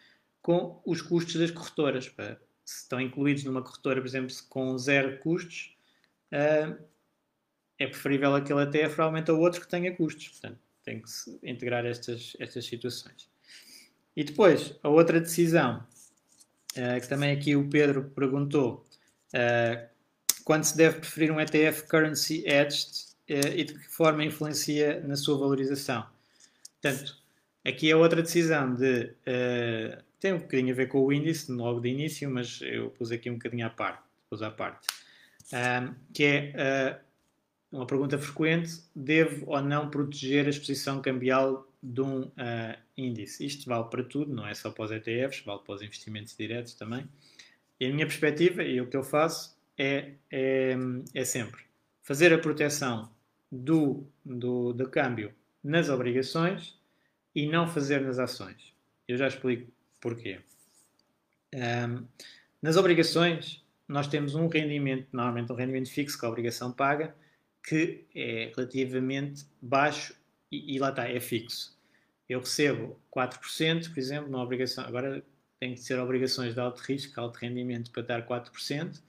com 0.41 0.81
os 0.85 1.01
custos 1.01 1.35
das 1.35 1.51
corretoras. 1.51 2.07
Para, 2.07 2.39
se 2.63 2.83
estão 2.83 3.01
incluídos 3.01 3.43
numa 3.43 3.61
corretora, 3.61 3.99
por 3.99 4.07
exemplo, 4.07 4.33
com 4.47 4.77
zero 4.77 5.17
custos, 5.19 5.75
uh, 6.31 6.81
é 7.77 7.85
preferível 7.85 8.33
aquele 8.33 8.63
ETF 8.63 8.95
realmente 8.95 9.29
ao 9.29 9.39
outro 9.39 9.59
que 9.59 9.67
tenha 9.67 9.93
custos. 9.93 10.29
Portanto, 10.29 10.59
tem 10.85 11.01
que 11.01 11.11
se 11.11 11.37
integrar 11.43 11.85
estas, 11.85 12.37
estas 12.39 12.65
situações. 12.65 13.29
E 14.15 14.23
depois, 14.23 14.73
a 14.81 14.87
outra 14.87 15.19
decisão, 15.19 15.85
uh, 16.77 17.01
que 17.01 17.09
também 17.09 17.35
aqui 17.35 17.57
o 17.57 17.69
Pedro 17.69 18.09
perguntou, 18.15 18.85
uh, 19.33 19.91
quando 20.45 20.63
se 20.63 20.77
deve 20.77 20.99
preferir 20.99 21.29
um 21.29 21.41
ETF 21.41 21.87
currency 21.87 22.45
edged 22.47 23.10
e 23.27 23.63
de 23.63 23.73
que 23.73 23.87
forma 23.89 24.23
influencia 24.23 24.99
na 25.01 25.15
sua 25.15 25.37
valorização. 25.37 26.05
Portanto, 26.81 27.21
Aqui 27.63 27.91
é 27.91 27.95
outra 27.95 28.21
decisão 28.21 28.73
de. 28.73 29.13
Uh, 29.21 30.01
tem 30.19 30.33
um 30.33 30.39
bocadinho 30.39 30.73
a 30.73 30.75
ver 30.75 30.87
com 30.87 31.03
o 31.03 31.13
índice, 31.13 31.51
logo 31.51 31.79
de 31.79 31.89
início, 31.89 32.29
mas 32.29 32.59
eu 32.61 32.89
pus 32.89 33.11
aqui 33.11 33.29
um 33.29 33.35
bocadinho 33.35 33.65
à 33.67 33.69
parte. 33.69 34.03
Pus 34.29 34.41
à 34.41 34.49
parte. 34.49 34.87
Que 36.13 36.23
é 36.23 36.99
uh, 37.71 37.77
uma 37.77 37.85
pergunta 37.85 38.17
frequente: 38.17 38.81
devo 38.95 39.45
ou 39.47 39.61
não 39.61 39.89
proteger 39.89 40.47
a 40.47 40.49
exposição 40.49 41.01
cambial 41.01 41.67
de 41.83 42.01
um 42.01 42.21
uh, 42.23 42.77
índice? 42.97 43.45
Isto 43.45 43.69
vale 43.69 43.85
para 43.89 44.03
tudo, 44.03 44.33
não 44.33 44.47
é 44.47 44.55
só 44.55 44.71
para 44.71 44.85
os 44.85 44.91
ETFs, 44.91 45.43
vale 45.45 45.61
para 45.63 45.75
os 45.75 45.81
investimentos 45.83 46.35
diretos 46.35 46.73
também. 46.73 47.07
E 47.79 47.85
a 47.85 47.89
minha 47.89 48.07
perspectiva 48.07 48.63
e 48.63 48.81
o 48.81 48.87
que 48.87 48.97
eu 48.97 49.03
faço 49.03 49.55
é, 49.77 50.13
é, 50.31 50.75
é 51.13 51.25
sempre 51.25 51.70
fazer 52.11 52.33
a 52.33 52.37
proteção 52.37 53.09
do, 53.49 54.05
do, 54.25 54.73
do 54.73 54.89
câmbio 54.89 55.33
nas 55.63 55.87
obrigações 55.87 56.77
e 57.33 57.47
não 57.47 57.65
fazer 57.65 58.01
nas 58.01 58.19
ações. 58.19 58.75
Eu 59.07 59.15
já 59.15 59.29
explico 59.29 59.71
porquê. 60.01 60.41
Um, 61.55 62.05
nas 62.61 62.75
obrigações, 62.75 63.63
nós 63.87 64.09
temos 64.09 64.35
um 64.35 64.49
rendimento, 64.49 65.07
normalmente 65.13 65.53
um 65.53 65.55
rendimento 65.55 65.89
fixo 65.89 66.19
que 66.19 66.25
a 66.25 66.27
obrigação 66.27 66.73
paga, 66.73 67.15
que 67.63 68.03
é 68.13 68.51
relativamente 68.53 69.45
baixo 69.61 70.13
e, 70.51 70.75
e 70.75 70.79
lá 70.79 70.89
está, 70.89 71.07
é 71.07 71.19
fixo. 71.21 71.79
Eu 72.27 72.41
recebo 72.41 72.99
4%, 73.15 73.87
por 73.87 73.97
exemplo, 73.97 74.29
numa 74.29 74.43
obrigação. 74.43 74.83
Agora 74.83 75.23
tem 75.61 75.75
que 75.75 75.79
ser 75.79 75.97
obrigações 75.97 76.53
de 76.55 76.59
alto 76.59 76.81
risco, 76.81 77.17
alto 77.21 77.37
rendimento 77.37 77.89
para 77.89 78.03
dar 78.03 78.27
4%, 78.27 79.01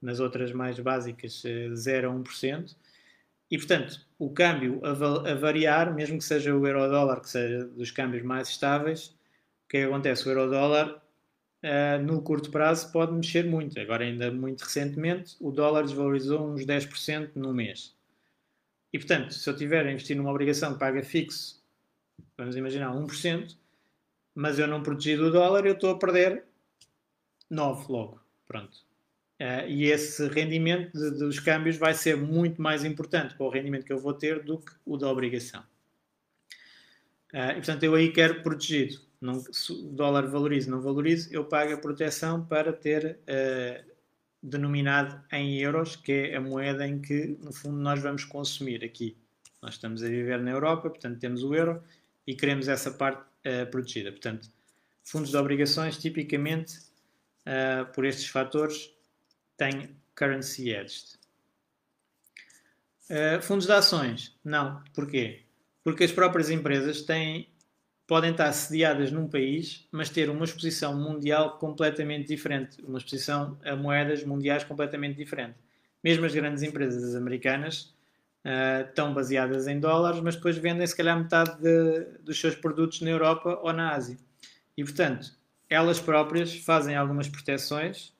nas 0.00 0.20
outras 0.20 0.52
mais 0.52 0.78
básicas 0.78 1.42
0 1.74 2.10
a 2.10 2.14
1%. 2.14 2.76
E, 3.50 3.56
portanto, 3.56 4.00
o 4.18 4.30
câmbio 4.30 4.80
a, 4.84 5.34
variar, 5.34 5.94
mesmo 5.94 6.18
que 6.18 6.24
seja 6.24 6.54
o 6.54 6.66
euro-dólar, 6.66 7.20
que 7.20 7.30
seja 7.30 7.64
dos 7.64 7.90
câmbios 7.90 8.22
mais 8.22 8.48
estáveis, 8.48 9.08
o 9.64 9.68
que, 9.68 9.78
é 9.78 9.84
acontece? 9.84 10.28
O 10.28 10.30
euro-dólar, 10.30 11.02
uh, 11.62 12.02
no 12.02 12.20
curto 12.22 12.50
prazo, 12.50 12.92
pode 12.92 13.12
mexer 13.12 13.46
muito. 13.46 13.80
Agora, 13.80 14.04
ainda 14.04 14.30
muito 14.30 14.62
recentemente, 14.62 15.36
o 15.40 15.50
dólar 15.50 15.84
desvalorizou 15.84 16.52
uns 16.52 16.64
10% 16.64 17.36
no 17.36 17.54
mês. 17.54 17.96
E, 18.92 18.98
portanto, 18.98 19.32
se 19.32 19.48
eu 19.48 19.56
tiver 19.56 19.86
a 19.86 19.92
investir 19.92 20.16
numa 20.16 20.30
obrigação 20.30 20.74
que 20.74 20.78
paga 20.78 21.02
fixo, 21.02 21.62
vamos 22.36 22.56
imaginar 22.56 22.92
1%, 22.92 23.56
mas 24.34 24.58
eu 24.58 24.66
não 24.66 24.82
protegi 24.82 25.16
do 25.16 25.30
dólar, 25.30 25.66
eu 25.66 25.74
estou 25.74 25.90
a 25.90 25.98
perder 25.98 26.44
9 27.50 27.92
logo. 27.92 28.20
Pronto. 28.46 28.87
Uh, 29.40 29.68
e 29.68 29.84
esse 29.84 30.26
rendimento 30.26 30.92
de, 30.92 31.12
dos 31.12 31.38
câmbios 31.38 31.76
vai 31.76 31.94
ser 31.94 32.16
muito 32.16 32.60
mais 32.60 32.84
importante 32.84 33.36
para 33.36 33.46
o 33.46 33.48
rendimento 33.48 33.84
que 33.84 33.92
eu 33.92 33.98
vou 33.98 34.12
ter 34.12 34.42
do 34.42 34.58
que 34.58 34.72
o 34.84 34.96
da 34.96 35.08
obrigação. 35.08 35.60
Uh, 37.32 37.52
e 37.52 37.54
portanto, 37.54 37.84
eu 37.84 37.94
aí 37.94 38.10
quero 38.12 38.42
protegido. 38.42 39.00
Não, 39.20 39.40
se 39.40 39.70
o 39.70 39.76
dólar 39.92 40.26
valoriza, 40.26 40.68
não 40.68 40.80
valoriza, 40.80 41.28
eu 41.32 41.44
pago 41.44 41.72
a 41.72 41.78
proteção 41.78 42.44
para 42.44 42.72
ter 42.72 43.20
uh, 43.28 43.92
denominado 44.42 45.22
em 45.30 45.58
euros, 45.58 45.94
que 45.94 46.10
é 46.10 46.36
a 46.36 46.40
moeda 46.40 46.84
em 46.84 47.00
que, 47.00 47.38
no 47.40 47.52
fundo, 47.52 47.78
nós 47.78 48.02
vamos 48.02 48.24
consumir 48.24 48.84
aqui. 48.84 49.16
Nós 49.62 49.74
estamos 49.74 50.02
a 50.02 50.08
viver 50.08 50.40
na 50.40 50.50
Europa, 50.50 50.90
portanto, 50.90 51.20
temos 51.20 51.44
o 51.44 51.54
euro 51.54 51.80
e 52.26 52.34
queremos 52.34 52.66
essa 52.66 52.90
parte 52.90 53.22
protegida. 53.70 54.12
Portanto, 54.12 54.48
fundos 55.02 55.30
de 55.30 55.36
obrigações, 55.36 55.96
tipicamente, 55.96 56.78
por 57.92 58.04
estes 58.04 58.28
fatores, 58.28 58.92
tem 59.58 59.94
currency 60.14 60.70
edged. 60.70 61.18
Uh, 63.10 63.42
fundos 63.42 63.66
de 63.66 63.72
ações, 63.72 64.38
não. 64.42 64.82
Porquê? 64.94 65.42
Porque 65.84 66.04
as 66.04 66.12
próprias 66.12 66.48
empresas 66.48 67.02
têm 67.02 67.48
podem 68.08 68.30
estar 68.30 68.50
sediadas 68.52 69.12
num 69.12 69.28
país, 69.28 69.86
mas 69.92 70.08
ter 70.08 70.30
uma 70.30 70.46
exposição 70.46 70.98
mundial 70.98 71.58
completamente 71.58 72.26
diferente, 72.26 72.82
uma 72.82 72.96
exposição 72.96 73.58
a 73.62 73.76
moedas 73.76 74.24
mundiais 74.24 74.64
completamente 74.64 75.16
diferente. 75.16 75.56
Mesmo 76.02 76.24
as 76.24 76.34
grandes 76.34 76.62
empresas 76.62 77.14
americanas 77.14 77.94
uh, 78.46 78.88
estão 78.88 79.12
baseadas 79.12 79.68
em 79.68 79.78
dólares, 79.78 80.20
mas 80.22 80.36
depois 80.36 80.56
vendem 80.56 80.86
se 80.86 80.96
calhar 80.96 81.18
metade 81.18 81.60
de, 81.60 82.18
dos 82.22 82.40
seus 82.40 82.54
produtos 82.54 83.02
na 83.02 83.10
Europa 83.10 83.60
ou 83.62 83.74
na 83.74 83.94
Ásia. 83.94 84.16
E 84.74 84.82
portanto, 84.82 85.30
elas 85.68 86.00
próprias 86.00 86.56
fazem 86.56 86.96
algumas 86.96 87.28
proteções 87.28 88.14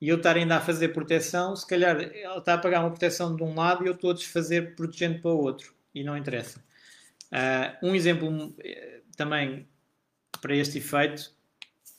e 0.00 0.08
eu 0.08 0.16
estar 0.16 0.36
ainda 0.36 0.56
a 0.56 0.60
fazer 0.60 0.88
proteção, 0.88 1.54
se 1.54 1.66
calhar 1.66 2.00
ela 2.00 2.38
está 2.38 2.54
a 2.54 2.58
pagar 2.58 2.80
uma 2.80 2.90
proteção 2.90 3.36
de 3.36 3.42
um 3.42 3.54
lado 3.54 3.84
e 3.84 3.86
eu 3.86 3.94
estou 3.94 4.10
a 4.10 4.14
desfazer 4.14 4.74
protegendo 4.74 5.20
para 5.20 5.30
o 5.30 5.38
outro 5.38 5.74
e 5.94 6.02
não 6.02 6.16
interessa. 6.16 6.62
Uh, 7.30 7.88
um 7.88 7.94
exemplo 7.94 8.54
eh, 8.58 9.00
também 9.16 9.68
para 10.40 10.56
este 10.56 10.78
efeito 10.78 11.32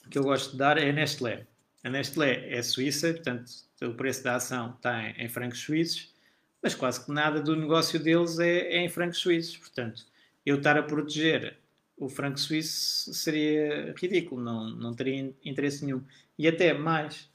que 0.09 0.17
eu 0.17 0.23
gosto 0.23 0.51
de 0.51 0.57
dar 0.57 0.77
é 0.77 0.89
a 0.89 0.93
Nestlé. 0.93 1.45
A 1.83 1.89
Nestlé 1.89 2.51
é 2.51 2.61
suíça, 2.61 3.13
portanto 3.13 3.51
o 3.81 3.93
preço 3.93 4.23
da 4.23 4.35
ação 4.35 4.73
está 4.75 5.09
em, 5.09 5.25
em 5.25 5.29
francos 5.29 5.59
suíços, 5.59 6.13
mas 6.61 6.75
quase 6.75 7.05
que 7.05 7.11
nada 7.11 7.41
do 7.41 7.55
negócio 7.55 7.99
deles 7.99 8.39
é, 8.39 8.73
é 8.73 8.77
em 8.77 8.89
francos 8.89 9.19
suíços. 9.19 9.57
Portanto, 9.57 10.05
eu 10.45 10.57
estar 10.57 10.77
a 10.77 10.83
proteger 10.83 11.57
o 11.97 12.09
franco 12.09 12.39
suíço 12.39 13.13
seria 13.13 13.93
ridículo, 13.95 14.41
não, 14.41 14.69
não 14.69 14.93
teria 14.93 15.33
interesse 15.45 15.85
nenhum. 15.85 16.03
E 16.37 16.47
até 16.47 16.73
mais, 16.73 17.29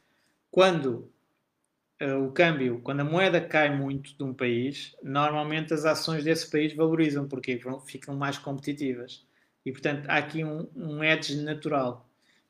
quando 0.57 1.13
uh, 2.01 2.25
o 2.25 2.33
câmbio, 2.33 2.81
quando 2.81 3.01
a 3.01 3.05
moeda 3.05 3.39
cai 3.43 3.77
muito 3.77 4.17
de 4.17 4.25
um 4.25 4.33
país, 4.33 4.97
normalmente 5.03 5.75
as 5.75 5.85
ações 5.85 6.25
desse 6.25 6.51
país 6.51 6.75
valorizam, 6.75 7.29
porque 7.29 7.61
ficam 7.85 8.17
mais 8.17 8.39
competitivas. 8.39 9.23
E 9.67 9.71
portanto 9.71 10.09
há 10.09 10.17
aqui 10.17 10.43
um, 10.43 10.67
um 10.75 11.05
edge 11.05 11.37
natural. 11.43 12.09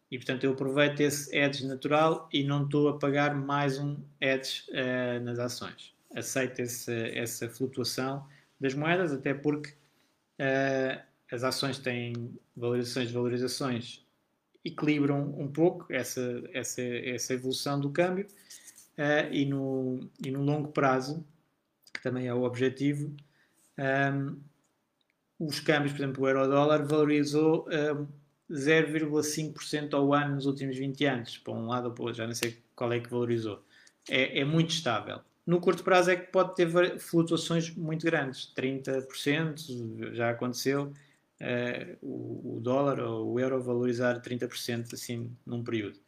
E 0.09 0.19
portanto 0.19 0.45
eu 0.45 0.53
aproveito 0.53 1.01
esse 1.01 1.37
edge 1.37 1.67
natural 1.67 2.29
e 2.33 2.45
não 2.45 2.63
estou 2.63 2.91
a 2.91 2.97
pagar 2.97 3.35
mais 3.35 3.77
um 3.77 3.97
edge 4.21 4.63
uh, 4.71 5.21
nas 5.25 5.41
ações. 5.41 5.93
Aceito 6.15 6.61
esse, 6.61 6.93
essa 7.11 7.49
flutuação 7.49 8.25
das 8.61 8.73
moedas, 8.73 9.13
até 9.13 9.35
porque 9.35 9.71
uh, 9.71 11.03
as 11.33 11.43
ações 11.43 11.81
têm 11.81 12.39
valorizações, 12.57 13.11
valorizações 13.11 14.06
equilibram 14.67 15.35
um 15.39 15.49
pouco 15.49 15.87
essa, 15.93 16.43
essa, 16.53 16.83
essa 16.83 17.35
evolução 17.35 17.81
do 17.81 17.91
câmbio 17.91 18.27
uh, 18.99 19.33
e, 19.33 19.47
no, 19.47 20.11
e 20.25 20.31
no 20.31 20.43
longo 20.43 20.69
prazo, 20.69 21.25
que 21.95 22.03
também 22.03 22.27
é 22.27 22.35
o 22.35 22.43
objetivo, 22.43 23.09
um, 23.79 23.83
ehm, 23.83 24.37
os 25.39 25.61
câmbios, 25.61 25.93
por 25.93 26.01
exemplo, 26.01 26.25
o 26.25 26.29
euro-dólar 26.29 26.85
valorizou 26.87 27.67
um, 27.69 27.73
ehm, 27.73 28.07
0,5% 28.51 29.95
ao 29.95 30.15
ano 30.15 30.37
nos 30.37 30.47
últimos 30.47 30.77
20 30.77 31.05
anos, 31.05 31.39
para 31.39 31.53
um 31.53 31.67
lado 31.67 31.87
ou 31.87 31.93
para 31.93 32.03
o 32.03 32.07
outro, 32.07 32.19
já 32.19 32.27
não 32.27 32.35
sei 32.35 32.63
qual 32.75 32.93
é 32.93 33.01
que 33.01 33.11
valorizou. 33.11 33.65
É, 34.09 34.41
é 34.41 34.45
muito 34.45 34.71
estável. 34.71 35.21
No 35.45 35.61
curto 35.61 35.85
prazo 35.85 36.11
é 36.11 36.17
que 36.17 36.31
pode 36.31 36.55
ter 36.55 36.99
flutuações 36.99 37.71
muito 37.75 38.05
grandes, 38.05 38.53
30%, 38.57 40.15
já 40.15 40.31
aconteceu, 40.31 40.93
uh, 41.41 41.97
o, 42.01 42.57
o, 42.57 42.61
dólar 42.61 43.01
ou 43.01 43.33
o 43.33 43.41
euro 43.41 43.63
valorizar 43.63 44.21
30% 44.21 44.95
assim 44.95 45.37
num 45.45 45.63
período. 45.65 45.99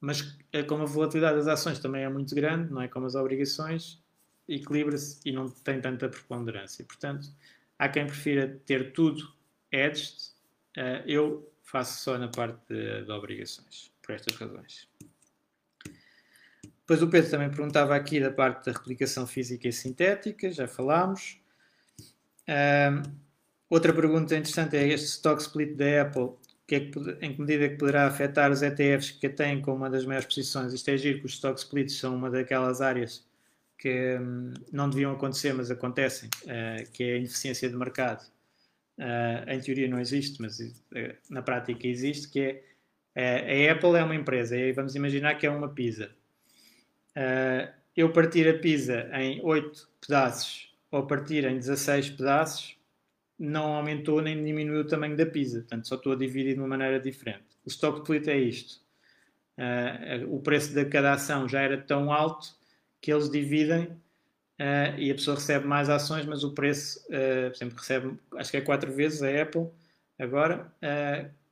Mas 0.00 0.36
eh, 0.52 0.62
como 0.62 0.82
a 0.82 0.86
volatilidade 0.86 1.36
das 1.36 1.48
ações 1.48 1.78
também 1.78 2.04
é 2.04 2.08
muito 2.08 2.34
grande, 2.34 2.72
não 2.72 2.82
é 2.82 2.88
como 2.88 3.06
as 3.06 3.14
obrigações, 3.14 4.02
equilibra-se 4.48 5.20
e 5.24 5.32
não 5.32 5.48
tem 5.48 5.80
tanta 5.80 6.08
preponderância. 6.08 6.84
Portanto, 6.84 7.28
há 7.78 7.88
quem 7.88 8.06
prefira 8.06 8.60
ter 8.64 8.92
tudo 8.92 9.32
hedged, 9.72 10.16
uh, 10.76 11.02
eu 11.06 11.52
faço 11.62 12.02
só 12.02 12.18
na 12.18 12.28
parte 12.28 12.60
de, 12.68 13.04
de 13.04 13.10
obrigações, 13.10 13.90
por 14.02 14.14
estas 14.14 14.36
razões. 14.36 14.88
Depois 16.62 17.02
o 17.02 17.08
Pedro 17.08 17.30
também 17.30 17.50
perguntava 17.50 17.96
aqui 17.96 18.20
da 18.20 18.30
parte 18.30 18.66
da 18.66 18.78
replicação 18.78 19.26
física 19.26 19.66
e 19.66 19.72
sintética, 19.72 20.52
já 20.52 20.68
falámos. 20.68 21.40
Outra 23.68 23.92
pergunta 23.92 24.36
interessante 24.36 24.76
é 24.76 24.86
este 24.88 25.06
stock 25.06 25.42
split 25.42 25.74
da 25.76 26.02
Apple, 26.02 26.30
que 26.66 26.74
é 26.74 26.80
que, 26.80 26.98
em 27.20 27.34
que 27.34 27.40
medida 27.40 27.64
é 27.64 27.68
que 27.68 27.76
poderá 27.76 28.06
afetar 28.06 28.50
os 28.50 28.62
ETFs 28.62 29.12
que 29.12 29.26
a 29.26 29.30
têm 29.32 29.60
como 29.60 29.76
uma 29.76 29.90
das 29.90 30.04
maiores 30.04 30.26
posições? 30.26 30.72
Isto 30.72 30.90
é 30.90 30.96
giro 30.96 31.20
que 31.20 31.26
os 31.26 31.34
stock 31.34 31.58
splits 31.58 31.98
são 31.98 32.14
uma 32.14 32.30
daquelas 32.30 32.80
áreas 32.80 33.24
que 33.78 34.16
hum, 34.18 34.52
não 34.72 34.90
deviam 34.90 35.12
acontecer, 35.12 35.52
mas 35.52 35.70
acontecem, 35.70 36.28
uh, 36.44 36.90
que 36.92 37.04
é 37.04 37.14
a 37.14 37.16
ineficiência 37.18 37.68
de 37.68 37.76
mercado. 37.76 38.26
Uh, 38.98 39.50
em 39.50 39.60
teoria 39.60 39.88
não 39.88 40.00
existe, 40.00 40.40
mas 40.40 40.58
uh, 40.58 40.72
na 41.30 41.42
prática 41.42 41.86
existe, 41.86 42.28
que 42.28 42.40
é 42.40 43.68
a 43.68 43.72
Apple 43.72 43.96
é 43.96 44.02
uma 44.02 44.14
empresa, 44.14 44.56
e 44.56 44.72
vamos 44.72 44.94
imaginar 44.94 45.36
que 45.36 45.46
é 45.46 45.50
uma 45.50 45.70
pizza. 45.70 46.10
eu 47.96 48.12
partir 48.12 48.46
a 48.46 48.58
pizza 48.58 49.08
em 49.14 49.40
8 49.42 49.88
pedaços 50.02 50.65
ao 50.96 51.06
partir 51.06 51.44
em 51.44 51.58
16 51.58 52.10
pedaços, 52.10 52.76
não 53.38 53.74
aumentou 53.74 54.22
nem 54.22 54.42
diminuiu 54.42 54.80
o 54.80 54.86
tamanho 54.86 55.16
da 55.16 55.26
pizza. 55.26 55.58
Portanto, 55.58 55.86
só 55.86 55.96
estou 55.96 56.12
a 56.12 56.16
dividir 56.16 56.54
de 56.54 56.60
uma 56.60 56.68
maneira 56.68 56.98
diferente. 56.98 57.44
O 57.64 57.68
stock 57.68 58.00
split 58.00 58.26
é 58.28 58.38
isto. 58.38 58.80
Uh, 59.58 60.34
o 60.34 60.40
preço 60.40 60.74
de 60.74 60.84
cada 60.84 61.12
ação 61.12 61.48
já 61.48 61.60
era 61.62 61.78
tão 61.78 62.12
alto 62.12 62.54
que 63.00 63.12
eles 63.12 63.30
dividem 63.30 63.84
uh, 63.84 64.98
e 64.98 65.10
a 65.10 65.14
pessoa 65.14 65.36
recebe 65.36 65.66
mais 65.66 65.88
ações, 65.88 66.26
mas 66.26 66.44
o 66.44 66.52
preço, 66.52 67.00
uh, 67.06 67.50
por 67.50 67.56
exemplo, 67.56 67.78
recebe, 67.78 68.18
acho 68.36 68.50
que 68.50 68.56
é 68.58 68.60
4 68.60 68.92
vezes 68.92 69.22
a 69.22 69.42
Apple 69.42 69.68
agora, 70.18 70.72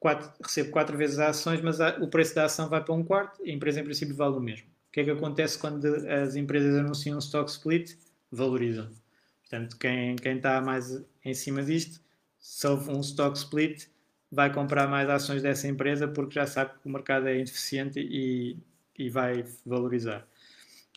quatro, 0.01 0.33
recebe 0.43 0.71
4 0.71 0.97
vezes 0.97 1.19
as 1.19 1.37
ações, 1.37 1.61
mas 1.61 1.83
a, 1.83 1.99
o 2.01 2.09
preço 2.09 2.35
da 2.35 2.47
ação 2.47 2.67
vai 2.69 2.83
para 2.83 2.95
um 2.95 3.05
quarto 3.05 3.41
e 3.45 3.51
a 3.51 3.55
empresa 3.55 3.81
em 3.81 3.85
princípio 3.85 4.15
vale 4.15 4.37
o 4.37 4.41
mesmo. 4.41 4.67
O 4.89 4.93
que 4.93 5.01
é 5.01 5.05
que 5.05 5.11
acontece 5.11 5.59
quando 5.59 5.85
as 5.85 6.35
empresas 6.35 6.75
anunciam 6.77 7.17
um 7.17 7.19
stock 7.19 7.51
split? 7.51 7.95
Valorizam. 8.33 8.89
Portanto, 9.49 9.77
quem, 9.79 10.17
quem 10.17 10.37
está 10.37 10.61
mais 10.61 11.03
em 11.25 11.35
cima 11.35 11.63
disto, 11.63 12.01
se 12.39 12.67
houve 12.67 12.91
um 12.91 13.01
stock 13.01 13.37
split, 13.37 13.87
vai 14.31 14.53
comprar 14.53 14.89
mais 14.89 15.09
ações 15.09 15.43
dessa 15.43 15.69
empresa 15.69 16.09
porque 16.09 16.35
já 16.35 16.47
sabe 16.47 16.73
que 16.81 16.89
o 16.89 16.91
mercado 16.91 17.29
é 17.29 17.37
ineficiente 17.37 18.01
e, 18.01 18.59
e 18.99 19.09
vai 19.09 19.45
valorizar. 19.65 20.27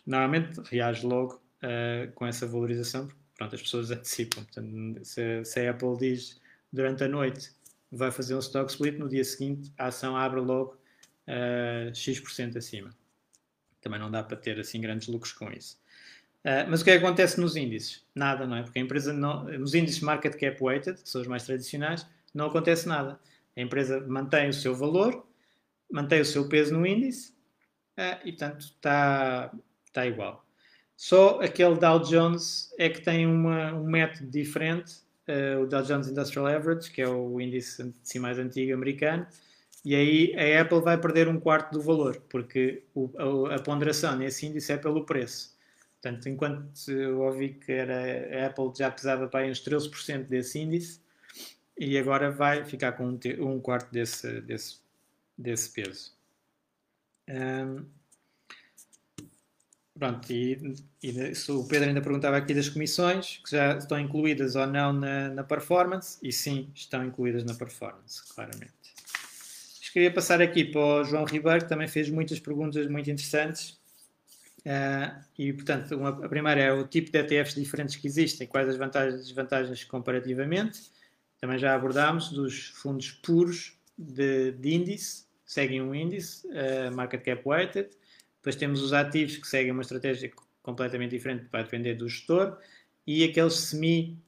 Normalmente 0.06 0.60
reage 0.70 1.06
logo 1.06 1.40
uh, 1.62 2.10
com 2.14 2.26
essa 2.26 2.46
valorização, 2.46 3.06
porque 3.06 3.20
pronto, 3.36 3.54
as 3.54 3.62
pessoas 3.62 3.90
antecipam. 3.92 4.42
Portanto, 4.42 5.04
se, 5.04 5.44
se, 5.44 5.60
a 5.60 5.70
Apple 5.70 5.96
diz 5.98 6.40
durante 6.72 7.04
a 7.04 7.08
noite 7.08 7.52
vai 7.90 8.10
fazer 8.10 8.34
um 8.34 8.40
stock 8.40 8.70
split, 8.70 8.98
no 8.98 9.08
dia 9.08 9.24
seguinte 9.24 9.72
a 9.78 9.86
ação 9.86 10.16
abre 10.16 10.40
logo 10.40 10.76
uh, 11.28 11.94
X% 11.94 12.58
acima. 12.58 12.90
Também 13.80 14.00
não 14.00 14.10
dá 14.10 14.22
para 14.22 14.36
ter 14.36 14.58
assim 14.58 14.80
grandes 14.80 15.08
lucros 15.08 15.32
com 15.32 15.50
isso. 15.52 15.78
Uh, 16.44 16.64
mas 16.68 16.80
o 16.80 16.84
que, 16.84 16.90
é 16.90 16.98
que 16.98 17.04
acontece 17.04 17.40
nos 17.40 17.56
índices? 17.56 18.04
Nada, 18.14 18.46
não 18.46 18.56
é? 18.56 18.62
Porque 18.62 18.78
a 18.78 18.82
empresa, 18.82 19.12
não, 19.12 19.44
nos 19.44 19.74
índices 19.74 20.00
market 20.00 20.34
cap 20.38 20.56
weighted, 20.62 21.02
que 21.02 21.08
são 21.08 21.20
os 21.20 21.26
mais 21.26 21.44
tradicionais, 21.44 22.06
não 22.34 22.46
acontece 22.46 22.86
nada. 22.88 23.18
A 23.56 23.60
empresa 23.60 24.00
mantém 24.06 24.48
o 24.48 24.52
seu 24.52 24.74
valor, 24.74 25.26
mantém 25.90 26.20
o 26.20 26.24
seu 26.24 26.48
peso 26.48 26.72
no 26.74 26.86
índice 26.86 27.32
uh, 27.98 28.18
e, 28.24 28.32
portanto, 28.32 28.60
está 28.60 29.52
tá 29.92 30.06
igual. 30.06 30.44
Só 30.96 31.40
aquele 31.40 31.76
Dow 31.76 32.00
Jones 32.00 32.72
é 32.78 32.88
que 32.88 33.00
tem 33.00 33.26
uma, 33.26 33.72
um 33.72 33.84
método 33.84 34.30
diferente, 34.30 34.96
uh, 35.28 35.62
o 35.62 35.66
Dow 35.66 35.82
Jones 35.82 36.08
Industrial 36.08 36.46
Average, 36.46 36.90
que 36.90 37.02
é 37.02 37.08
o 37.08 37.40
índice 37.40 37.92
assim, 38.02 38.18
mais 38.18 38.38
antigo 38.38 38.74
americano, 38.74 39.26
e 39.84 39.94
aí 39.94 40.34
a 40.36 40.60
Apple 40.60 40.80
vai 40.80 40.98
perder 40.98 41.28
um 41.28 41.38
quarto 41.38 41.72
do 41.72 41.80
valor, 41.80 42.20
porque 42.28 42.82
o, 42.94 43.10
a, 43.48 43.56
a 43.56 43.62
ponderação 43.62 44.16
nesse 44.16 44.46
índice 44.46 44.72
é 44.72 44.76
pelo 44.76 45.06
preço. 45.06 45.56
Portanto, 46.00 46.28
enquanto 46.28 46.90
eu 46.90 47.20
ouvi 47.20 47.54
que 47.54 47.72
era, 47.72 48.44
a 48.44 48.46
Apple 48.46 48.72
já 48.76 48.90
pesava 48.90 49.26
para 49.26 49.40
aí 49.40 49.50
uns 49.50 49.60
13% 49.60 50.26
desse 50.28 50.60
índice, 50.60 51.00
e 51.76 51.98
agora 51.98 52.30
vai 52.30 52.64
ficar 52.64 52.92
com 52.92 53.06
um, 53.06 53.18
um 53.40 53.60
quarto 53.60 53.90
desse, 53.92 54.40
desse, 54.42 54.78
desse 55.36 55.70
peso. 55.70 56.12
Um, 57.28 57.84
pronto, 59.98 60.32
e, 60.32 60.74
e, 61.02 61.10
o 61.50 61.66
Pedro 61.66 61.88
ainda 61.88 62.00
perguntava 62.00 62.36
aqui 62.36 62.54
das 62.54 62.68
comissões, 62.68 63.40
que 63.44 63.50
já 63.50 63.76
estão 63.76 63.98
incluídas 63.98 64.54
ou 64.54 64.66
não 64.66 64.92
na, 64.92 65.30
na 65.30 65.44
performance, 65.44 66.18
e 66.22 66.32
sim, 66.32 66.70
estão 66.74 67.04
incluídas 67.04 67.44
na 67.44 67.54
performance, 67.54 68.22
claramente. 68.34 68.72
Queria 69.92 70.12
passar 70.12 70.40
aqui 70.40 70.64
para 70.64 70.80
o 70.80 71.04
João 71.04 71.24
Ribeiro, 71.24 71.62
que 71.62 71.68
também 71.68 71.88
fez 71.88 72.08
muitas 72.08 72.38
perguntas 72.38 72.86
muito 72.86 73.10
interessantes 73.10 73.77
Uh, 74.68 75.24
e, 75.38 75.50
portanto, 75.54 75.96
uma, 75.96 76.10
a 76.10 76.28
primeira 76.28 76.60
é 76.60 76.70
o 76.70 76.86
tipo 76.86 77.10
de 77.10 77.18
ETFs 77.18 77.54
diferentes 77.54 77.96
que 77.96 78.06
existem, 78.06 78.46
quais 78.46 78.68
as 78.68 78.76
vantagens 78.76 79.22
e 79.22 79.24
desvantagens 79.24 79.82
comparativamente. 79.84 80.90
Também 81.40 81.58
já 81.58 81.74
abordámos 81.74 82.28
dos 82.28 82.68
fundos 82.68 83.10
puros 83.10 83.78
de, 83.96 84.52
de 84.52 84.74
índice, 84.74 85.24
seguem 85.46 85.80
um 85.80 85.94
índice, 85.94 86.46
uh, 86.48 86.94
market 86.94 87.24
cap 87.24 87.42
weighted. 87.48 87.88
Depois 88.36 88.56
temos 88.56 88.82
os 88.82 88.92
ativos 88.92 89.38
que 89.38 89.48
seguem 89.48 89.72
uma 89.72 89.80
estratégia 89.80 90.30
completamente 90.62 91.12
diferente, 91.12 91.46
vai 91.50 91.64
depender 91.64 91.94
do 91.94 92.06
gestor. 92.06 92.58
E 93.06 93.24
aqueles 93.24 93.54
semi 93.54 94.22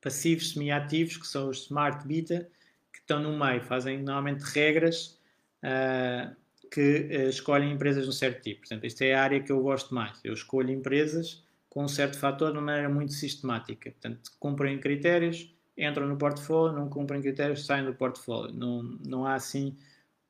passivos 0.00 0.52
semi-ativos, 0.52 1.16
que 1.16 1.26
são 1.26 1.48
os 1.48 1.62
smart 1.64 2.06
beta, 2.06 2.48
que 2.92 2.98
estão 2.98 3.20
no 3.20 3.38
meio, 3.38 3.62
fazem 3.62 3.98
normalmente 3.98 4.42
regras 4.42 5.20
uh, 5.62 6.34
que 6.70 7.08
uh, 7.10 7.28
escolhem 7.28 7.72
empresas 7.72 8.04
de 8.04 8.08
um 8.08 8.12
certo 8.12 8.42
tipo. 8.42 8.60
Portanto, 8.60 8.84
esta 8.84 9.04
é 9.04 9.14
a 9.14 9.22
área 9.22 9.40
que 9.42 9.52
eu 9.52 9.60
gosto 9.62 9.94
mais. 9.94 10.20
Eu 10.24 10.32
escolho 10.32 10.70
empresas 10.70 11.44
com 11.68 11.84
um 11.84 11.88
certo 11.88 12.18
fator 12.18 12.52
de 12.52 12.58
uma 12.58 12.64
maneira 12.66 12.88
muito 12.88 13.12
sistemática. 13.12 13.90
Portanto, 13.90 14.30
cumprem 14.40 14.78
critérios, 14.78 15.54
entram 15.76 16.06
no 16.06 16.16
portfólio, 16.16 16.76
não 16.76 16.88
cumprem 16.88 17.20
critérios, 17.20 17.66
saem 17.66 17.84
do 17.84 17.94
portfólio. 17.94 18.54
Não, 18.54 18.82
não 19.06 19.26
há 19.26 19.34
assim 19.34 19.76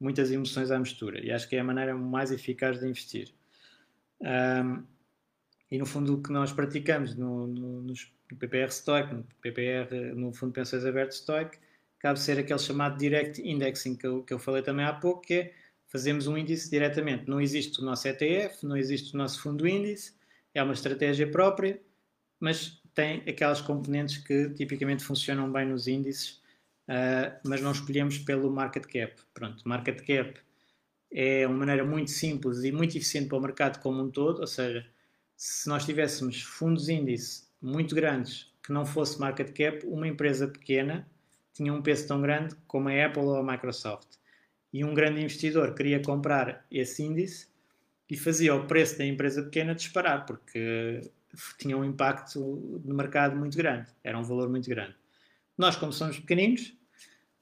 muitas 0.01 0.31
emoções 0.31 0.71
à 0.71 0.79
mistura. 0.79 1.25
E 1.25 1.31
acho 1.31 1.49
que 1.49 1.57
é 1.57 1.61
a 1.61 1.65
maneira 1.65 1.95
mais 1.95 2.31
eficaz 2.31 2.81
de 2.81 2.89
investir. 2.89 3.33
Um, 4.21 4.83
e 5.71 5.79
no 5.79 5.87
fundo 5.87 6.15
o 6.15 6.23
que 6.23 6.33
nós 6.33 6.53
praticamos 6.53 7.15
no, 7.15 7.47
no, 7.47 7.83
no 7.83 7.95
PPR 8.39 8.71
Stoic, 8.71 9.13
no 9.13 9.25
PPR, 9.41 10.15
no 10.15 10.33
Fundo 10.33 10.51
de 10.51 10.61
Pensões 10.61 10.85
Aberto 10.85 11.13
Stoic, 11.13 11.59
cabe 11.99 12.21
ser 12.21 12.39
aquele 12.39 12.59
chamado 12.59 12.99
Direct 12.99 13.41
Indexing 13.43 13.97
que 13.97 14.07
eu, 14.07 14.23
que 14.23 14.33
eu 14.33 14.39
falei 14.39 14.63
também 14.63 14.85
há 14.85 14.93
pouco, 14.93 15.23
que 15.23 15.35
é 15.35 15.55
fazemos 15.87 16.27
um 16.27 16.37
índice 16.37 16.71
diretamente. 16.71 17.29
Não 17.29 17.41
existe 17.41 17.81
o 17.81 17.85
nosso 17.85 18.07
ETF, 18.09 18.65
não 18.65 18.77
existe 18.77 19.15
o 19.15 19.19
nosso 19.19 19.41
fundo 19.41 19.67
índice, 19.67 20.15
é 20.55 20.63
uma 20.63 20.73
estratégia 20.73 21.31
própria, 21.31 21.81
mas 22.41 22.81
tem 22.95 23.23
aquelas 23.29 23.61
componentes 23.61 24.19
que 24.19 24.51
tipicamente 24.51 25.05
funcionam 25.05 25.51
bem 25.53 25.67
nos 25.67 25.87
índices, 25.87 26.43
uh, 26.89 27.39
mas 27.45 27.61
não 27.61 27.73
escolhemos 27.73 28.19
pelo 28.19 28.51
market 28.51 28.85
cap. 28.87 29.15
Pronto, 29.35 29.67
market 29.69 29.99
cap 30.01 30.41
é 31.13 31.47
uma 31.47 31.59
maneira 31.59 31.85
muito 31.85 32.11
simples 32.11 32.65
e 32.65 32.73
muito 32.73 32.97
eficiente 32.97 33.29
para 33.29 33.39
o 33.39 33.41
mercado 33.41 33.81
como 33.81 34.03
um 34.03 34.11
todo, 34.11 34.41
ou 34.41 34.47
seja, 34.47 34.87
se 35.37 35.69
nós 35.69 35.85
tivéssemos 35.85 36.43
fundos 36.43 36.89
índice 36.89 37.45
muito 37.61 37.95
grandes 37.95 38.53
que 38.63 38.73
não 38.73 38.85
fosse 38.85 39.21
market 39.21 39.53
cap, 39.53 39.87
uma 39.87 40.09
empresa 40.09 40.49
pequena 40.49 41.07
tinha 41.53 41.73
um 41.73 41.81
peso 41.81 42.07
tão 42.09 42.21
grande 42.21 42.55
como 42.67 42.89
a 42.89 43.07
Apple 43.07 43.23
ou 43.23 43.37
a 43.37 43.43
Microsoft. 43.43 44.09
E 44.77 44.85
um 44.85 44.93
grande 44.93 45.23
investidor 45.23 45.75
queria 45.75 46.03
comprar 46.03 46.67
esse 46.71 47.03
índice 47.03 47.49
e 48.11 48.15
fazia 48.15 48.55
o 48.55 48.67
preço 48.67 48.99
da 48.99 49.07
empresa 49.07 49.43
pequena 49.43 49.75
disparar, 49.75 50.27
porque 50.27 51.01
tinha 51.59 51.75
um 51.79 51.83
impacto 51.83 52.39
no 52.85 52.95
mercado 52.95 53.35
muito 53.35 53.57
grande, 53.57 53.89
era 54.05 54.19
um 54.19 54.23
valor 54.23 54.51
muito 54.51 54.69
grande. 54.69 54.95
Nós, 55.57 55.77
como 55.77 55.95
somos 55.95 56.19
pequeninos, 56.19 56.77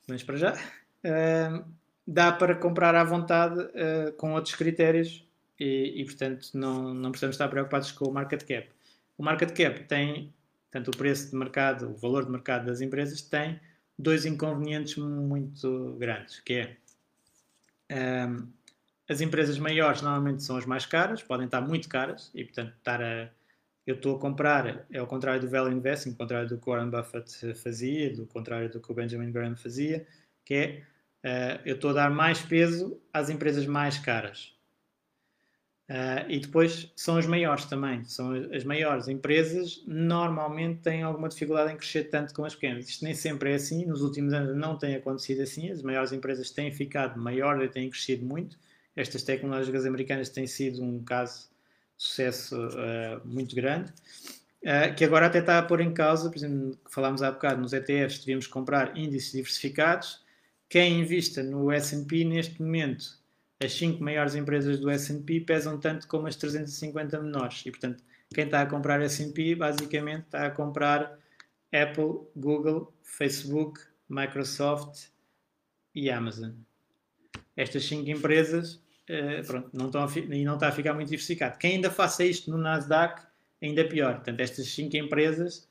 mas 0.06 0.22
para 0.22 0.36
já, 0.36 0.52
uh, 0.54 1.64
dá 2.06 2.30
para 2.30 2.54
comprar 2.54 2.94
à 2.94 3.02
vontade 3.02 3.58
uh, 3.58 4.12
com 4.16 4.32
outros 4.34 4.54
critérios 4.54 5.26
e, 5.58 6.02
e, 6.02 6.04
portanto, 6.04 6.50
não, 6.54 6.94
não 6.94 7.10
precisamos 7.10 7.34
estar 7.34 7.48
preocupados 7.48 7.90
com 7.90 8.04
o 8.04 8.12
market 8.14 8.44
cap. 8.44 8.68
O 9.18 9.24
market 9.24 9.50
cap 9.60 9.82
tem, 9.88 10.32
tanto 10.70 10.92
o 10.92 10.96
preço 10.96 11.32
de 11.32 11.36
mercado, 11.36 11.90
o 11.90 11.96
valor 11.96 12.24
de 12.26 12.30
mercado 12.30 12.66
das 12.66 12.80
empresas, 12.80 13.22
tem 13.22 13.58
dois 13.98 14.24
inconvenientes 14.24 14.94
muito 14.94 15.96
grandes, 15.98 16.38
que 16.38 16.52
é 16.52 16.76
as 19.08 19.20
empresas 19.20 19.58
maiores 19.58 20.02
normalmente 20.02 20.42
são 20.42 20.56
as 20.56 20.66
mais 20.66 20.86
caras, 20.86 21.22
podem 21.22 21.46
estar 21.46 21.60
muito 21.60 21.88
caras 21.88 22.30
e, 22.34 22.44
portanto, 22.44 22.74
estar 22.76 23.02
a, 23.02 23.30
eu 23.86 23.96
estou 23.96 24.16
a 24.16 24.18
comprar, 24.18 24.86
é 24.90 24.98
ao 24.98 25.06
contrário 25.06 25.40
do 25.40 25.48
value 25.48 25.72
investing, 25.72 26.10
ao 26.10 26.16
contrário 26.16 26.48
do 26.48 26.58
que 26.58 26.68
o 26.68 26.72
Warren 26.72 26.90
Buffett 26.90 27.54
fazia, 27.54 28.14
do 28.14 28.26
contrário 28.26 28.70
do 28.70 28.80
que 28.80 28.90
o 28.90 28.94
Benjamin 28.94 29.30
Graham 29.30 29.56
fazia, 29.56 30.06
que 30.44 30.54
é 30.54 31.58
uh, 31.58 31.60
eu 31.66 31.74
estou 31.74 31.90
a 31.90 31.94
dar 31.94 32.10
mais 32.10 32.40
peso 32.40 33.00
às 33.12 33.28
empresas 33.28 33.66
mais 33.66 33.98
caras. 33.98 34.53
Uh, 35.88 36.24
e 36.30 36.40
depois 36.40 36.90
são 36.96 37.18
as 37.18 37.26
maiores 37.26 37.66
também. 37.66 38.04
São 38.04 38.32
as 38.32 38.64
maiores 38.64 39.06
empresas 39.06 39.82
normalmente 39.86 40.80
têm 40.80 41.02
alguma 41.02 41.28
dificuldade 41.28 41.72
em 41.72 41.76
crescer 41.76 42.04
tanto 42.04 42.32
como 42.32 42.46
as 42.46 42.54
pequenas. 42.54 42.88
Isto 42.88 43.04
nem 43.04 43.14
sempre 43.14 43.52
é 43.52 43.54
assim. 43.56 43.84
Nos 43.84 44.00
últimos 44.00 44.32
anos 44.32 44.56
não 44.56 44.78
tem 44.78 44.94
acontecido 44.94 45.42
assim. 45.42 45.70
As 45.70 45.82
maiores 45.82 46.12
empresas 46.12 46.50
têm 46.50 46.72
ficado 46.72 47.20
maiores 47.20 47.64
e 47.64 47.68
têm 47.68 47.90
crescido 47.90 48.24
muito. 48.24 48.58
Estas 48.96 49.22
tecnológicas 49.24 49.84
americanas 49.84 50.30
têm 50.30 50.46
sido 50.46 50.82
um 50.82 51.04
caso 51.04 51.50
de 51.98 52.04
sucesso 52.04 52.56
uh, 52.56 53.20
muito 53.26 53.54
grande. 53.54 53.92
Uh, 54.62 54.94
que 54.96 55.04
agora 55.04 55.26
até 55.26 55.40
está 55.40 55.58
a 55.58 55.62
pôr 55.62 55.82
em 55.82 55.92
causa, 55.92 56.30
por 56.30 56.38
exemplo, 56.38 56.78
falámos 56.88 57.22
há 57.22 57.30
bocado 57.30 57.60
nos 57.60 57.74
ETFs, 57.74 58.20
devíamos 58.20 58.46
comprar 58.46 58.96
índices 58.96 59.32
diversificados. 59.32 60.24
Quem 60.66 61.00
invista 61.00 61.42
no 61.42 61.70
S&P 61.70 62.24
neste 62.24 62.62
momento 62.62 63.22
as 63.64 63.72
5 63.72 64.02
maiores 64.02 64.34
empresas 64.34 64.78
do 64.78 64.90
S&P 64.90 65.40
pesam 65.40 65.78
tanto 65.78 66.06
como 66.08 66.26
as 66.26 66.36
350 66.36 67.20
menores. 67.20 67.62
E, 67.64 67.70
portanto, 67.70 68.02
quem 68.32 68.44
está 68.44 68.62
a 68.62 68.66
comprar 68.66 69.00
S&P, 69.00 69.54
basicamente, 69.54 70.24
está 70.24 70.46
a 70.46 70.50
comprar 70.50 71.18
Apple, 71.72 72.26
Google, 72.36 72.92
Facebook, 73.02 73.80
Microsoft 74.08 75.08
e 75.94 76.10
Amazon. 76.10 76.52
Estas 77.56 77.84
5 77.84 78.08
empresas, 78.10 78.74
uh, 79.08 79.46
pronto, 79.46 79.70
não 79.72 79.86
estão 79.86 80.06
e 80.32 80.44
não 80.44 80.54
está 80.54 80.68
a 80.68 80.72
ficar 80.72 80.94
muito 80.94 81.08
diversificado. 81.08 81.58
Quem 81.58 81.76
ainda 81.76 81.90
faça 81.90 82.24
isto 82.24 82.50
no 82.50 82.58
Nasdaq, 82.58 83.22
ainda 83.62 83.80
é 83.80 83.84
pior. 83.84 84.16
Portanto, 84.16 84.40
estas 84.40 84.66
5 84.68 84.96
empresas, 84.96 85.68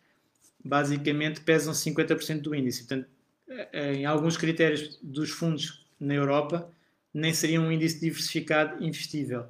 basicamente, 0.63 1.41
pesam 1.41 1.73
50% 1.73 2.41
do 2.41 2.55
índice. 2.55 2.85
Portanto, 2.85 3.09
eh, 3.49 3.93
em 3.93 4.05
alguns 4.05 4.37
critérios 4.37 4.97
dos 5.01 5.29
fundos 5.29 5.85
na 5.99 6.13
Europa, 6.13 6.71
nem 7.13 7.33
seria 7.33 7.61
um 7.61 7.71
índice 7.71 7.99
diversificado 7.99 8.83
investível. 8.83 9.45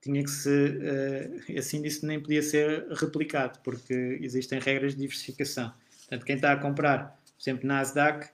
Tinha 0.00 0.22
que 0.22 0.30
ser, 0.30 0.76
uh, 0.76 1.42
esse 1.48 1.76
índice 1.76 2.04
nem 2.06 2.20
podia 2.20 2.42
ser 2.42 2.86
replicado, 2.92 3.58
porque 3.62 4.18
existem 4.20 4.58
regras 4.58 4.94
de 4.94 5.00
diversificação. 5.00 5.72
Portanto, 6.00 6.24
quem 6.24 6.36
está 6.36 6.52
a 6.52 6.56
comprar, 6.56 7.20
por 7.36 7.42
exemplo, 7.42 7.66
Nasdaq, 7.66 8.28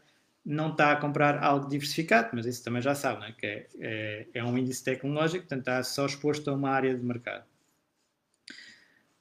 não 0.44 0.70
está 0.70 0.92
a 0.92 0.96
comprar 0.96 1.42
algo 1.42 1.68
diversificado, 1.68 2.30
mas 2.32 2.46
isso 2.46 2.62
também 2.62 2.80
já 2.80 2.94
sabe, 2.94 3.26
é? 3.26 3.32
que 3.32 3.46
é, 3.46 3.66
é, 3.80 4.26
é, 4.34 4.44
um 4.44 4.56
índice 4.56 4.82
tecnológico, 4.84 5.40
portanto 5.40 5.60
está 5.60 5.82
só 5.82 6.06
exposto 6.06 6.48
a 6.48 6.54
uma 6.54 6.70
área 6.70 6.94
de 6.94 7.04
mercado. 7.04 7.44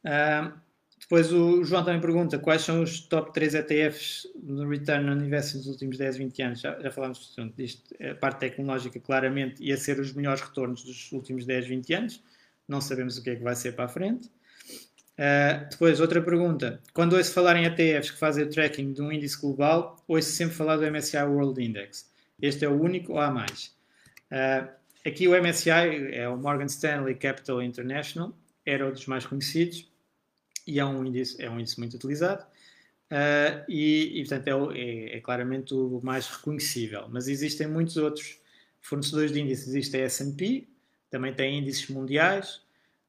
Uh, 0.05 0.53
depois 1.05 1.31
o 1.31 1.63
João 1.63 1.85
também 1.85 2.01
pergunta 2.01 2.39
quais 2.39 2.63
são 2.63 2.81
os 2.81 2.99
top 2.99 3.31
3 3.31 3.53
ETFs 3.53 4.27
no 4.41 4.67
Return 4.67 5.07
on 5.07 5.23
Investment 5.23 5.59
dos 5.61 5.67
últimos 5.67 5.99
10, 5.99 6.17
20 6.17 6.41
anos. 6.41 6.61
Já, 6.61 6.79
já 6.79 6.89
falámos 6.89 7.35
disto, 7.55 7.95
a 8.03 8.15
parte 8.15 8.39
tecnológica 8.39 8.99
claramente 8.99 9.63
ia 9.63 9.77
ser 9.77 9.99
os 9.99 10.13
melhores 10.13 10.41
retornos 10.41 10.83
dos 10.83 11.11
últimos 11.11 11.45
10, 11.45 11.67
20 11.67 11.93
anos. 11.93 12.23
Não 12.67 12.81
sabemos 12.81 13.19
o 13.19 13.23
que 13.23 13.29
é 13.29 13.35
que 13.35 13.43
vai 13.43 13.53
ser 13.53 13.73
para 13.73 13.85
a 13.85 13.87
frente. 13.87 14.31
Uh, 15.13 15.69
depois, 15.69 15.99
outra 15.99 16.19
pergunta. 16.23 16.81
Quando 16.91 17.13
ouço 17.13 17.31
falar 17.31 17.55
em 17.55 17.65
ETFs 17.65 18.09
que 18.09 18.17
fazem 18.17 18.43
o 18.43 18.49
tracking 18.49 18.91
de 18.91 18.99
um 19.03 19.11
índice 19.11 19.39
global, 19.39 20.03
ouço 20.07 20.31
sempre 20.31 20.55
falar 20.55 20.77
do 20.77 20.89
MSCI 20.89 21.21
World 21.21 21.63
Index. 21.63 22.11
Este 22.41 22.65
é 22.65 22.67
o 22.67 22.81
único 22.81 23.13
ou 23.13 23.19
há 23.19 23.29
mais? 23.29 23.75
Uh, 24.31 24.67
aqui 25.05 25.27
o 25.27 25.39
MSCI 25.39 26.13
é 26.13 26.27
o 26.27 26.35
Morgan 26.35 26.65
Stanley 26.65 27.13
Capital 27.13 27.61
International, 27.61 28.35
era 28.65 28.87
um 28.87 28.91
dos 28.91 29.05
mais 29.05 29.23
conhecidos 29.23 29.87
e 30.65 30.79
é 30.79 30.85
um 30.85 31.05
índice, 31.05 31.41
é 31.41 31.49
um 31.49 31.59
índice 31.59 31.79
muito 31.79 31.95
utilizado 31.95 32.43
uh, 33.11 33.65
e, 33.67 34.19
e, 34.19 34.27
portanto, 34.27 34.71
é, 34.71 34.79
é, 34.79 35.17
é, 35.17 35.21
claramente 35.21 35.73
o 35.73 35.99
mais 36.03 36.27
reconhecível. 36.27 37.07
Mas 37.09 37.27
existem 37.27 37.67
muitos 37.67 37.97
outros 37.97 38.39
fornecedores 38.81 39.31
de 39.31 39.41
índices. 39.41 39.67
Existe 39.67 39.97
a 39.97 40.01
S&P, 40.01 40.67
também 41.09 41.33
tem 41.33 41.59
índices 41.59 41.87
mundiais, 41.89 42.61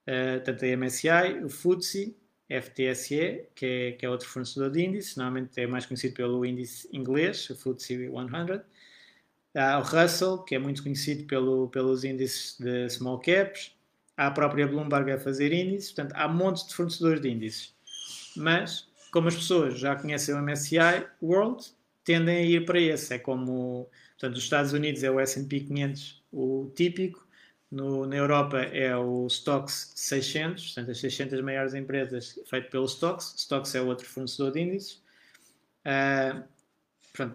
uh, 0.07 0.41
tanto 0.45 0.65
a 0.65 0.69
MSCI, 0.77 1.45
o 1.45 1.49
FTSE, 1.49 2.17
FTSE, 2.49 3.49
que 3.55 3.67
é, 3.67 3.93
que 3.93 4.07
é 4.07 4.11
outro 4.11 4.29
fornecedor 4.29 4.71
de 4.71 4.85
índices, 4.85 5.17
normalmente 5.17 5.61
é 5.61 5.67
mais 5.67 5.85
conhecido 5.85 6.15
pelo 6.15 6.45
índice 6.47 6.89
inglês, 6.93 7.51
o 7.51 7.57
FTSE 7.57 8.09
100. 8.09 8.63
Há 9.57 9.79
o 9.79 9.83
Russell, 9.83 10.39
que 10.39 10.55
é 10.55 10.59
muito 10.59 10.83
conhecido 10.83 11.25
pelo, 11.25 11.69
pelos 11.69 12.05
índices 12.05 12.59
de 12.61 12.89
small 12.91 13.19
caps, 13.19 13.76
há 14.17 14.27
a 14.29 14.31
própria 14.31 14.67
Bloomberg 14.67 15.13
a 15.13 15.19
fazer 15.19 15.53
índices, 15.53 15.93
portanto, 15.93 16.15
há 16.17 16.29
montes 16.29 16.67
de 16.67 16.75
fornecedores 16.75 17.21
de 17.21 17.29
índices. 17.29 17.75
Mas, 18.37 18.89
como 19.11 19.29
as 19.29 19.35
pessoas 19.35 19.79
já 19.79 19.95
conhecem 19.97 20.35
o 20.35 20.43
MSCI 20.43 21.07
World, 21.23 21.65
tendem 22.05 22.39
a 22.39 22.43
ir 22.43 22.65
para 22.65 22.81
esse. 22.81 23.15
É 23.15 23.19
como, 23.19 23.89
portanto, 24.19 24.37
os 24.37 24.45
Estados 24.45 24.73
Unidos 24.73 25.03
é 25.03 25.11
o 25.11 25.21
S&P 25.21 25.61
500, 25.61 26.23
o 26.33 26.71
típico, 26.75 27.27
no, 27.71 28.07
na 28.07 28.17
Europa 28.17 28.59
é 28.59 28.97
o 28.97 29.27
Stocks 29.27 29.93
600, 29.97 30.67
portanto, 30.67 30.91
as 30.93 30.99
600 30.99 31.41
maiores 31.41 31.75
empresas 31.75 32.39
feito 32.49 32.71
pelo 32.71 32.87
Stocks. 32.87 33.35
Stocks 33.37 33.75
é 33.75 33.81
outro 33.81 34.07
fornecedor 34.07 34.53
de 34.53 34.61
índices. 34.61 35.03
Uh, 35.85 36.45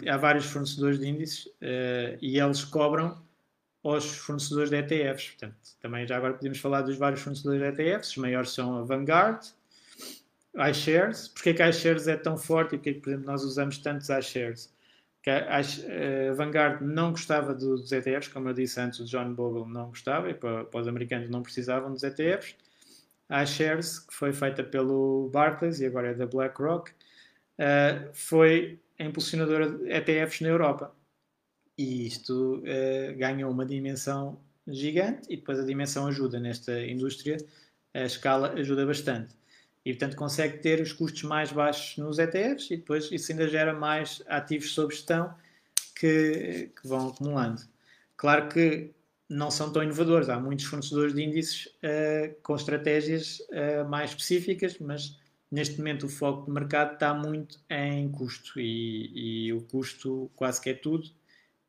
há 0.09 0.17
vários 0.17 0.45
fornecedores 0.45 0.99
de 0.99 1.07
índices 1.07 1.45
uh, 1.45 2.17
e 2.21 2.39
eles 2.39 2.63
cobram 2.63 3.21
aos 3.83 4.05
fornecedores 4.17 4.69
de 4.69 4.77
ETFs. 4.77 5.29
Portanto, 5.31 5.55
também 5.81 6.07
já 6.07 6.17
agora 6.17 6.33
podemos 6.33 6.59
falar 6.59 6.81
dos 6.81 6.97
vários 6.97 7.21
fornecedores 7.21 7.59
de 7.59 7.83
ETFs. 7.83 8.09
Os 8.11 8.17
maiores 8.17 8.51
são 8.51 8.77
a 8.77 8.83
Vanguard, 8.83 9.43
iShares. 10.69 11.27
Porquê 11.29 11.53
que 11.53 11.61
a 11.61 11.69
iShares 11.69 12.07
é 12.07 12.17
tão 12.17 12.37
forte 12.37 12.75
e 12.75 12.77
porquê 12.77 12.93
que, 12.93 12.99
por 12.99 13.09
exemplo, 13.09 13.25
nós 13.25 13.43
usamos 13.43 13.77
tantos 13.77 14.09
iShares? 14.09 14.73
Que 15.21 15.29
a, 15.29 15.59
a 15.59 16.33
Vanguard 16.33 16.81
não 16.81 17.11
gostava 17.11 17.53
dos 17.53 17.91
ETFs, 17.91 18.27
como 18.27 18.49
eu 18.49 18.53
disse 18.53 18.79
antes, 18.79 18.99
o 18.99 19.05
John 19.05 19.33
Bogle 19.33 19.67
não 19.67 19.89
gostava 19.89 20.29
e 20.29 20.33
para, 20.33 20.65
para 20.65 20.81
os 20.81 20.87
americanos 20.87 21.29
não 21.29 21.43
precisavam 21.43 21.91
dos 21.91 22.03
ETFs. 22.03 22.55
A 23.29 23.43
iShares, 23.43 23.99
que 23.99 24.13
foi 24.13 24.33
feita 24.33 24.63
pelo 24.63 25.29
Barclays 25.31 25.79
e 25.79 25.85
agora 25.85 26.09
é 26.09 26.13
da 26.13 26.25
BlackRock, 26.25 26.91
uh, 26.91 28.09
foi 28.13 28.79
a 28.99 29.03
impulsionadora 29.03 29.69
de 29.69 29.89
ETFs 29.89 30.41
na 30.41 30.49
Europa. 30.49 30.93
E 31.77 32.07
isto 32.07 32.59
uh, 32.59 33.17
ganhou 33.17 33.51
uma 33.51 33.65
dimensão 33.65 34.39
gigante 34.67 35.27
e 35.29 35.37
depois 35.37 35.59
a 35.59 35.65
dimensão 35.65 36.07
ajuda 36.07 36.39
nesta 36.39 36.85
indústria, 36.85 37.37
a 37.93 38.03
escala 38.03 38.53
ajuda 38.53 38.85
bastante. 38.85 39.35
E 39.83 39.93
portanto 39.93 40.15
consegue 40.15 40.59
ter 40.59 40.79
os 40.79 40.93
custos 40.93 41.23
mais 41.23 41.51
baixos 41.51 41.97
nos 41.97 42.19
ETFs 42.19 42.69
e 42.69 42.77
depois 42.77 43.11
isso 43.11 43.31
ainda 43.31 43.47
gera 43.47 43.73
mais 43.73 44.21
ativos 44.27 44.71
sob 44.73 44.93
gestão 44.93 45.33
que, 45.95 46.71
que 46.79 46.87
vão 46.87 47.09
acumulando. 47.09 47.61
Claro 48.15 48.49
que 48.49 48.91
não 49.31 49.49
são 49.49 49.71
tão 49.71 49.81
inovadores. 49.81 50.29
Há 50.29 50.39
muitos 50.39 50.65
fornecedores 50.65 51.13
de 51.13 51.23
índices 51.23 51.65
uh, 51.65 52.35
com 52.43 52.55
estratégias 52.55 53.39
uh, 53.49 53.87
mais 53.89 54.11
específicas, 54.11 54.77
mas 54.79 55.17
neste 55.49 55.77
momento 55.77 56.05
o 56.05 56.09
foco 56.09 56.45
do 56.45 56.51
mercado 56.51 56.93
está 56.93 57.13
muito 57.13 57.59
em 57.69 58.09
custo 58.11 58.59
e, 58.59 59.47
e, 59.47 59.53
o 59.53 59.61
custo 59.61 60.29
quase 60.35 60.61
que 60.61 60.69
é 60.69 60.73
tudo. 60.73 61.09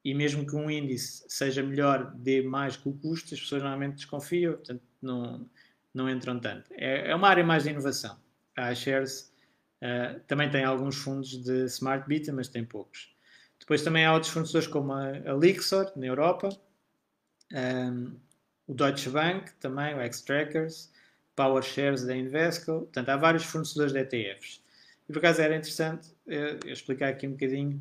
E 0.04 0.14
mesmo 0.14 0.46
que 0.46 0.56
um 0.56 0.70
índice 0.70 1.24
seja 1.28 1.62
melhor, 1.62 2.12
dê 2.16 2.42
mais 2.42 2.76
que 2.76 2.88
o 2.88 2.92
custo, 2.92 3.34
as 3.34 3.40
pessoas 3.40 3.62
normalmente 3.62 3.96
desconfiam, 3.96 4.54
portanto 4.54 4.82
não, 5.00 5.48
não 5.94 6.10
entram 6.10 6.38
tanto. 6.40 6.70
É, 6.72 7.10
é 7.10 7.14
uma 7.14 7.28
área 7.28 7.44
mais 7.44 7.62
de 7.62 7.70
inovação. 7.70 8.18
A 8.56 8.72
iShares 8.72 9.32
uh, 9.80 10.18
também 10.26 10.50
tem 10.50 10.64
alguns 10.64 10.96
fundos 10.96 11.42
de 11.42 11.64
Smart 11.66 12.08
Beta, 12.08 12.32
mas 12.32 12.48
tem 12.48 12.64
poucos. 12.64 13.14
Depois 13.60 13.82
também 13.82 14.04
há 14.04 14.12
outros 14.12 14.32
fornecedores 14.32 14.66
como 14.66 14.92
a, 14.92 15.08
a 15.08 15.34
Lixor, 15.34 15.92
na 15.94 16.06
Europa, 16.06 16.48
um, 17.52 18.16
o 18.66 18.74
Deutsche 18.74 19.08
Bank 19.08 19.52
também, 19.60 19.94
o 19.94 20.00
X-Trackers, 20.00 20.90
Power 21.36 21.62
Shares 21.62 22.04
da 22.04 22.16
Invesco, 22.16 22.80
portanto 22.80 23.08
há 23.08 23.16
vários 23.16 23.44
fornecedores 23.44 23.92
de 23.92 24.00
ETFs. 24.00 24.62
E 25.08 25.12
por 25.12 25.18
acaso 25.18 25.42
era 25.42 25.56
interessante 25.56 26.08
eu, 26.26 26.58
eu 26.64 26.72
explicar 26.72 27.10
aqui 27.10 27.26
um 27.26 27.32
bocadinho 27.32 27.80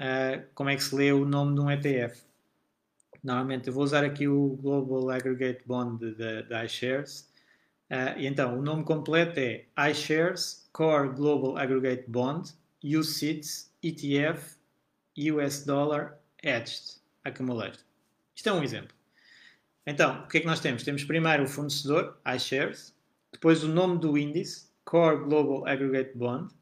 uh, 0.00 0.44
como 0.54 0.70
é 0.70 0.76
que 0.76 0.82
se 0.82 0.94
lê 0.94 1.12
o 1.12 1.24
nome 1.24 1.54
de 1.54 1.60
um 1.60 1.70
ETF. 1.70 2.22
Normalmente 3.22 3.68
eu 3.68 3.74
vou 3.74 3.84
usar 3.84 4.02
aqui 4.02 4.26
o 4.26 4.56
Global 4.56 5.10
Aggregate 5.10 5.62
Bond 5.66 6.14
da 6.48 6.64
iShares. 6.64 7.30
Uh, 7.90 8.18
e 8.18 8.26
então 8.26 8.58
o 8.58 8.62
nome 8.62 8.84
completo 8.84 9.38
é 9.38 9.66
iShares 9.90 10.68
Core 10.72 11.10
Global 11.10 11.56
Aggregate 11.58 12.04
Bond 12.08 12.52
UCITS 12.82 13.70
ETF 13.82 14.56
US 15.34 15.64
Dollar 15.64 16.18
Hedged 16.42 17.00
Accumulated. 17.24 17.84
Isto 18.34 18.48
é 18.48 18.52
um 18.52 18.62
exemplo. 18.62 18.94
Então, 19.86 20.22
o 20.22 20.28
que 20.28 20.38
é 20.38 20.40
que 20.40 20.46
nós 20.46 20.60
temos? 20.60 20.82
Temos 20.82 21.04
primeiro 21.04 21.44
o 21.44 21.48
fornecedor, 21.48 22.18
iShares, 22.34 22.94
depois 23.32 23.64
o 23.64 23.68
nome 23.68 23.98
do 23.98 24.16
índice, 24.16 24.70
Core 24.84 25.24
Global 25.24 25.66
Aggregate 25.66 26.16
Bond, 26.16 26.54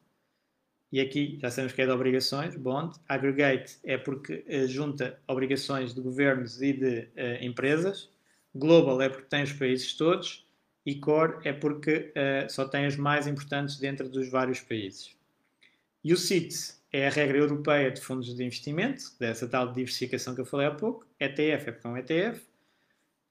e 0.91 1.01
aqui 1.01 1.39
já 1.41 1.51
sabemos 1.51 1.75
que 1.75 1.83
é 1.83 1.87
de 1.87 1.93
obrigações, 1.93 2.57
bond. 2.57 2.99
Aggregate 3.07 3.79
é 3.85 3.99
porque 3.99 4.45
uh, 4.49 4.67
junta 4.67 5.21
obrigações 5.27 5.95
de 5.95 6.01
governos 6.01 6.63
e 6.63 6.73
de 6.73 7.01
uh, 7.01 7.45
empresas. 7.45 8.11
Global 8.55 9.01
é 9.03 9.09
porque 9.09 9.27
tem 9.29 9.43
os 9.43 9.53
países 9.53 9.93
todos. 9.95 10.47
E 10.87 10.95
core 10.95 11.47
é 11.47 11.53
porque 11.53 12.13
uh, 12.17 12.51
só 12.51 12.67
tem 12.67 12.87
os 12.87 12.97
mais 12.97 13.27
importantes 13.27 13.79
dentro 13.79 14.09
dos 14.09 14.31
vários 14.31 14.61
países. 14.61 15.15
E 16.03 16.15
o 16.15 16.17
CITES 16.17 16.83
é 16.91 17.07
a 17.07 17.11
regra 17.11 17.37
europeia 17.37 17.91
de 17.91 18.01
fundos 18.01 18.35
de 18.35 18.43
investimento, 18.43 19.03
dessa 19.21 19.47
tal 19.47 19.71
diversificação 19.71 20.35
que 20.35 20.41
eu 20.41 20.47
falei 20.47 20.67
há 20.67 20.71
pouco. 20.71 21.07
ETF 21.21 21.69
é 21.69 21.73
porque 21.73 21.87
é 21.87 21.91
um 21.91 21.97
ETF. 21.99 22.47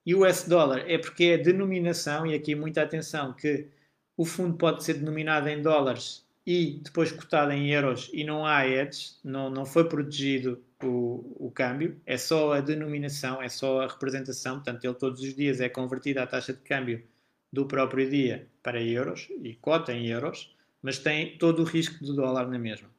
E 0.05 0.13
o 0.13 0.27
US 0.27 0.43
dólar 0.43 0.83
é 0.87 0.99
porque 0.99 1.23
é 1.23 1.33
a 1.33 1.37
denominação, 1.37 2.27
e 2.27 2.35
aqui 2.35 2.53
muita 2.53 2.83
atenção, 2.83 3.33
que 3.33 3.67
o 4.15 4.23
fundo 4.23 4.55
pode 4.55 4.83
ser 4.83 4.93
denominado 4.93 5.49
em 5.49 5.59
dólares 5.59 6.26
e 6.47 6.79
depois 6.81 7.11
cotado 7.11 7.51
em 7.51 7.69
euros 7.73 8.09
e 8.13 8.23
não 8.23 8.45
há 8.45 8.65
hedge, 8.65 9.17
não, 9.21 9.49
não 9.49 9.65
foi 9.65 9.89
protegido 9.89 10.63
o, 10.81 11.47
o 11.47 11.51
câmbio, 11.51 11.99
é 12.05 12.17
só 12.17 12.53
a 12.53 12.61
denominação, 12.61 13.41
é 13.41 13.49
só 13.49 13.81
a 13.81 13.87
representação, 13.87 14.55
portanto 14.55 14.85
ele 14.85 14.93
todos 14.93 15.21
os 15.21 15.35
dias 15.35 15.59
é 15.59 15.67
convertido 15.67 16.21
à 16.21 16.25
taxa 16.25 16.53
de 16.53 16.59
câmbio 16.59 17.03
do 17.51 17.65
próprio 17.65 18.09
dia 18.09 18.47
para 18.63 18.81
euros 18.81 19.27
e 19.43 19.55
cota 19.55 19.91
em 19.91 20.07
euros, 20.07 20.55
mas 20.81 20.97
tem 20.97 21.37
todo 21.37 21.63
o 21.63 21.65
risco 21.65 22.01
do 22.05 22.15
dólar 22.15 22.47
na 22.47 22.57
mesma. 22.57 22.89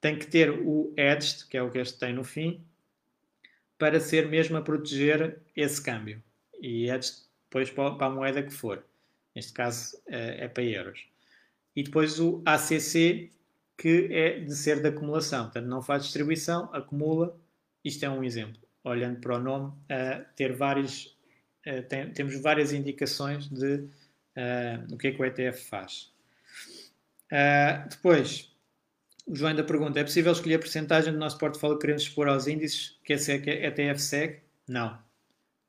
Tem 0.00 0.16
que 0.16 0.28
ter 0.28 0.50
o 0.50 0.94
hedged, 0.96 1.48
que 1.48 1.56
é 1.56 1.62
o 1.62 1.72
que 1.72 1.78
este 1.78 1.98
tem 1.98 2.12
no 2.12 2.22
fim, 2.22 2.64
para 3.76 3.98
ser 3.98 4.28
mesmo 4.28 4.56
a 4.56 4.62
proteger 4.62 5.40
esse 5.56 5.82
câmbio 5.82 6.22
e 6.60 6.88
é 6.88 6.96
depois 6.96 7.70
para 7.70 8.06
a 8.06 8.10
moeda 8.10 8.40
que 8.40 8.52
for. 8.52 8.84
Neste 9.34 9.52
caso 9.52 10.00
é, 10.06 10.44
é 10.44 10.48
para 10.48 10.62
euros. 10.62 11.13
E 11.74 11.82
depois 11.82 12.20
o 12.20 12.42
ACC, 12.44 13.30
que 13.76 14.08
é 14.10 14.38
de 14.40 14.54
ser 14.54 14.80
de 14.80 14.88
acumulação. 14.88 15.44
Portanto, 15.44 15.66
não 15.66 15.82
faz 15.82 16.04
distribuição, 16.04 16.70
acumula. 16.72 17.36
Isto 17.84 18.04
é 18.04 18.10
um 18.10 18.22
exemplo. 18.22 18.60
Olhando 18.84 19.20
para 19.20 19.36
o 19.36 19.40
nome, 19.40 19.68
uh, 19.68 20.24
ter 20.36 20.54
vários, 20.54 21.16
uh, 21.66 21.82
tem, 21.88 22.10
temos 22.12 22.40
várias 22.40 22.72
indicações 22.72 23.48
de 23.48 23.74
uh, 23.74 24.92
o 24.92 24.96
que 24.98 25.08
é 25.08 25.12
que 25.12 25.20
o 25.20 25.24
ETF 25.24 25.68
faz. 25.68 26.12
Depois, 27.90 28.54
o 29.26 29.34
João 29.34 29.50
ainda 29.50 29.64
pergunta: 29.64 29.98
é 29.98 30.04
possível 30.04 30.30
escolher 30.30 30.56
a 30.56 30.58
porcentagem 30.58 31.12
do 31.12 31.18
nosso 31.18 31.38
portfólio 31.38 31.76
que 31.76 31.80
queremos 31.80 32.02
expor 32.02 32.28
aos 32.28 32.46
índices 32.46 32.98
que 33.02 33.14
esse 33.14 33.32
ETF 33.32 34.00
segue? 34.00 34.40
Não. 34.68 34.98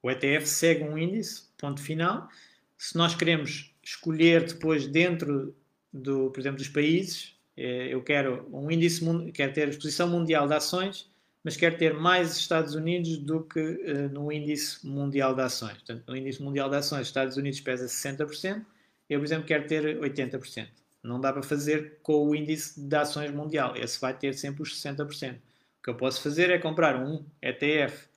O 0.03 0.11
ETF 0.11 0.45
segue 0.45 0.83
um 0.83 0.97
índice, 0.97 1.47
ponto 1.57 1.81
final. 1.81 2.29
Se 2.77 2.95
nós 2.95 3.15
queremos 3.15 3.73
escolher 3.81 4.45
depois 4.45 4.85
dentro 4.85 5.55
do, 5.95 6.29
por 6.29 6.39
exemplo, 6.39 6.57
dos 6.57 6.67
países, 6.67 7.33
eh, 7.55 7.87
eu 7.89 8.03
quero 8.03 8.47
um 8.51 8.69
índice, 8.69 9.01
quero 9.33 9.53
ter 9.53 9.69
exposição 9.69 10.07
mundial 10.07 10.47
de 10.47 10.53
ações, 10.53 11.09
mas 11.43 11.55
quero 11.55 11.77
ter 11.77 11.93
mais 11.93 12.35
Estados 12.35 12.75
Unidos 12.75 13.17
do 13.17 13.43
que 13.43 13.59
uh, 13.59 14.09
no 14.11 14.31
índice 14.31 14.85
mundial 14.85 15.35
de 15.35 15.41
ações. 15.41 15.73
Portanto, 15.73 16.03
no 16.07 16.17
índice 16.17 16.41
mundial 16.41 16.69
de 16.69 16.75
ações, 16.75 17.07
Estados 17.07 17.37
Unidos 17.37 17.61
pesa 17.61 17.85
60%, 17.85 18.65
eu, 19.07 19.19
por 19.19 19.25
exemplo, 19.25 19.45
quero 19.45 19.67
ter 19.67 19.99
80%. 19.99 20.67
Não 21.03 21.21
dá 21.21 21.31
para 21.31 21.43
fazer 21.43 21.99
com 22.01 22.27
o 22.27 22.35
índice 22.35 22.79
de 22.81 22.95
ações 22.95 23.31
mundial, 23.31 23.75
esse 23.77 24.01
vai 24.01 24.17
ter 24.17 24.33
sempre 24.33 24.63
os 24.63 24.81
60%. 24.81 25.35
O 25.35 25.83
que 25.83 25.89
eu 25.91 25.95
posso 25.95 26.21
fazer 26.21 26.49
é 26.49 26.57
comprar 26.57 26.95
um 26.95 27.23
ETF 27.41 28.07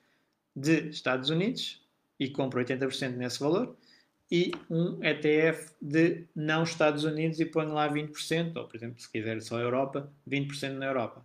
de 0.56 0.88
Estados 0.88 1.28
Unidos 1.28 1.82
e 2.18 2.30
compro 2.30 2.64
80% 2.64 3.14
nesse 3.14 3.38
valor 3.38 3.76
e 4.30 4.52
um 4.68 5.02
ETF 5.02 5.72
de 5.80 6.26
não 6.34 6.62
Estados 6.62 7.04
Unidos 7.04 7.40
e 7.40 7.46
ponho 7.46 7.72
lá 7.72 7.88
20%, 7.90 8.56
ou 8.56 8.66
por 8.66 8.76
exemplo, 8.76 9.00
se 9.00 9.10
quiser 9.10 9.40
só 9.40 9.58
Europa, 9.58 10.12
20% 10.28 10.72
na 10.72 10.86
Europa. 10.86 11.24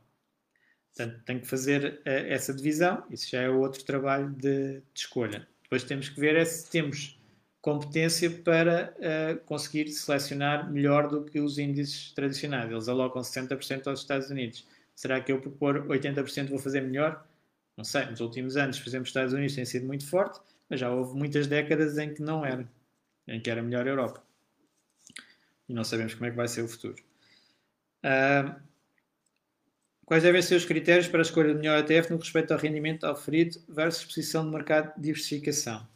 Portanto, 0.96 1.22
tenho 1.26 1.42
que 1.42 1.48
fazer 1.48 2.02
uh, 2.02 2.02
essa 2.06 2.54
divisão, 2.54 3.04
isso 3.10 3.30
já 3.30 3.42
é 3.42 3.50
outro 3.50 3.84
trabalho 3.84 4.30
de, 4.30 4.80
de, 4.80 4.84
escolha. 4.94 5.48
Depois 5.64 5.84
temos 5.84 6.08
que 6.08 6.20
ver 6.20 6.36
é 6.36 6.46
se 6.46 6.70
temos 6.70 7.20
competência 7.62 8.30
para 8.30 8.94
uh, 8.98 9.40
conseguir 9.46 9.90
selecionar 9.90 10.72
melhor 10.72 11.08
do 11.08 11.24
que 11.24 11.40
os 11.40 11.58
índices 11.58 12.12
tradicionais. 12.12 12.72
Eles 12.72 12.88
alocam 12.88 13.22
60% 13.22 13.88
aos 13.88 14.02
Estados 14.02 14.30
Unidos. 14.30 14.68
Será 14.96 15.20
que 15.20 15.32
eu 15.32 15.42
propor 15.42 15.88
80% 15.88 16.50
vou 16.50 16.60
fazer 16.60 16.82
melhor? 16.82 17.26
Não 17.76 17.84
sei, 17.84 18.06
nos 18.06 18.20
últimos 18.20 18.56
anos, 18.56 18.80
por 18.80 18.88
exemplo, 18.88 19.04
os 19.04 19.10
Estados 19.10 19.34
Unidos 19.34 19.56
têm 19.56 19.66
sido 19.66 19.88
muito 19.88 20.08
forte, 20.08 20.40
mas 20.70 20.80
já 20.80 20.92
houve 20.92 21.18
muitas 21.18 21.48
décadas 21.48 21.98
em 21.98 22.14
que 22.14 22.22
não 22.22 22.46
era, 22.46 22.70
em 23.28 23.40
que 23.40 23.50
era 23.50 23.62
melhor 23.62 23.86
a 23.88 23.90
Europa. 23.90 24.24
E 25.68 25.74
não 25.74 25.84
sabemos 25.84 26.14
como 26.14 26.26
é 26.26 26.32
que 26.32 26.38
vai 26.38 26.48
ser 26.48 26.62
o 26.64 26.68
futuro. 26.68 27.02
Uh, 28.04 28.56
quais 30.06 30.24
devem 30.24 30.42
ser 30.42 30.56
os 30.56 30.66
critérios 30.66 31.08
para 31.08 31.20
a 31.20 31.22
escolha 31.22 31.54
do 31.54 31.60
melhor 31.60 31.80
ETF 31.80 32.12
no 32.12 32.18
respeito 32.18 32.52
ao 32.52 32.60
rendimento 32.60 33.06
oferido 33.06 33.60
versus 33.70 34.06
posição 34.06 34.46
de 34.46 34.52
mercado 34.52 34.94
de 34.96 35.02
diversificação? 35.04 35.88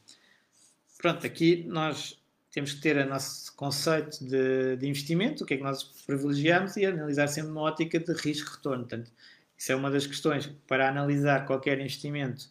Pronto, 0.98 1.26
aqui 1.26 1.64
nós 1.68 2.20
temos 2.52 2.74
que 2.74 2.82
ter 2.82 2.98
o 2.98 3.08
nosso 3.08 3.56
conceito 3.56 4.24
de, 4.26 4.78
de 4.78 4.88
investimento, 4.88 5.44
o 5.44 5.48
que 5.48 5.54
é 5.54 5.58
que 5.58 5.64
nós 5.64 5.84
privilegiamos 5.84 6.76
e 6.76 6.86
analisar 6.86 7.28
sempre 7.28 7.52
uma 7.52 7.62
ótica 7.62 8.00
de 8.00 8.14
risco-retorno. 8.14 8.84
Portanto, 8.88 9.12
isso 9.56 9.72
é 9.72 9.76
uma 9.76 9.92
das 9.92 10.08
questões 10.08 10.48
para 10.68 10.90
analisar 10.90 11.46
qualquer 11.46 11.80
investimento. 11.80 12.50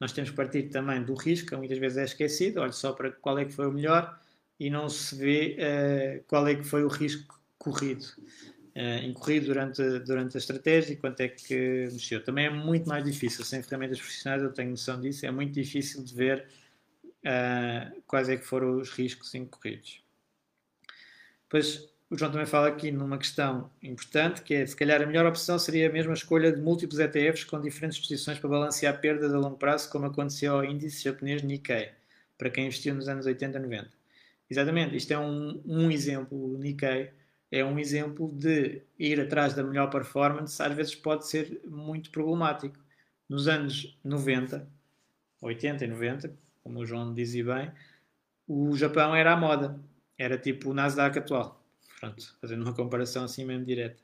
Nós 0.00 0.12
temos 0.12 0.30
partir 0.30 0.64
também 0.64 1.02
do 1.02 1.14
risco, 1.14 1.48
que 1.48 1.56
muitas 1.56 1.78
vezes 1.78 1.98
é 1.98 2.04
esquecido. 2.04 2.60
Olha 2.60 2.72
só 2.72 2.92
para 2.92 3.10
qual 3.10 3.38
é 3.38 3.44
que 3.44 3.52
foi 3.52 3.66
o 3.66 3.72
melhor 3.72 4.18
e 4.58 4.70
não 4.70 4.88
se 4.88 5.14
vê 5.16 5.56
uh, 5.58 6.24
qual 6.26 6.46
é 6.46 6.54
que 6.54 6.64
foi 6.64 6.84
o 6.84 6.88
risco 6.88 7.40
corrido, 7.58 8.04
uh, 8.04 9.04
incorrido 9.04 9.46
durante, 9.46 9.98
durante 10.00 10.36
a 10.36 10.38
estratégia 10.38 10.92
e 10.92 10.96
quanto 10.96 11.20
é 11.20 11.28
que 11.28 11.88
mexeu. 11.92 12.22
Também 12.22 12.46
é 12.46 12.50
muito 12.50 12.88
mais 12.88 13.04
difícil, 13.04 13.44
sem 13.44 13.62
ferramentas 13.62 13.98
profissionais, 13.98 14.42
eu 14.42 14.52
tenho 14.52 14.70
noção 14.70 15.00
disso, 15.00 15.26
é 15.26 15.30
muito 15.30 15.52
difícil 15.52 16.02
de 16.02 16.14
ver 16.14 16.46
uh, 17.24 18.02
quais 18.06 18.28
é 18.28 18.36
que 18.36 18.44
foram 18.44 18.78
os 18.78 18.90
riscos 18.90 19.34
incorridos. 19.34 20.02
Depois, 21.44 21.88
o 22.10 22.16
João 22.16 22.30
também 22.30 22.46
fala 22.46 22.68
aqui 22.68 22.90
numa 22.90 23.18
questão 23.18 23.70
importante, 23.82 24.42
que 24.42 24.54
é, 24.54 24.66
se 24.66 24.74
calhar 24.74 25.02
a 25.02 25.06
melhor 25.06 25.26
opção 25.26 25.58
seria 25.58 25.88
a 25.88 25.92
mesma 25.92 26.14
escolha 26.14 26.50
de 26.50 26.60
múltiplos 26.60 26.98
ETFs 26.98 27.44
com 27.44 27.60
diferentes 27.60 27.98
posições 27.98 28.38
para 28.38 28.48
balancear 28.48 28.98
perdas 29.00 29.34
a 29.34 29.38
longo 29.38 29.58
prazo, 29.58 29.90
como 29.90 30.06
aconteceu 30.06 30.54
ao 30.54 30.64
índice 30.64 31.04
japonês 31.04 31.42
Nikkei, 31.42 31.90
para 32.38 32.48
quem 32.48 32.66
investiu 32.66 32.94
nos 32.94 33.08
anos 33.08 33.26
80 33.26 33.58
e 33.58 33.60
90. 33.60 33.90
Exatamente, 34.50 34.96
isto 34.96 35.12
é 35.12 35.18
um, 35.18 35.60
um 35.66 35.90
exemplo, 35.90 36.54
o 36.54 36.58
Nikkei, 36.58 37.10
é 37.50 37.64
um 37.64 37.78
exemplo 37.78 38.30
de 38.34 38.82
ir 38.98 39.20
atrás 39.20 39.54
da 39.54 39.62
melhor 39.62 39.90
performance, 39.90 40.62
às 40.62 40.74
vezes 40.74 40.94
pode 40.94 41.26
ser 41.26 41.60
muito 41.66 42.10
problemático. 42.10 42.76
Nos 43.28 43.46
anos 43.48 43.98
90, 44.02 44.66
80 45.42 45.84
e 45.84 45.88
90, 45.88 46.38
como 46.62 46.80
o 46.80 46.86
João 46.86 47.12
dizia 47.12 47.44
bem, 47.44 47.72
o 48.46 48.74
Japão 48.76 49.14
era 49.14 49.32
a 49.32 49.36
moda, 49.36 49.78
era 50.16 50.38
tipo 50.38 50.70
o 50.70 50.74
Nasdaq 50.74 51.18
atual. 51.18 51.57
Pronto, 51.98 52.36
fazendo 52.40 52.62
uma 52.62 52.74
comparação 52.74 53.24
assim 53.24 53.44
mesmo 53.44 53.64
direta. 53.64 54.00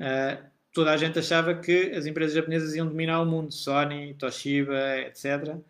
Uh, 0.00 0.44
toda 0.72 0.92
a 0.92 0.96
gente 0.96 1.18
achava 1.18 1.54
que 1.54 1.92
as 1.92 2.06
empresas 2.06 2.34
japonesas 2.34 2.74
iam 2.74 2.86
dominar 2.86 3.20
o 3.20 3.26
mundo, 3.26 3.52
Sony, 3.52 4.14
Toshiba, 4.14 4.98
etc. 4.98 5.54
Uh, 5.54 5.64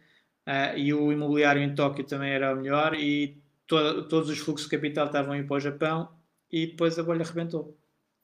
ah, 0.46 0.76
e 0.76 0.92
o 0.94 1.12
imobiliário 1.12 1.62
em 1.62 1.74
Tóquio 1.74 2.04
também 2.04 2.32
era 2.32 2.52
o 2.52 2.56
melhor 2.56 2.94
e 2.94 3.36
to 3.66 4.04
todos 4.08 4.28
os 4.30 4.38
fluxos 4.38 4.68
de 4.68 4.76
capital 4.76 5.06
estavam 5.06 5.32
a 5.32 5.38
ir 5.38 5.46
para 5.46 5.56
o 5.56 5.60
Japão 5.60 6.08
e 6.50 6.66
depois 6.68 6.98
a 6.98 7.02
bolha 7.02 7.24
rebentou. 7.24 7.76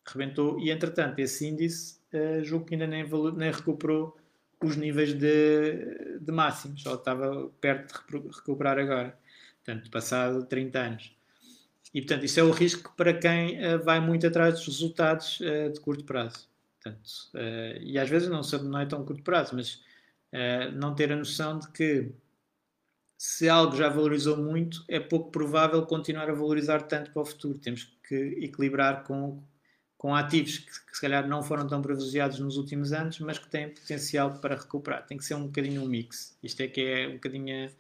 Rebentou 0.07 0.59
e, 0.59 0.71
entretanto, 0.71 1.19
esse 1.19 1.47
índice, 1.47 2.01
uh, 2.15 2.43
julgo 2.45 2.67
que 2.67 2.75
ainda 2.75 2.87
nem, 2.87 3.07
nem 3.37 3.53
recuperou 3.53 4.17
os 4.63 4.77
níveis 4.77 5.15
de, 5.15 6.19
de 6.21 6.33
máximos, 6.33 6.83
só 6.83 6.95
estava 6.95 7.49
perto 7.61 8.03
de 8.11 8.29
recuperar 8.37 8.79
agora. 8.79 9.17
Portanto, 9.65 9.91
passado 9.91 10.45
30 10.47 10.79
anos. 10.79 11.18
E, 11.93 12.03
portanto, 12.03 12.25
isso 12.25 12.39
é 12.39 12.43
o 12.43 12.51
risco 12.51 12.93
para 12.97 13.15
quem 13.15 13.59
uh, 13.65 13.83
vai 13.83 14.01
muito 14.01 14.27
atrás 14.27 14.55
dos 14.55 14.67
resultados 14.67 15.41
uh, 15.41 15.73
de 15.73 15.81
curto 15.81 16.05
prazo. 16.05 16.49
Portanto, 16.75 17.09
uh, 17.35 17.83
e 17.83 17.99
às 17.99 18.09
vezes 18.09 18.29
não, 18.29 18.43
não 18.65 18.79
é 18.79 18.87
tão 18.87 19.05
curto 19.05 19.23
prazo, 19.23 19.55
mas 19.55 19.83
não 20.75 20.95
ter 20.95 21.11
a 21.11 21.17
noção 21.17 21.59
de 21.59 21.67
que 21.69 22.13
se 23.17 23.49
algo 23.49 23.75
já 23.75 23.89
valorizou 23.89 24.37
muito, 24.37 24.85
é 24.87 25.01
pouco 25.01 25.31
provável 25.31 25.85
continuar 25.87 26.29
a 26.29 26.35
valorizar 26.35 26.83
tanto 26.83 27.11
para 27.11 27.23
o 27.23 27.25
futuro. 27.25 27.59
Temos 27.59 27.91
que 28.07 28.15
equilibrar 28.15 29.05
com, 29.05 29.43
com 29.97 30.15
ativos 30.15 30.59
que, 30.59 30.67
que 30.71 30.95
se 30.95 31.01
calhar 31.01 31.27
não 31.27 31.43
foram 31.43 31.67
tão 31.67 31.81
privilegiados 31.81 32.39
nos 32.39 32.59
últimos 32.59 32.93
anos, 32.93 33.19
mas 33.21 33.39
que 33.39 33.49
têm 33.49 33.71
potencial 33.71 34.35
para 34.35 34.55
recuperar. 34.55 35.07
Tem 35.07 35.17
que 35.17 35.25
ser 35.25 35.35
um 35.35 35.47
bocadinho 35.47 35.83
um 35.83 35.87
mix. 35.87 36.37
Isto 36.43 36.61
é 36.61 36.69
que 36.69 36.81
é 36.83 37.09
um 37.09 37.15
bocadinho 37.15 37.67
a 37.67 37.71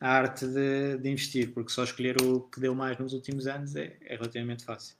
arte 0.00 0.46
de, 0.46 0.96
de, 0.96 1.10
investir, 1.10 1.52
porque 1.52 1.70
só 1.70 1.84
escolher 1.84 2.20
o 2.22 2.40
que 2.40 2.58
deu 2.58 2.74
mais 2.74 2.96
nos 2.98 3.12
últimos 3.12 3.46
anos 3.46 3.76
é, 3.76 3.96
é 4.00 4.16
relativamente 4.16 4.64
fácil. 4.64 4.96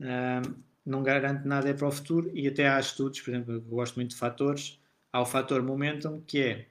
Um, 0.00 0.54
não 0.86 1.02
garante 1.02 1.46
nada 1.46 1.68
é 1.68 1.74
para 1.74 1.88
o 1.88 1.90
futuro 1.90 2.30
e 2.32 2.46
até 2.46 2.68
há 2.68 2.78
estudos, 2.78 3.20
por 3.20 3.30
exemplo, 3.30 3.54
eu 3.54 3.60
gosto 3.60 3.96
muito 3.96 4.10
de 4.10 4.16
fatores. 4.16 4.80
Há 5.12 5.20
o 5.20 5.26
fator 5.26 5.62
momentum, 5.62 6.22
que 6.26 6.40
é 6.40 6.66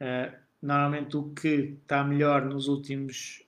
uh, 0.00 0.36
normalmente 0.60 1.16
o 1.16 1.30
que 1.30 1.78
está 1.82 2.04
melhor 2.04 2.44
nos 2.44 2.68
últimos 2.68 3.42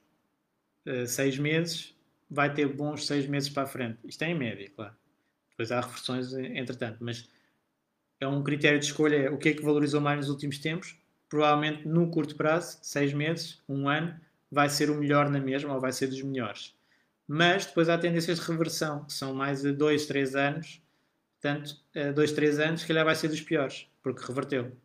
uh, 0.86 1.06
seis 1.06 1.38
meses 1.38 1.94
vai 2.30 2.52
ter 2.52 2.66
bons 2.66 3.06
seis 3.06 3.26
meses 3.26 3.50
para 3.50 3.64
a 3.64 3.66
frente. 3.66 3.98
Isto 4.04 4.22
é 4.22 4.30
em 4.30 4.34
média, 4.34 4.70
claro. 4.74 4.94
Depois 5.50 5.70
há 5.70 5.80
reversões 5.82 6.32
entretanto, 6.32 6.96
mas 7.00 7.28
é 8.18 8.26
um 8.26 8.42
critério 8.42 8.78
de 8.78 8.86
escolha 8.86 9.16
é 9.16 9.30
o 9.30 9.36
que 9.36 9.50
é 9.50 9.54
que 9.54 9.62
valorizou 9.62 10.00
mais 10.00 10.16
nos 10.18 10.30
últimos 10.30 10.58
tempos 10.58 10.96
provavelmente 11.32 11.88
no 11.88 12.10
curto 12.10 12.36
prazo, 12.36 12.76
seis 12.82 13.14
meses, 13.14 13.58
um 13.66 13.88
ano, 13.88 14.14
vai 14.50 14.68
ser 14.68 14.90
o 14.90 14.94
melhor 14.94 15.30
na 15.30 15.40
mesma 15.40 15.72
ou 15.72 15.80
vai 15.80 15.90
ser 15.90 16.08
dos 16.08 16.20
melhores. 16.20 16.76
Mas 17.26 17.64
depois 17.64 17.88
há 17.88 17.96
tendências 17.96 18.38
de 18.38 18.46
reversão, 18.46 19.06
que 19.06 19.14
são 19.14 19.32
mais 19.32 19.62
de 19.62 19.72
dois, 19.72 20.04
três 20.04 20.36
anos. 20.36 20.82
Portanto, 21.40 21.74
dois, 22.14 22.32
três 22.32 22.60
anos, 22.60 22.82
se 22.82 22.86
calhar 22.86 23.02
vai 23.02 23.14
ser 23.14 23.28
dos 23.28 23.40
piores, 23.40 23.88
porque 24.02 24.22
reverteu. 24.26 24.76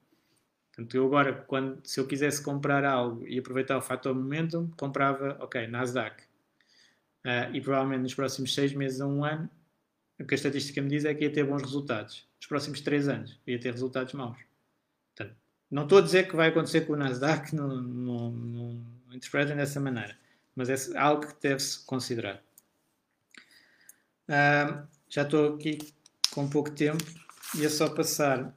Portanto, 0.72 0.96
eu 0.96 1.06
agora, 1.06 1.34
quando, 1.34 1.86
se 1.86 2.00
eu 2.00 2.08
quisesse 2.08 2.42
comprar 2.42 2.86
algo 2.86 3.28
e 3.28 3.38
aproveitar 3.38 3.78
o 3.78 3.82
fator 3.82 4.16
momentum, 4.16 4.72
comprava, 4.78 5.36
ok, 5.42 5.68
Nasdaq. 5.68 6.24
Uh, 7.26 7.54
e 7.54 7.60
provavelmente 7.60 8.04
nos 8.04 8.16
próximos 8.16 8.54
seis 8.54 8.72
meses 8.72 9.02
a 9.02 9.06
um 9.06 9.26
ano, 9.26 9.50
o 10.18 10.24
que 10.24 10.34
a 10.34 10.38
estatística 10.38 10.82
me 10.82 10.88
diz 10.88 11.04
é 11.04 11.14
que 11.14 11.26
ia 11.26 11.30
ter 11.30 11.44
bons 11.44 11.62
resultados. 11.62 12.26
Nos 12.38 12.48
próximos 12.48 12.80
três 12.80 13.10
anos, 13.10 13.38
ia 13.46 13.60
ter 13.60 13.72
resultados 13.72 14.14
maus. 14.14 14.47
Não 15.70 15.84
estou 15.84 15.98
a 15.98 16.02
dizer 16.02 16.28
que 16.28 16.36
vai 16.36 16.50
acontecer 16.50 16.82
com 16.82 16.94
o 16.94 16.98
Nasdaq, 16.98 17.54
não, 17.56 17.68
não, 17.68 18.32
não 18.32 18.86
interpretem 19.12 19.56
dessa 19.56 19.80
maneira, 19.80 20.18
mas 20.56 20.70
é 20.70 20.98
algo 20.98 21.28
que 21.28 21.42
deve-se 21.42 21.86
considerar. 21.86 22.42
Já 25.10 25.24
estou 25.24 25.56
aqui 25.56 25.80
com 26.32 26.50
pouco 26.50 26.72
tempo 26.72 27.04
e 27.58 27.66
é 27.66 27.70
só 27.70 27.90
passar 27.90 28.54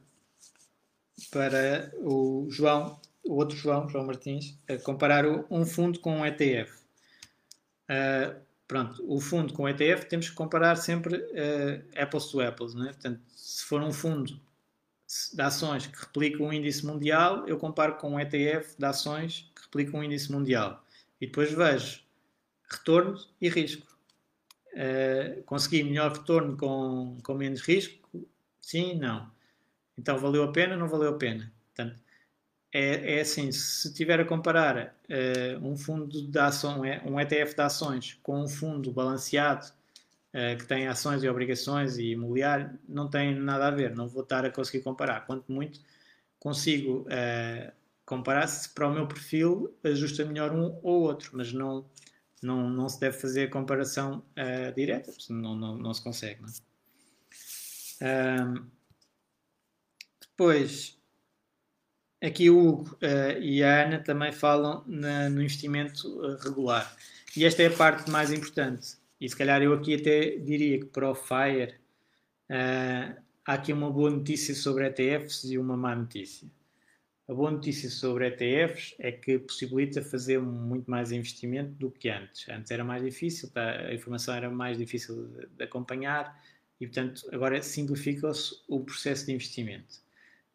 para 1.29 1.93
o 1.99 2.47
João, 2.49 2.99
o 3.23 3.35
outro 3.35 3.55
João, 3.55 3.87
João 3.87 4.05
Martins, 4.05 4.57
a 4.67 4.77
comparar 4.77 5.25
um 5.49 5.65
fundo 5.65 5.99
com 5.99 6.17
um 6.17 6.25
ETF. 6.25 6.71
Uh, 7.89 8.39
pronto, 8.67 9.03
o 9.07 9.19
fundo 9.19 9.53
com 9.53 9.63
o 9.63 9.69
ETF 9.69 10.05
temos 10.05 10.29
que 10.29 10.35
comparar 10.35 10.75
sempre 10.75 11.15
uh, 11.17 12.01
apples 12.01 12.25
to 12.25 12.41
apples, 12.41 12.73
né? 12.73 12.85
Portanto, 12.85 13.21
se 13.35 13.63
for 13.65 13.81
um 13.81 13.93
fundo 13.93 14.39
de 15.33 15.41
ações 15.41 15.87
que 15.87 15.99
replicam 15.99 16.47
um 16.47 16.53
índice 16.53 16.85
mundial, 16.85 17.47
eu 17.47 17.57
comparo 17.57 17.95
com 17.95 18.11
um 18.11 18.19
ETF 18.19 18.75
de 18.77 18.85
ações 18.85 19.51
que 19.55 19.63
replicam 19.63 19.99
um 19.99 20.03
índice 20.03 20.31
mundial. 20.31 20.85
E 21.19 21.27
depois 21.27 21.51
vejo 21.51 22.01
retorno 22.69 23.17
e 23.39 23.49
risco. 23.49 23.85
Uh, 24.73 25.43
consegui 25.43 25.83
melhor 25.83 26.13
retorno 26.13 26.55
com, 26.55 27.17
com 27.23 27.33
menos 27.33 27.61
risco? 27.61 28.07
Sim, 28.61 28.95
não. 28.95 29.29
Então 29.97 30.17
valeu 30.17 30.43
a 30.43 30.51
pena, 30.51 30.77
não 30.77 30.87
valeu 30.87 31.09
a 31.09 31.17
pena. 31.17 31.51
Portanto, 31.67 32.01
é, 32.71 33.17
é 33.17 33.21
assim, 33.21 33.51
se 33.51 33.93
tiver 33.93 34.19
a 34.19 34.25
comparar 34.25 34.95
uh, 35.09 35.67
um 35.67 35.75
fundo 35.75 36.25
de 36.25 36.39
ação, 36.39 36.81
um 37.05 37.19
ETF 37.19 37.53
de 37.53 37.61
ações 37.61 38.17
com 38.23 38.41
um 38.41 38.47
fundo 38.47 38.91
balanceado 38.91 39.67
que 40.57 40.65
tem 40.65 40.87
ações 40.87 41.23
e 41.23 41.29
obrigações 41.29 41.97
e 41.97 42.11
imobiliário, 42.11 42.79
não 42.87 43.09
tem 43.09 43.35
nada 43.35 43.67
a 43.67 43.71
ver, 43.71 43.93
não 43.93 44.07
vou 44.07 44.23
estar 44.23 44.45
a 44.45 44.49
conseguir 44.49 44.81
comparar. 44.81 45.25
Quanto 45.25 45.51
muito 45.51 45.81
consigo 46.39 47.01
uh, 47.01 47.71
comparar 48.05 48.47
se 48.47 48.69
para 48.69 48.87
o 48.87 48.93
meu 48.93 49.07
perfil 49.07 49.75
ajusta 49.83 50.25
melhor 50.25 50.53
um 50.53 50.79
ou 50.81 51.01
outro, 51.01 51.31
mas 51.33 51.51
não, 51.51 51.85
não, 52.41 52.69
não 52.69 52.89
se 52.89 52.99
deve 52.99 53.17
fazer 53.17 53.49
comparação 53.49 54.23
uh, 54.37 54.73
direta, 54.73 55.11
não, 55.29 55.55
não, 55.55 55.77
não 55.77 55.93
se 55.93 56.01
consegue. 56.01 56.41
Não 56.41 56.47
é? 56.47 56.51
depois, 60.19 60.97
aqui 62.19 62.49
o 62.49 62.57
Hugo 62.57 62.95
uh, 62.95 63.39
e 63.39 63.63
a 63.63 63.85
Ana 63.85 63.99
também 63.99 64.31
falam 64.31 64.83
na, 64.87 65.29
no 65.29 65.41
investimento 65.41 66.07
uh, 66.19 66.35
regular. 66.37 66.95
E 67.37 67.45
esta 67.45 67.61
é 67.61 67.67
a 67.67 67.77
parte 67.77 68.09
mais 68.09 68.31
importante. 68.31 68.99
E 69.21 69.29
se 69.29 69.35
calhar 69.35 69.61
eu 69.61 69.71
aqui 69.71 69.93
até 69.93 70.37
diria 70.37 70.79
que 70.79 70.87
para 70.87 71.11
o 71.11 71.13
FIRE 71.13 71.75
uh, 72.49 73.21
há 73.45 73.53
aqui 73.53 73.71
uma 73.71 73.91
boa 73.91 74.09
notícia 74.09 74.55
sobre 74.55 74.87
ETFs 74.87 75.43
e 75.43 75.59
uma 75.59 75.77
má 75.77 75.95
notícia. 75.95 76.49
A 77.29 77.33
boa 77.35 77.51
notícia 77.51 77.87
sobre 77.87 78.25
ETFs 78.25 78.95
é 78.97 79.11
que 79.11 79.37
possibilita 79.37 80.01
fazer 80.01 80.39
muito 80.39 80.89
mais 80.89 81.11
investimento 81.11 81.69
do 81.73 81.91
que 81.91 82.09
antes. 82.09 82.49
Antes 82.49 82.71
era 82.71 82.83
mais 82.83 83.03
difícil, 83.03 83.51
tá? 83.51 83.69
a 83.69 83.93
informação 83.93 84.33
era 84.33 84.49
mais 84.49 84.79
difícil 84.79 85.27
de, 85.55 85.63
acompanhar 85.63 86.43
e, 86.79 86.87
portanto, 86.87 87.21
agora 87.31 87.61
simplifica-se 87.61 88.55
o 88.67 88.79
processo 88.83 89.27
de 89.27 89.33
investimento. 89.33 90.01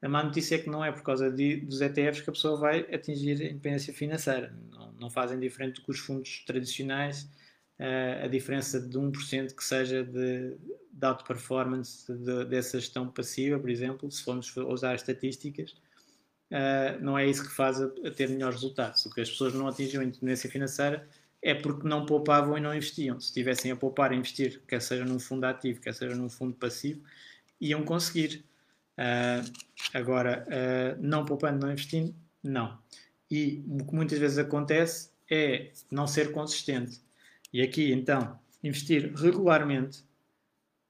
A 0.02 0.08
má 0.08 0.24
notícia 0.24 0.56
é 0.56 0.58
que 0.58 0.68
não 0.68 0.84
é 0.84 0.90
por 0.90 1.02
causa 1.02 1.30
de, 1.30 1.58
dos 1.58 1.80
ETFs 1.80 2.20
que 2.20 2.30
a 2.30 2.32
pessoa 2.32 2.58
vai 2.58 2.80
atingir 2.92 3.40
a 3.40 3.44
independência 3.44 3.94
financeira. 3.94 4.52
Não, 4.72 4.92
não 4.94 5.08
fazem 5.08 5.38
diferente 5.38 5.76
do 5.76 5.82
que 5.82 5.90
os 5.92 6.00
fundos 6.00 6.42
tradicionais 6.44 7.30
uh, 7.80 8.24
a 8.24 8.28
diferença 8.28 8.80
de 8.80 8.98
1% 8.98 9.54
que 9.54 9.64
seja 9.64 10.04
de, 10.04 10.56
de 10.92 11.06
outperformance 11.06 12.12
de, 12.12 12.44
dessa 12.46 12.80
gestão 12.80 13.08
passiva, 13.08 13.58
por 13.58 13.70
exemplo, 13.70 14.10
se 14.10 14.22
formos 14.22 14.54
usar 14.56 14.94
estatísticas, 14.94 15.72
uh, 16.50 17.02
não 17.02 17.18
é 17.18 17.26
isso 17.26 17.42
que 17.42 17.54
faz 17.54 17.80
a, 17.80 17.86
a, 18.04 18.10
ter 18.10 18.28
melhores 18.28 18.56
resultados. 18.56 19.04
O 19.06 19.10
que 19.12 19.20
as 19.20 19.30
pessoas 19.30 19.54
não 19.54 19.68
atingiam 19.68 20.02
a 20.02 20.04
independência 20.04 20.50
financeira 20.50 21.06
é 21.42 21.54
porque 21.54 21.86
não 21.86 22.06
poupavam 22.06 22.56
e 22.56 22.60
não 22.60 22.74
investiam. 22.74 23.20
Se 23.20 23.28
estivessem 23.28 23.70
a 23.70 23.76
poupar 23.76 24.12
e 24.12 24.16
investir, 24.16 24.60
quer 24.66 24.80
seja 24.80 25.04
num 25.04 25.18
fundo 25.18 25.44
ativo, 25.44 25.80
quer 25.80 25.94
seja 25.94 26.14
num 26.14 26.28
fundo 26.28 26.54
passivo, 26.54 27.02
iam 27.60 27.84
conseguir. 27.84 28.44
Uh, 28.98 29.52
agora, 29.92 30.46
uh, 30.48 31.00
não 31.00 31.24
poupando, 31.24 31.64
não 31.64 31.72
investindo, 31.72 32.14
não. 32.42 32.78
E 33.30 33.62
o 33.68 33.84
que 33.84 33.94
muitas 33.94 34.18
vezes 34.18 34.38
acontece 34.38 35.10
é 35.30 35.70
não 35.90 36.06
ser 36.06 36.32
consistente. 36.32 37.00
E 37.52 37.62
aqui, 37.62 37.92
então, 37.92 38.38
investir 38.62 39.12
regularmente 39.14 40.04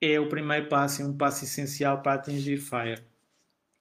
é 0.00 0.18
o 0.20 0.28
primeiro 0.28 0.68
passo 0.68 1.02
e 1.02 1.04
um 1.04 1.16
passo 1.16 1.44
essencial 1.44 2.02
para 2.02 2.14
atingir 2.14 2.58
FIRE. 2.58 3.02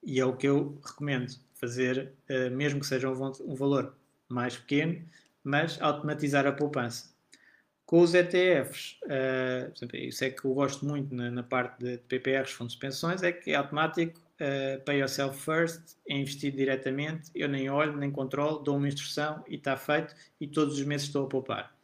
E 0.03 0.19
é 0.19 0.25
o 0.25 0.35
que 0.35 0.47
eu 0.47 0.79
recomendo 0.85 1.33
fazer, 1.53 2.13
uh, 2.29 2.55
mesmo 2.55 2.79
que 2.79 2.85
seja 2.85 3.09
um, 3.09 3.55
valor 3.55 3.95
mais 4.29 4.57
pequeno, 4.57 5.03
mas 5.43 5.81
automatizar 5.81 6.45
a 6.45 6.51
poupança. 6.51 7.13
Com 7.85 8.01
os 8.01 8.13
ETFs, 8.13 8.99
uh, 9.03 9.95
isso 9.95 10.23
é 10.23 10.29
que 10.29 10.45
eu 10.45 10.53
gosto 10.53 10.85
muito 10.85 11.13
na, 11.13 11.43
parte 11.43 11.83
de, 11.83 11.97
PPRs, 11.99 12.51
fundos 12.51 12.73
de 12.73 12.79
pensões, 12.79 13.23
é 13.23 13.31
que 13.31 13.51
é 13.51 13.55
automático, 13.55 14.19
uh, 14.19 14.83
pay 14.83 14.99
yourself 14.99 15.39
first, 15.39 15.81
é 16.07 16.17
investido 16.17 16.57
diretamente, 16.57 17.29
eu 17.35 17.47
nem 17.47 17.69
olho, 17.69 17.95
nem 17.97 18.11
controlo, 18.11 18.59
dou 18.59 18.77
uma 18.77 18.87
instrução 18.87 19.43
e 19.47 19.55
está 19.55 19.77
feito, 19.77 20.15
e 20.39 20.47
todos 20.47 20.79
os 20.79 20.85
meses 20.85 21.07
estou 21.07 21.25
a 21.25 21.29
poupar. 21.29 21.74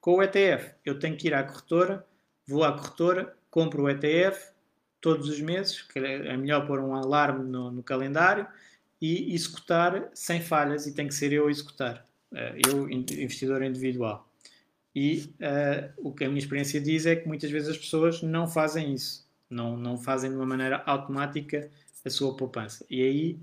Com 0.00 0.14
o 0.14 0.22
ETF, 0.22 0.74
eu 0.84 0.98
tenho 0.98 1.16
que 1.16 1.28
ir 1.28 1.34
à 1.34 1.42
corretora, 1.42 2.06
vou 2.46 2.64
à 2.64 2.72
corretora, 2.72 3.36
compro 3.50 3.82
o 3.82 3.90
ETF 3.90 4.50
todos 5.00 5.28
os 5.28 5.40
meses, 5.40 5.82
que 5.82 5.98
é 5.98 6.36
melhor 6.36 6.66
pôr 6.66 6.80
um 6.80 6.94
alarme 6.94 7.44
no, 7.44 7.70
no 7.70 7.82
calendário 7.82 8.46
e 9.00 9.34
executar 9.34 10.10
sem 10.14 10.40
falhas, 10.40 10.86
e 10.86 10.92
tem 10.92 11.08
que 11.08 11.14
ser 11.14 11.32
eu 11.32 11.46
a 11.46 11.50
executar, 11.50 12.04
uh, 12.32 12.68
eu, 12.68 12.90
investidor 12.90 13.62
individual. 13.62 14.28
E 14.94 15.32
uh, 15.40 15.92
o 16.08 16.12
que 16.12 16.24
a 16.24 16.28
minha 16.28 16.40
experiência 16.40 16.80
diz 16.80 17.06
é 17.06 17.16
que 17.16 17.26
muitas 17.26 17.50
vezes 17.50 17.68
as 17.68 17.78
pessoas 17.78 18.22
não 18.22 18.46
fazem 18.46 18.92
isso, 18.92 19.26
não, 19.48 19.76
não 19.76 19.96
fazem 19.96 20.30
de 20.30 20.36
uma 20.36 20.46
maneira 20.46 20.82
automática 20.84 21.70
a 22.04 22.10
sua 22.10 22.36
poupança. 22.36 22.84
E 22.90 23.02
aí 23.02 23.38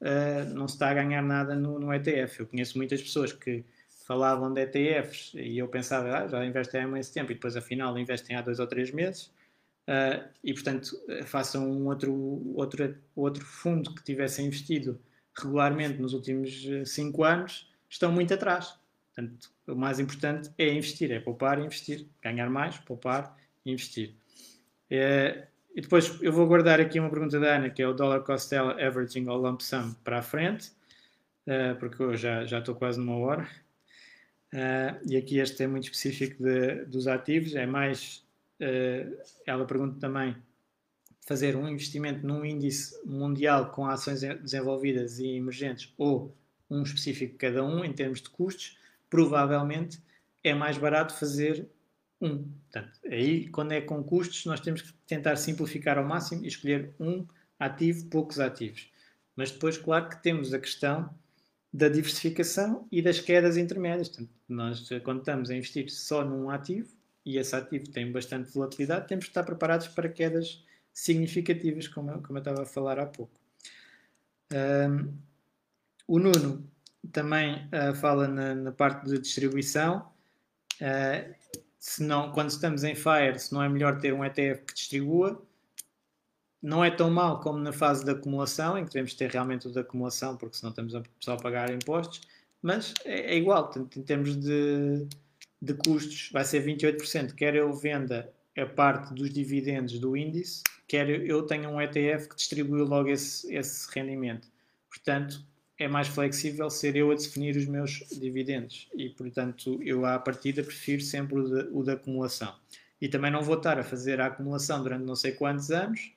uh, 0.00 0.54
não 0.54 0.66
se 0.66 0.74
está 0.74 0.90
a 0.90 0.94
ganhar 0.94 1.22
nada 1.22 1.54
no, 1.54 1.78
no, 1.78 1.92
ETF. 1.94 2.40
Eu 2.40 2.46
conheço 2.46 2.76
muitas 2.76 3.00
pessoas 3.00 3.32
que 3.32 3.64
falavam 4.08 4.52
de 4.52 4.62
ETFs 4.62 5.34
e 5.34 5.58
eu 5.58 5.68
pensava, 5.68 6.18
ah, 6.18 6.26
já 6.26 6.44
investem 6.44 6.80
há 6.80 6.88
mais 6.88 7.10
tempo 7.10 7.30
e 7.30 7.34
depois 7.34 7.56
afinal 7.56 7.96
investem 7.98 8.36
há 8.36 8.40
dois 8.40 8.58
ou 8.58 8.66
três 8.66 8.90
meses. 8.90 9.30
Uh, 9.86 10.22
e 10.44 10.52
portanto 10.52 11.00
façam 11.24 11.70
um 11.70 11.86
outro, 11.86 12.12
outro, 12.54 12.94
outro 13.16 13.44
fundo 13.44 13.94
que 13.94 14.04
tivessem 14.04 14.46
investido 14.46 15.00
regularmente 15.34 15.98
nos 15.98 16.12
últimos 16.12 16.66
cinco 16.84 17.24
anos, 17.24 17.70
estão 17.88 18.10
muito 18.10 18.34
atrás. 18.34 18.74
Portanto, 19.14 19.50
o 19.66 19.74
mais 19.74 19.98
importante 19.98 20.50
é 20.58 20.72
investir, 20.72 21.10
é 21.10 21.20
poupar 21.20 21.58
e 21.58 21.64
investir. 21.64 22.06
Ganhar 22.22 22.48
mais, 22.50 22.78
poupar 22.78 23.36
e 23.64 23.72
investir. 23.72 24.14
É, 24.90 25.46
e 25.74 25.80
depois 25.80 26.20
eu 26.22 26.32
vou 26.32 26.46
guardar 26.46 26.80
aqui 26.80 26.98
uma 26.98 27.10
pergunta 27.10 27.38
da 27.38 27.56
Ana, 27.56 27.70
que 27.70 27.82
é 27.82 27.88
o 27.88 27.92
Dollar 27.92 28.22
Cost 28.22 28.54
Averaging 28.54 29.28
ou 29.28 29.36
Lump 29.36 29.60
Sum 29.60 29.94
para 30.04 30.18
a 30.18 30.22
frente, 30.22 30.72
uh, 31.46 31.76
porque 31.78 32.02
eu 32.02 32.16
já, 32.16 32.44
já 32.44 32.58
estou 32.58 32.74
quase 32.74 32.98
numa 32.98 33.16
hora. 33.16 33.48
Uh, 34.52 34.98
e 35.06 35.16
aqui 35.16 35.38
este 35.38 35.62
é 35.62 35.66
muito 35.66 35.84
específico 35.84 36.42
de, 36.42 36.84
dos 36.86 37.06
ativos, 37.06 37.54
é 37.54 37.66
mais. 37.66 38.26
Uh, 38.60 39.16
ela 39.46 39.66
pergunta 39.66 39.98
também 40.00 40.36
fazer 41.26 41.54
um 41.54 41.68
investimento 41.68 42.26
num 42.26 42.44
índice 42.44 42.98
mundial 43.04 43.70
com 43.70 43.86
ações 43.86 44.20
desenvolvidas 44.20 45.18
e 45.18 45.36
emergentes 45.36 45.92
ou 45.98 46.34
um 46.70 46.82
específico 46.82 47.36
cada 47.36 47.62
um 47.64 47.84
em 47.84 47.92
termos 47.92 48.22
de 48.22 48.30
custos 48.30 48.78
provavelmente 49.10 50.00
é 50.42 50.54
mais 50.54 50.78
barato 50.78 51.14
fazer 51.14 51.68
um. 52.20 52.44
Portanto, 52.70 52.98
aí, 53.04 53.48
quando 53.48 53.72
é 53.72 53.80
com 53.80 54.02
custos, 54.02 54.44
nós 54.44 54.60
temos 54.60 54.82
que 54.82 54.92
tentar 55.06 55.36
simplificar 55.36 55.98
ao 55.98 56.04
máximo 56.04 56.44
e 56.44 56.48
escolher 56.48 56.92
um 56.98 57.26
ativo, 57.58 58.06
poucos 58.06 58.38
ativos. 58.38 58.90
Mas 59.36 59.50
depois, 59.50 59.76
claro 59.78 60.08
que 60.08 60.22
temos 60.22 60.52
a 60.52 60.58
questão 60.58 61.14
da 61.72 61.88
diversificação 61.88 62.86
e 62.90 63.02
das 63.02 63.20
quedas 63.20 63.56
intermédias. 63.56 64.08
Portanto, 64.08 64.30
nós, 64.48 64.88
quando 65.04 65.18
estamos 65.20 65.50
a 65.50 65.54
investir 65.54 65.90
só 65.90 66.24
num 66.24 66.50
ativo, 66.50 66.88
e 67.24 67.36
esse 67.36 67.54
ativo 67.54 67.90
tem 67.90 68.10
bastante 68.10 68.50
volatilidade, 68.50 69.06
temos 69.06 69.26
que 69.26 69.30
estar 69.30 69.44
preparados 69.44 69.88
para 69.88 70.08
quedas 70.08 70.64
significativas, 70.92 71.86
como 71.86 72.10
eu, 72.10 72.22
como 72.22 72.38
eu 72.38 72.40
estava 72.40 72.62
a 72.62 72.66
falar 72.66 72.98
há 72.98 73.06
pouco. 73.06 73.38
Um, 74.52 75.14
o 76.06 76.18
Nuno 76.18 76.66
também 77.12 77.66
uh, 77.66 77.94
fala 77.94 78.26
na, 78.26 78.54
na, 78.54 78.72
parte 78.72 79.06
de 79.06 79.18
distribuição. 79.18 80.10
Uh, 80.80 81.34
se 81.78 82.02
não, 82.02 82.32
quando 82.32 82.50
estamos 82.50 82.82
em 82.82 82.94
FIRE, 82.94 83.38
se 83.38 83.52
não 83.52 83.62
é 83.62 83.68
melhor 83.68 84.00
ter 84.00 84.12
um 84.12 84.24
ETF 84.24 84.64
que 84.64 84.74
distribua. 84.74 85.46
Não 86.60 86.84
é 86.84 86.90
tão 86.90 87.10
mal 87.10 87.40
como 87.40 87.58
na 87.58 87.72
fase 87.72 88.04
de 88.04 88.10
acumulação, 88.10 88.76
em 88.76 88.84
que 88.84 88.92
devemos 88.92 89.14
ter 89.14 89.30
realmente 89.30 89.68
o 89.68 89.70
de 89.70 89.78
acumulação, 89.78 90.36
porque 90.36 90.56
senão 90.56 90.70
estamos 90.70 90.92
só 91.20 91.34
a 91.34 91.36
pagar 91.36 91.72
impostos, 91.72 92.20
mas 92.60 92.92
é, 93.04 93.34
é 93.34 93.36
igual, 93.36 93.72
em 93.76 94.02
termos 94.02 94.36
de, 94.36 95.06
de 95.62 95.74
custos, 95.74 96.30
vai 96.32 96.44
ser 96.44 96.64
28%, 96.64 97.34
quer 97.34 97.54
eu 97.54 97.72
venda 97.72 98.32
a 98.56 98.66
parte 98.66 99.14
dos 99.14 99.30
dividendos 99.30 99.98
do 100.00 100.16
índice, 100.16 100.62
quer 100.88 101.08
eu 101.08 101.42
tenha 101.42 101.68
um 101.68 101.80
ETF 101.80 102.28
que 102.28 102.36
distribui 102.36 102.82
logo 102.82 103.08
esse, 103.08 103.54
esse 103.54 103.88
rendimento. 103.94 104.48
Portanto, 104.88 105.44
é 105.78 105.86
mais 105.86 106.08
flexível 106.08 106.68
ser 106.68 106.96
eu 106.96 107.12
a 107.12 107.14
definir 107.14 107.56
os 107.56 107.66
meus 107.66 108.02
dividendos 108.10 108.88
e, 108.94 109.08
portanto, 109.10 109.78
eu 109.82 110.04
à 110.04 110.18
partida 110.18 110.62
prefiro 110.62 111.02
sempre 111.02 111.38
o 111.38 111.84
de 111.84 111.92
acumulação. 111.92 112.52
E 113.00 113.08
também 113.08 113.30
não 113.30 113.42
vou 113.42 113.56
estar 113.56 113.78
a 113.78 113.84
fazer 113.84 114.20
a 114.20 114.26
acumulação 114.26 114.82
durante 114.82 115.04
não 115.04 115.14
sei 115.14 115.30
quantos 115.30 115.70
anos 115.70 116.12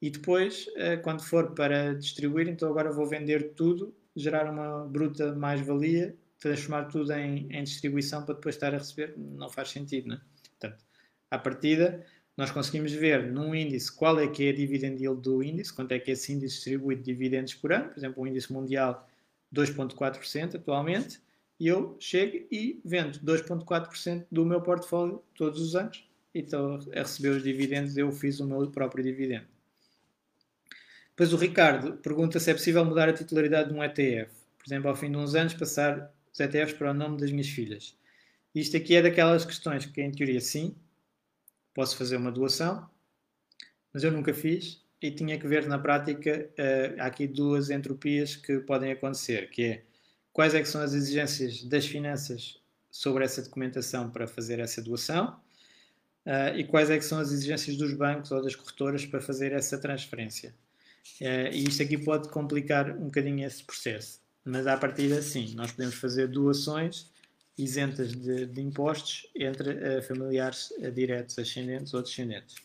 e 0.00 0.10
depois, 0.10 0.68
eh, 0.76 0.96
quando 0.98 1.22
for 1.22 1.54
para 1.54 1.94
distribuir, 1.94 2.48
então 2.48 2.68
agora 2.68 2.92
vou 2.92 3.06
vender 3.06 3.54
tudo, 3.54 3.94
gerar 4.14 4.50
uma 4.50 4.86
bruta 4.86 5.34
mais-valia, 5.34 6.14
transformar 6.38 6.84
tudo 6.84 7.12
em, 7.12 7.48
em, 7.50 7.64
distribuição 7.64 8.24
para 8.24 8.34
depois 8.34 8.54
estar 8.54 8.74
a 8.74 8.78
receber. 8.78 9.14
Não 9.16 9.48
faz 9.48 9.70
sentido, 9.70 10.08
não 10.08 10.16
é? 10.16 10.20
Portanto, 10.58 10.84
à 11.30 11.38
partida, 11.38 12.04
nós 12.36 12.50
conseguimos 12.50 12.92
ver 12.92 13.32
num 13.32 13.54
índice 13.54 13.90
qual 13.90 14.20
é 14.20 14.28
que 14.28 14.46
é 14.46 14.50
a 14.50 14.54
dividend 14.54 15.02
yield 15.02 15.22
do 15.22 15.42
índice, 15.42 15.72
quanto 15.72 15.92
é 15.92 15.98
que 15.98 16.10
esse 16.10 16.32
índice 16.32 16.56
distribui 16.56 16.96
de 16.96 17.02
dividendos 17.02 17.54
por 17.54 17.72
ano, 17.72 17.88
por 17.88 17.98
exemplo, 17.98 18.22
o 18.22 18.26
índice 18.26 18.52
mundial 18.52 19.08
2.4% 19.54 20.56
atualmente, 20.56 21.20
e 21.58 21.68
eu 21.68 21.96
chego 21.98 22.46
e 22.52 22.80
vendo 22.84 23.18
2.4% 23.20 24.26
do 24.30 24.44
meu 24.44 24.60
portfólio 24.60 25.22
todos 25.34 25.60
os 25.60 25.74
anos, 25.74 26.06
e 26.34 26.40
estou 26.40 26.78
a 26.94 26.98
receber 26.98 27.30
os 27.30 27.42
dividendos, 27.42 27.96
eu 27.96 28.12
fiz 28.12 28.40
o 28.40 28.46
meu 28.46 28.70
próprio 28.70 29.02
dividendo. 29.02 29.55
Depois 31.16 31.32
o 31.32 31.38
Ricardo 31.38 31.96
pergunta 31.96 32.38
se 32.38 32.50
é 32.50 32.52
possível 32.52 32.84
mudar 32.84 33.08
a 33.08 33.12
titularidade 33.14 33.70
de 33.70 33.74
um 33.74 33.82
ETF. 33.82 34.30
Por 34.58 34.66
exemplo, 34.66 34.90
ao 34.90 34.94
fim 34.94 35.10
de 35.10 35.16
uns 35.16 35.34
anos, 35.34 35.54
passar 35.54 36.12
os 36.30 36.38
ETFs 36.38 36.74
para 36.74 36.90
o 36.90 36.94
nome 36.94 37.16
das 37.16 37.30
minhas 37.30 37.48
filhas. 37.48 37.96
Isto 38.54 38.76
aqui 38.76 38.94
é 38.96 39.00
daquelas 39.00 39.42
questões 39.42 39.86
que, 39.86 40.02
em 40.02 40.12
teoria, 40.12 40.42
sim, 40.42 40.76
posso 41.72 41.96
fazer 41.96 42.18
uma 42.18 42.30
doação, 42.30 42.86
mas 43.94 44.04
eu 44.04 44.12
nunca 44.12 44.34
fiz 44.34 44.84
e 45.00 45.10
tinha 45.10 45.38
que 45.38 45.48
ver 45.48 45.66
na 45.66 45.78
prática, 45.78 46.50
uh, 46.58 47.00
há 47.00 47.06
aqui 47.06 47.26
duas 47.26 47.70
entropias 47.70 48.36
que 48.36 48.58
podem 48.58 48.92
acontecer, 48.92 49.48
que 49.48 49.62
é 49.62 49.84
quais 50.34 50.54
é 50.54 50.60
que 50.60 50.68
são 50.68 50.82
as 50.82 50.92
exigências 50.92 51.64
das 51.64 51.86
finanças 51.86 52.60
sobre 52.90 53.24
essa 53.24 53.40
documentação 53.40 54.10
para 54.10 54.26
fazer 54.26 54.58
essa 54.58 54.82
doação 54.82 55.40
uh, 56.26 56.54
e 56.56 56.64
quais 56.64 56.90
é 56.90 56.98
que 56.98 57.04
são 57.06 57.18
as 57.18 57.32
exigências 57.32 57.74
dos 57.78 57.94
bancos 57.94 58.30
ou 58.32 58.42
das 58.42 58.54
corretoras 58.54 59.06
para 59.06 59.20
fazer 59.20 59.52
essa 59.52 59.78
transferência. 59.78 60.54
Uh, 61.20 61.52
e 61.52 61.64
isto 61.68 61.82
aqui 61.82 61.96
pode 61.96 62.28
complicar 62.28 62.90
um 62.90 63.06
bocadinho 63.06 63.46
esse 63.46 63.62
processo. 63.62 64.20
Mas 64.44 64.66
à 64.66 64.76
partida, 64.76 65.20
sim, 65.22 65.54
nós 65.54 65.72
podemos 65.72 65.96
fazer 65.96 66.28
doações 66.28 67.10
isentas 67.58 68.12
de, 68.12 68.46
de 68.46 68.60
impostos 68.60 69.26
entre 69.34 69.70
uh, 69.70 70.02
familiares 70.02 70.70
uh, 70.78 70.90
diretos, 70.90 71.38
ascendentes 71.38 71.94
ou 71.94 72.02
descendentes. 72.02 72.56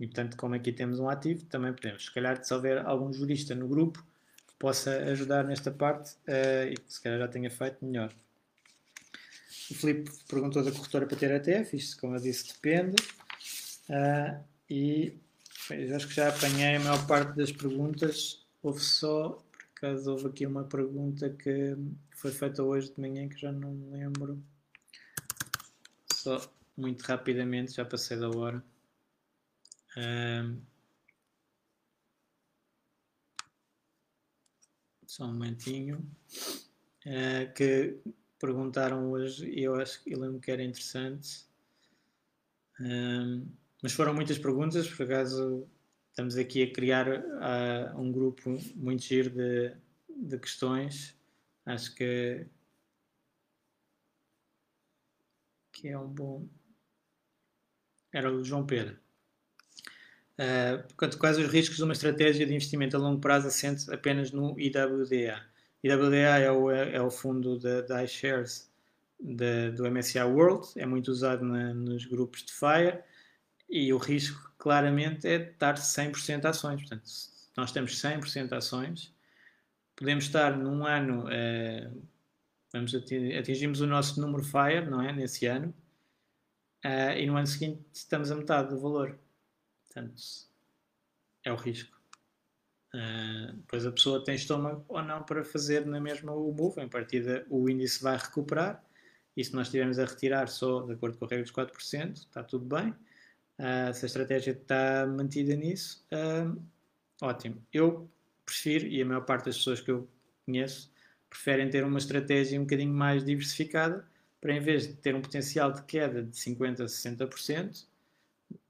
E, 0.00 0.06
portanto, 0.06 0.36
como 0.36 0.54
aqui 0.54 0.72
temos 0.72 0.98
um 0.98 1.08
ativo, 1.08 1.44
também 1.46 1.72
podemos. 1.72 2.06
Se 2.06 2.14
calhar, 2.14 2.42
se 2.42 2.52
houver 2.52 2.84
algum 2.84 3.12
jurista 3.12 3.54
no 3.54 3.68
grupo 3.68 4.04
que 4.46 4.54
possa 4.58 4.90
ajudar 5.04 5.44
nesta 5.44 5.70
parte 5.70 6.14
uh, 6.28 6.72
e 6.72 6.74
que 6.74 6.92
se 6.92 7.00
calhar 7.00 7.18
já 7.18 7.28
tenha 7.28 7.50
feito, 7.50 7.84
melhor. 7.84 8.12
O 9.70 9.74
Filipe 9.74 10.10
perguntou 10.28 10.62
da 10.62 10.72
corretora 10.72 11.06
para 11.06 11.16
ter 11.16 11.30
ETF, 11.30 11.76
isto, 11.76 12.00
como 12.00 12.16
eu 12.16 12.20
disse, 12.20 12.52
depende. 12.52 12.96
Uh, 13.88 14.42
e 14.68 15.18
eu 15.70 15.96
acho 15.96 16.08
que 16.08 16.14
já 16.14 16.28
apanhei 16.28 16.76
a 16.76 16.80
maior 16.80 17.06
parte 17.06 17.36
das 17.36 17.52
perguntas. 17.52 18.44
Houve 18.62 18.80
só 18.80 19.44
acaso 19.84 20.12
houve 20.12 20.28
aqui 20.28 20.46
uma 20.46 20.64
pergunta 20.64 21.28
que 21.28 21.76
foi 22.10 22.30
feita 22.30 22.62
hoje 22.62 22.92
de 22.92 23.00
manhã 23.00 23.28
que 23.28 23.36
já 23.38 23.52
não 23.52 23.72
me 23.72 23.90
lembro. 23.90 24.42
Só 26.12 26.40
muito 26.76 27.02
rapidamente, 27.02 27.74
já 27.74 27.84
passei 27.84 28.18
da 28.18 28.30
hora. 28.30 28.64
Um, 29.96 30.60
só 35.06 35.24
um 35.24 35.34
momentinho. 35.34 35.98
Uh, 37.06 37.52
que 37.54 37.98
perguntaram 38.38 39.10
hoje 39.10 39.46
e 39.50 39.62
eu 39.62 39.74
acho 39.74 40.02
que 40.02 40.14
eu 40.14 40.18
lembro 40.18 40.40
que 40.40 40.50
era 40.50 40.62
interessante. 40.62 41.46
Um, 42.80 43.46
mas 43.84 43.92
foram 43.92 44.14
muitas 44.14 44.38
perguntas, 44.38 44.88
por 44.88 45.04
acaso 45.04 45.68
estamos 46.08 46.38
aqui 46.38 46.62
a 46.62 46.72
criar 46.72 47.06
uh, 47.06 48.00
um 48.00 48.10
grupo 48.10 48.58
muito 48.74 49.02
giro 49.02 49.28
de, 49.28 49.76
de 50.08 50.38
questões. 50.38 51.14
Acho 51.66 51.94
que, 51.94 52.46
que 55.70 55.88
é 55.88 55.98
um 55.98 56.08
bom. 56.08 56.48
Era 58.10 58.32
o 58.32 58.42
João 58.42 58.64
Pedro. 58.64 58.98
Uh, 60.38 60.82
portanto, 60.84 61.18
quais 61.18 61.36
os 61.36 61.48
riscos 61.48 61.76
de 61.76 61.84
uma 61.84 61.92
estratégia 61.92 62.46
de 62.46 62.54
investimento 62.54 62.96
a 62.96 63.00
longo 63.00 63.20
prazo 63.20 63.48
assente 63.48 63.92
apenas 63.92 64.32
no 64.32 64.58
IWDA? 64.58 65.44
IWDA 65.82 66.38
é 66.38 66.50
o, 66.50 66.70
é 66.70 67.02
o 67.02 67.10
fundo 67.10 67.58
da 67.58 68.02
iShares 68.02 68.72
do 69.20 69.90
MSCI 69.90 70.22
World, 70.22 70.68
é 70.74 70.86
muito 70.86 71.08
usado 71.08 71.44
na, 71.44 71.74
nos 71.74 72.06
grupos 72.06 72.44
de 72.44 72.52
FIRE 72.54 73.04
e 73.74 73.92
o 73.92 73.98
risco 73.98 74.54
claramente 74.56 75.26
é 75.26 75.50
estar 75.50 75.74
100% 75.74 76.44
ações. 76.44 76.80
Portanto, 76.80 77.10
nós 77.56 77.72
temos 77.72 78.00
100% 78.00 78.52
ações, 78.52 79.12
podemos 79.96 80.26
estar 80.26 80.56
num 80.56 80.86
ano, 80.86 81.24
uh, 81.24 82.08
vamos 82.72 82.94
atingir, 82.94 83.36
atingimos 83.36 83.80
o 83.80 83.86
nosso 83.86 84.20
número 84.20 84.44
FIRE, 84.44 84.88
não 84.88 85.02
é? 85.02 85.12
Nesse 85.12 85.46
ano, 85.46 85.74
uh, 86.84 87.18
e 87.18 87.26
no 87.26 87.36
ano 87.36 87.48
seguinte 87.48 87.84
estamos 87.92 88.30
a 88.30 88.36
metade 88.36 88.68
do 88.68 88.78
valor. 88.78 89.18
Portanto, 89.86 90.22
é 91.42 91.52
o 91.52 91.56
risco. 91.56 92.00
Uh, 92.94 93.54
depois 93.54 93.84
a 93.84 93.90
pessoa 93.90 94.22
tem 94.22 94.36
estômago 94.36 94.84
ou 94.86 95.02
não 95.02 95.24
para 95.24 95.42
fazer 95.42 95.84
na 95.84 96.00
mesma 96.00 96.32
o 96.32 96.52
move. 96.52 96.80
Em 96.80 96.88
partida, 96.88 97.44
o 97.50 97.68
índice 97.68 98.00
vai 98.00 98.16
recuperar. 98.16 98.84
E 99.36 99.44
se 99.44 99.52
nós 99.52 99.66
estivermos 99.66 99.98
a 99.98 100.04
retirar 100.04 100.46
só 100.46 100.82
de 100.82 100.92
acordo 100.92 101.18
com 101.18 101.24
a 101.24 101.28
regra 101.28 101.42
dos 101.42 101.52
4%, 101.52 102.12
está 102.12 102.44
tudo 102.44 102.64
bem. 102.66 102.94
Uh, 103.58 103.94
se 103.94 104.04
a 104.04 104.06
estratégia 104.06 104.50
está 104.50 105.06
mantida 105.06 105.54
nisso, 105.54 106.04
uh, 106.12 106.60
ótimo. 107.22 107.62
Eu 107.72 108.10
prefiro, 108.44 108.86
e 108.86 109.00
a 109.00 109.06
maior 109.06 109.24
parte 109.24 109.46
das 109.46 109.56
pessoas 109.56 109.80
que 109.80 109.90
eu 109.90 110.08
conheço, 110.44 110.92
preferem 111.30 111.70
ter 111.70 111.84
uma 111.84 111.98
estratégia 111.98 112.58
um 112.58 112.64
bocadinho 112.64 112.92
mais 112.92 113.24
diversificada, 113.24 114.04
para 114.40 114.52
em 114.52 114.60
vez 114.60 114.86
de 114.86 114.94
ter 114.94 115.14
um 115.14 115.22
potencial 115.22 115.72
de 115.72 115.82
queda 115.84 116.22
de 116.22 116.36
50% 116.36 116.80
a 116.80 116.84
60%, 116.84 117.86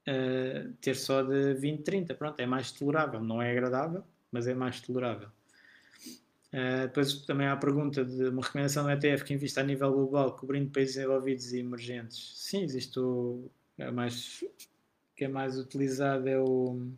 uh, 0.07 0.73
ter 0.79 0.95
só 0.95 1.21
de 1.23 1.55
20%, 1.55 1.83
30%. 1.83 2.15
Pronto, 2.15 2.39
é 2.39 2.45
mais 2.45 2.71
tolerável. 2.71 3.21
Não 3.21 3.41
é 3.41 3.51
agradável, 3.51 4.03
mas 4.31 4.47
é 4.47 4.53
mais 4.53 4.79
tolerável. 4.79 5.29
Uh, 6.53 6.83
depois 6.83 7.25
também 7.25 7.47
há 7.47 7.53
a 7.53 7.57
pergunta 7.57 8.05
de 8.05 8.29
uma 8.29 8.41
recomendação 8.41 8.83
do 8.85 8.91
ETF 8.91 9.25
que 9.25 9.33
invista 9.33 9.61
a 9.61 9.63
nível 9.63 9.91
global, 9.91 10.35
cobrindo 10.35 10.69
países 10.69 10.95
desenvolvidos 10.95 11.51
e 11.51 11.59
emergentes. 11.59 12.33
Sim, 12.35 12.63
existe 12.63 12.99
o 12.99 13.49
é 13.77 13.91
mais, 13.91 14.43
que 15.15 15.25
é 15.25 15.27
mais 15.27 15.57
utilizado 15.57 16.27
é 16.27 16.39
o 16.39 16.91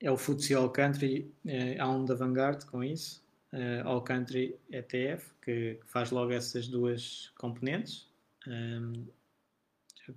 é 0.00 0.10
o 0.10 0.18
FTSE 0.18 0.54
All 0.54 0.68
Country, 0.68 1.32
é, 1.46 1.78
há 1.78 1.88
um 1.88 2.04
da 2.04 2.14
Vanguard 2.14 2.62
com 2.66 2.84
isso, 2.84 3.24
uh, 3.54 3.88
All 3.88 4.02
Country 4.02 4.54
ETF, 4.70 5.32
que, 5.40 5.80
faz 5.86 6.10
logo 6.10 6.30
essas 6.30 6.68
duas 6.68 7.32
componentes. 7.38 8.06
Um, 8.46 9.06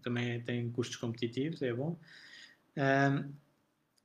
também 0.01 0.41
tem 0.41 0.69
custos 0.71 0.97
competitivos, 0.97 1.61
é 1.61 1.73
bom. 1.73 1.97
Um, 2.75 3.31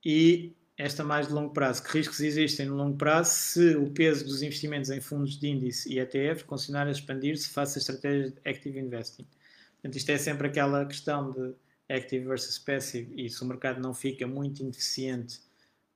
e 0.05 0.53
esta 0.77 1.03
mais 1.03 1.27
de 1.27 1.33
longo 1.33 1.53
prazo, 1.53 1.83
que 1.83 1.97
riscos 1.97 2.21
existem 2.21 2.65
no 2.65 2.75
longo 2.75 2.97
prazo 2.97 3.31
se 3.31 3.75
o 3.75 3.91
peso 3.91 4.25
dos 4.25 4.41
investimentos 4.41 4.89
em 4.89 5.01
fundos 5.01 5.37
de 5.37 5.47
índice 5.49 5.91
e 5.93 5.99
ETFs 5.99 6.43
continuar 6.43 6.87
a 6.87 6.91
expandir-se 6.91 7.49
face 7.49 7.77
a 7.77 7.81
estratégias 7.81 8.31
de 8.31 8.39
active 8.45 8.79
investing. 8.79 9.27
Portanto, 9.73 9.97
isto 9.97 10.09
é 10.09 10.17
sempre 10.17 10.47
aquela 10.47 10.85
questão 10.85 11.31
de 11.31 11.53
active 11.89 12.25
versus 12.25 12.57
passive 12.57 13.13
e 13.15 13.29
se 13.29 13.41
o 13.43 13.45
mercado 13.45 13.79
não 13.81 13.93
fica 13.93 14.25
muito 14.25 14.61
ineficiente 14.61 15.39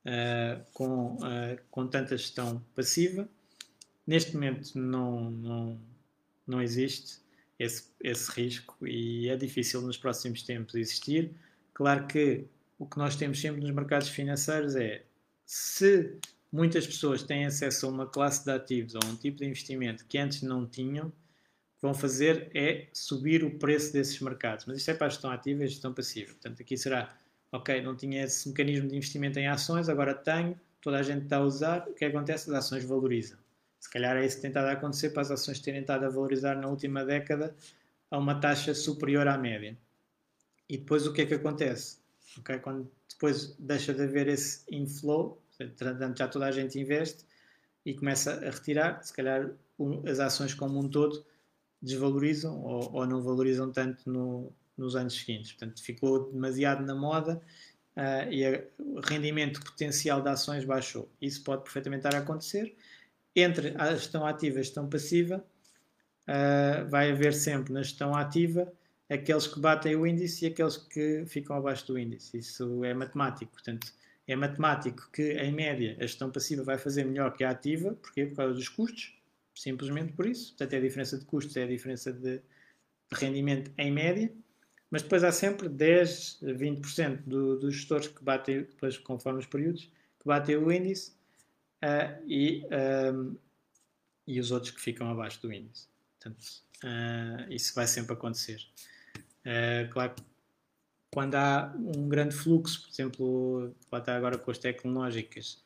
uh, 0.05 0.63
com, 0.73 1.15
uh, 1.15 1.59
com 1.69 1.87
tanta 1.87 2.17
gestão 2.17 2.63
passiva, 2.75 3.27
neste 4.05 4.33
momento 4.33 4.77
não, 4.77 5.31
não, 5.31 5.81
não 6.45 6.61
existe 6.61 7.19
esse, 7.59 7.85
esse 8.03 8.31
risco 8.31 8.75
e 8.85 9.29
é 9.29 9.35
difícil 9.35 9.81
nos 9.81 9.97
próximos 9.97 10.43
tempos 10.43 10.75
existir. 10.75 11.31
Claro 11.73 12.07
que 12.07 12.45
o 12.79 12.85
que 12.85 12.97
nós 12.97 13.15
temos 13.15 13.39
sempre 13.39 13.61
nos 13.61 13.71
mercados 13.71 14.09
financeiros 14.09 14.75
é 14.75 15.03
se 15.45 16.17
muitas 16.51 16.85
pessoas 16.85 17.23
têm 17.23 17.45
acesso 17.45 17.85
a 17.85 17.89
uma 17.89 18.05
classe 18.05 18.43
de 18.43 18.51
ativos 18.51 18.95
ou 18.95 19.01
a 19.03 19.07
um 19.07 19.15
tipo 19.15 19.37
de 19.37 19.45
investimento 19.45 20.05
que 20.05 20.17
antes 20.17 20.41
não 20.41 20.65
tinham, 20.65 21.11
vão 21.81 21.93
fazer 21.93 22.49
é 22.53 22.87
subir 22.91 23.43
o 23.43 23.51
preço 23.57 23.93
desses 23.93 24.19
mercados. 24.19 24.65
Mas 24.65 24.77
isto 24.77 24.91
é 24.91 24.93
para 24.93 25.07
a 25.07 25.09
gestão 25.09 25.31
ativa 25.31 25.61
e 25.61 25.65
a 25.65 25.67
gestão 25.67 25.93
passiva. 25.93 26.33
Portanto, 26.33 26.61
aqui 26.61 26.77
será, 26.77 27.15
ok, 27.51 27.81
não 27.81 27.95
tinha 27.95 28.23
esse 28.23 28.49
mecanismo 28.49 28.87
de 28.87 28.95
investimento 28.95 29.39
em 29.39 29.47
ações, 29.47 29.89
agora 29.89 30.13
tenho, 30.13 30.59
toda 30.81 30.97
a 30.97 31.03
gente 31.03 31.23
está 31.23 31.37
a 31.37 31.43
usar, 31.43 31.87
o 31.87 31.93
que 31.93 32.05
acontece? 32.05 32.49
As 32.49 32.55
ações 32.57 32.83
valorizam. 32.83 33.37
Se 33.79 33.89
calhar 33.89 34.17
é 34.17 34.25
isso 34.25 34.37
que 34.37 34.41
tem 34.41 34.49
estado 34.49 34.65
a 34.65 34.71
acontecer 34.71 35.11
para 35.11 35.21
as 35.21 35.31
ações 35.31 35.59
terem 35.59 35.81
estado 35.81 36.05
a 36.05 36.09
valorizar 36.09 36.55
na 36.55 36.67
última 36.67 37.05
década 37.05 37.55
a 38.09 38.17
uma 38.17 38.39
taxa 38.39 38.73
superior 38.73 39.27
à 39.27 39.37
média. 39.37 39.77
E 40.67 40.77
depois 40.77 41.05
o 41.05 41.13
que 41.13 41.21
é 41.21 41.25
que 41.25 41.35
acontece? 41.35 41.99
Okay? 42.39 42.59
Quando 42.59 42.89
depois 43.09 43.55
deixa 43.57 43.93
de 43.93 44.03
haver 44.03 44.27
esse 44.27 44.63
inflow, 44.71 45.41
já 46.15 46.27
toda 46.27 46.45
a 46.45 46.51
gente 46.51 46.79
investe 46.79 47.25
e 47.85 47.93
começa 47.93 48.33
a 48.33 48.51
retirar, 48.51 49.01
se 49.03 49.13
calhar 49.13 49.49
as 50.09 50.19
ações 50.19 50.53
como 50.53 50.79
um 50.79 50.89
todo 50.89 51.25
desvalorizam 51.81 52.59
ou, 52.63 52.93
ou 52.93 53.05
não 53.05 53.21
valorizam 53.21 53.71
tanto 53.71 54.09
no, 54.09 54.51
nos 54.77 54.95
anos 54.95 55.15
seguintes. 55.15 55.51
Portanto, 55.53 55.83
ficou 55.83 56.31
demasiado 56.31 56.85
na 56.85 56.95
moda 56.95 57.41
uh, 57.95 58.31
e 58.31 58.45
o 58.77 58.99
rendimento 58.99 59.63
potencial 59.63 60.21
de 60.21 60.29
ações 60.29 60.63
baixou. 60.63 61.09
Isso 61.21 61.43
pode 61.43 61.63
perfeitamente 61.63 62.05
estar 62.05 62.17
a 62.17 62.21
acontecer. 62.21 62.75
Entre 63.35 63.73
a 63.77 63.93
gestão 63.93 64.25
ativa 64.25 64.57
e 64.57 64.59
a 64.59 64.63
gestão 64.63 64.89
passiva, 64.89 65.43
uh, 66.27 66.89
vai 66.89 67.11
haver 67.11 67.33
sempre 67.33 67.73
na 67.73 67.81
gestão 67.81 68.15
ativa 68.15 68.71
aqueles 69.09 69.47
que 69.47 69.59
batem 69.59 69.95
o 69.95 70.05
índice 70.05 70.45
e 70.45 70.47
aqueles 70.49 70.77
que 70.77 71.23
ficam 71.27 71.55
abaixo 71.55 71.87
do 71.87 71.97
índice. 71.97 72.37
Isso 72.37 72.83
é 72.83 72.93
matemático. 72.93 73.51
Portanto, 73.51 73.87
é 74.27 74.35
matemático 74.35 75.09
que, 75.11 75.33
em 75.33 75.53
média, 75.53 75.95
a 75.99 76.01
gestão 76.01 76.29
passiva 76.29 76.63
vai 76.63 76.77
fazer 76.77 77.05
melhor 77.05 77.33
que 77.33 77.43
a 77.43 77.51
ativa. 77.51 77.93
Porquê? 77.93 78.25
Por 78.25 78.35
causa 78.35 78.53
dos 78.53 78.67
custos. 78.67 79.16
Simplesmente 79.59 80.13
por 80.13 80.25
isso. 80.25 80.49
Portanto, 80.49 80.73
é 80.73 80.77
a 80.77 80.81
diferença 80.81 81.17
de 81.17 81.25
custos, 81.25 81.55
é 81.57 81.63
a 81.63 81.67
diferença 81.67 82.11
de, 82.13 82.41
rendimento 83.11 83.71
em 83.77 83.91
média. 83.91 84.31
Mas 84.89 85.01
depois 85.01 85.23
há 85.23 85.31
sempre 85.31 85.67
10, 85.67 86.39
20% 86.43 87.23
do, 87.25 87.59
dos 87.59 87.75
gestores 87.75 88.07
que 88.07 88.23
batem, 88.23 88.61
depois, 88.61 88.97
conforme 88.97 89.39
os 89.39 89.45
períodos, 89.45 89.91
que 90.19 90.25
batem 90.25 90.55
o 90.55 90.71
índice 90.71 91.11
uh, 91.83 92.23
e, 92.25 92.65
um, 93.13 93.35
e 94.25 94.39
os 94.39 94.51
outros 94.51 94.71
que 94.71 94.79
ficam 94.79 95.09
abaixo 95.09 95.41
do 95.41 95.51
índice. 95.51 95.87
Portanto, 96.17 96.41
uh, 96.83 97.51
isso 97.51 97.75
vai 97.75 97.87
sempre 97.87 98.13
acontecer. 98.13 98.61
Claro 99.91 100.13
quando 101.17 101.35
há 101.35 101.73
um 101.75 102.07
grande 102.07 102.35
fluxo, 102.35 102.81
por 102.81 102.89
exemplo, 102.91 103.75
está 103.91 104.15
agora 104.15 104.37
com 104.37 104.51
as 104.51 104.57
tecnológicas, 104.57 105.63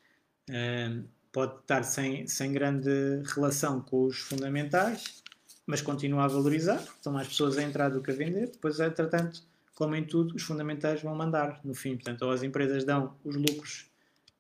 pode 1.32 1.60
estar 1.60 1.84
sem, 1.84 2.28
sem 2.28 2.52
grande 2.52 2.90
relação 3.36 3.82
com 3.82 4.06
os 4.06 4.20
fundamentais, 4.20 5.24
mas 5.66 5.82
continua 5.82 6.26
a 6.26 6.28
valorizar, 6.28 6.82
estão 6.82 7.14
mais 7.14 7.28
pessoas 7.28 7.58
a 7.58 7.64
entrar 7.64 7.90
do 7.90 8.02
que 8.02 8.12
a 8.12 8.14
vender. 8.14 8.50
Depois, 8.50 8.80
entretanto, 8.80 9.42
como 9.76 9.96
em 9.96 10.04
tudo, 10.04 10.36
os 10.36 10.44
fundamentais 10.44 11.02
vão 11.02 11.16
mandar 11.16 11.62
no 11.64 11.74
fim. 11.74 11.96
Portanto, 11.96 12.24
ou 12.24 12.32
as 12.32 12.44
empresas 12.44 12.84
dão 12.84 13.16
os 13.24 13.36
lucros 13.36 13.90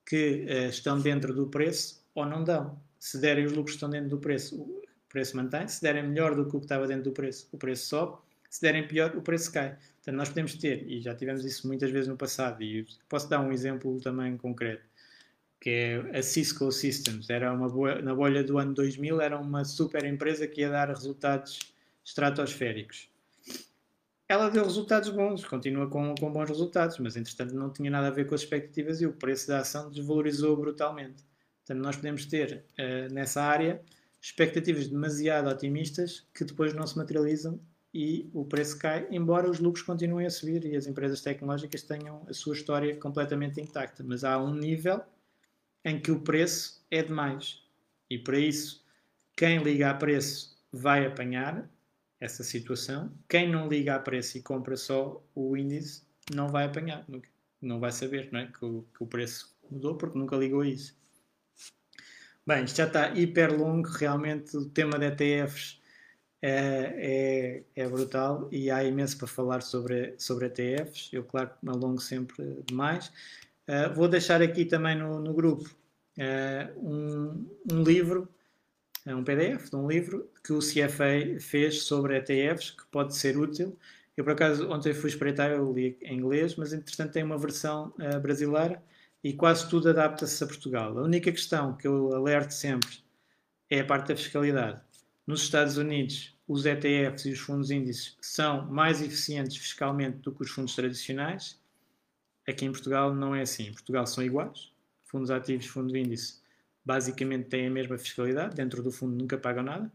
que 0.05 0.45
uh, 0.45 0.69
estão 0.69 0.99
dentro 0.99 1.33
do 1.33 1.47
preço 1.47 2.03
ou 2.13 2.25
não 2.25 2.43
dão. 2.43 2.77
Se 2.99 3.17
derem 3.17 3.45
os 3.45 3.53
lucros 3.53 3.71
que 3.71 3.77
estão 3.77 3.89
dentro 3.89 4.09
do 4.09 4.17
preço, 4.17 4.61
o 4.61 4.83
preço 5.07 5.37
mantém. 5.37 5.67
Se 5.67 5.81
derem 5.81 6.07
melhor 6.07 6.35
do 6.35 6.45
que 6.45 6.55
o 6.55 6.59
que 6.59 6.65
estava 6.65 6.85
dentro 6.87 7.05
do 7.05 7.11
preço, 7.11 7.47
o 7.51 7.57
preço 7.57 7.87
sobe 7.87 8.17
se 8.51 8.61
derem 8.61 8.85
pior, 8.85 9.15
o 9.15 9.21
preço 9.21 9.49
cai. 9.49 9.77
Portanto, 9.95 10.15
nós 10.17 10.27
podemos 10.27 10.55
ter, 10.55 10.85
e 10.85 10.99
já 10.99 11.15
tivemos 11.15 11.45
isso 11.45 11.65
muitas 11.65 11.89
vezes 11.89 12.09
no 12.09 12.17
passado, 12.17 12.61
e 12.61 12.85
posso 13.07 13.29
dar 13.29 13.39
um 13.39 13.49
exemplo 13.49 13.97
também 14.01 14.35
concreto, 14.35 14.83
que 15.61 15.69
é 15.69 16.17
a 16.17 16.23
Cisco 16.23 16.71
Systems. 16.71 17.29
Era 17.29 17.53
uma 17.53 17.69
na 18.01 18.15
bolha 18.15 18.43
do 18.43 18.57
ano 18.57 18.73
2000, 18.73 19.21
era 19.21 19.39
uma 19.39 19.63
super 19.63 20.03
empresa 20.03 20.47
que 20.47 20.61
ia 20.61 20.69
dar 20.71 20.89
resultados 20.89 21.59
estratosféricos. 22.03 23.07
Ela 24.27 24.49
deu 24.49 24.63
resultados 24.63 25.09
bons, 25.09 25.45
continua 25.45 25.87
com, 25.87 26.15
com 26.15 26.31
bons 26.31 26.49
resultados, 26.49 26.97
mas 26.97 27.15
entretanto 27.15 27.53
não 27.53 27.69
tinha 27.69 27.91
nada 27.91 28.07
a 28.07 28.11
ver 28.11 28.25
com 28.25 28.33
as 28.33 28.41
expectativas 28.41 29.01
e 29.01 29.05
o 29.05 29.13
preço 29.13 29.49
da 29.49 29.59
ação 29.59 29.91
desvalorizou 29.91 30.57
brutalmente. 30.57 31.23
Portanto, 31.59 31.83
nós 31.83 31.95
podemos 31.95 32.25
ter 32.25 32.65
uh, 32.79 33.13
nessa 33.13 33.43
área 33.43 33.81
expectativas 34.19 34.87
demasiado 34.87 35.47
otimistas 35.47 36.25
que 36.33 36.43
depois 36.43 36.73
não 36.73 36.87
se 36.87 36.97
materializam 36.97 37.59
e 37.93 38.29
o 38.33 38.45
preço 38.45 38.79
cai, 38.79 39.05
embora 39.11 39.49
os 39.49 39.59
lucros 39.59 39.83
continuem 39.83 40.25
a 40.25 40.29
subir 40.29 40.65
e 40.65 40.75
as 40.75 40.87
empresas 40.87 41.21
tecnológicas 41.21 41.83
tenham 41.83 42.25
a 42.27 42.33
sua 42.33 42.55
história 42.55 42.95
completamente 42.95 43.59
intacta. 43.59 44.01
Mas 44.03 44.23
há 44.23 44.41
um 44.41 44.55
nível 44.55 45.03
em 45.83 45.99
que 45.99 46.11
o 46.11 46.19
preço 46.19 46.85
é 46.89 47.03
demais. 47.03 47.63
E 48.09 48.17
para 48.17 48.39
isso, 48.39 48.85
quem 49.35 49.61
liga 49.63 49.89
a 49.89 49.93
preço 49.93 50.57
vai 50.71 51.05
apanhar 51.05 51.69
essa 52.19 52.43
situação. 52.43 53.11
Quem 53.27 53.49
não 53.49 53.67
liga 53.67 53.95
a 53.95 53.99
preço 53.99 54.37
e 54.37 54.41
compra 54.41 54.77
só 54.77 55.23
o 55.33 55.57
índice 55.57 56.03
não 56.33 56.47
vai 56.47 56.65
apanhar, 56.65 57.05
não 57.61 57.79
vai 57.79 57.91
saber 57.91 58.29
não 58.31 58.39
é? 58.39 58.47
que, 58.47 58.63
o, 58.63 58.85
que 58.95 59.03
o 59.03 59.07
preço 59.07 59.55
mudou 59.69 59.95
porque 59.95 60.17
nunca 60.17 60.35
ligou 60.35 60.61
a 60.61 60.67
isso. 60.67 60.95
Bem, 62.45 62.63
isto 62.63 62.77
já 62.77 62.87
está 62.87 63.09
hiper 63.11 63.55
longo, 63.57 63.87
realmente 63.87 64.57
o 64.57 64.65
tema 64.65 64.97
de 64.97 65.05
ETFs 65.05 65.79
é, 66.41 67.63
é, 67.75 67.83
é, 67.83 67.87
brutal 67.87 68.49
e 68.51 68.71
há 68.71 68.83
imenso 68.83 69.17
para 69.17 69.27
falar 69.27 69.61
sobre, 69.61 70.15
sobre 70.17 70.47
ETFs. 70.47 71.09
Eu, 71.13 71.23
claro, 71.23 71.51
me 71.61 71.69
alongo 71.69 72.01
sempre 72.01 72.63
demais. 72.65 73.11
Uh, 73.67 73.93
vou 73.93 74.07
deixar 74.07 74.41
aqui 74.41 74.65
também 74.65 74.97
no, 74.97 75.19
no 75.19 75.33
grupo 75.33 75.69
uh, 76.17 76.79
um, 76.79 77.47
um, 77.71 77.83
livro, 77.83 78.27
uh, 79.05 79.15
um 79.15 79.23
PDF 79.23 79.69
de 79.69 79.75
um 79.75 79.87
livro 79.87 80.29
que 80.43 80.53
o 80.53 80.59
CFA 80.59 81.39
fez 81.39 81.83
sobre 81.83 82.17
ETFs 82.17 82.71
que 82.71 82.85
pode 82.91 83.15
ser 83.15 83.37
útil. 83.37 83.77
Eu, 84.17 84.23
por 84.23 84.33
acaso, 84.33 84.69
ontem 84.69 84.93
fui 84.93 85.09
espreitar, 85.09 85.51
eu 85.51 85.71
li 85.71 85.97
em 86.01 86.17
inglês, 86.17 86.55
mas 86.55 86.73
entretanto 86.73 87.13
tem 87.13 87.23
uma 87.23 87.37
versão 87.37 87.93
brasileira 88.21 88.83
e 89.23 89.33
quase 89.33 89.69
tudo 89.69 89.89
adapta-se 89.89 90.43
a 90.43 90.47
Portugal. 90.47 90.97
A 90.97 91.03
única 91.03 91.31
questão 91.31 91.77
que 91.77 91.87
eu 91.87 92.13
alerto 92.13 92.53
sempre 92.53 92.89
é 93.69 93.79
a 93.79 93.85
parte 93.85 94.09
da 94.09 94.15
fiscalidade 94.17 94.81
nos 95.25 95.43
Estados 95.43 95.77
Unidos, 95.77 96.35
os 96.47 96.65
ETFs 96.65 97.25
e 97.25 97.31
os 97.31 97.39
fundos 97.39 97.71
índices 97.71 98.17
são 98.19 98.69
mais 98.69 99.01
eficientes 99.01 99.55
fiscalmente 99.55 100.17
do 100.17 100.33
que 100.33 100.43
os 100.43 100.49
fundos 100.49 100.75
tradicionais. 100.75 101.60
Aqui 102.47 102.65
em 102.65 102.71
Portugal 102.71 103.13
não 103.13 103.35
é 103.35 103.41
assim. 103.41 103.67
Em 103.67 103.73
Portugal 103.73 104.05
são 104.05 104.23
iguais. 104.23 104.71
Fundos 105.05 105.29
ativos, 105.29 105.65
fundo 105.65 105.95
índice, 105.95 106.41
basicamente 106.83 107.49
têm 107.49 107.67
a 107.67 107.71
mesma 107.71 107.97
fiscalidade. 107.97 108.55
Dentro 108.55 108.81
do 108.81 108.91
fundo 108.91 109.15
nunca 109.15 109.37
pagam 109.37 109.63
nada. 109.63 109.91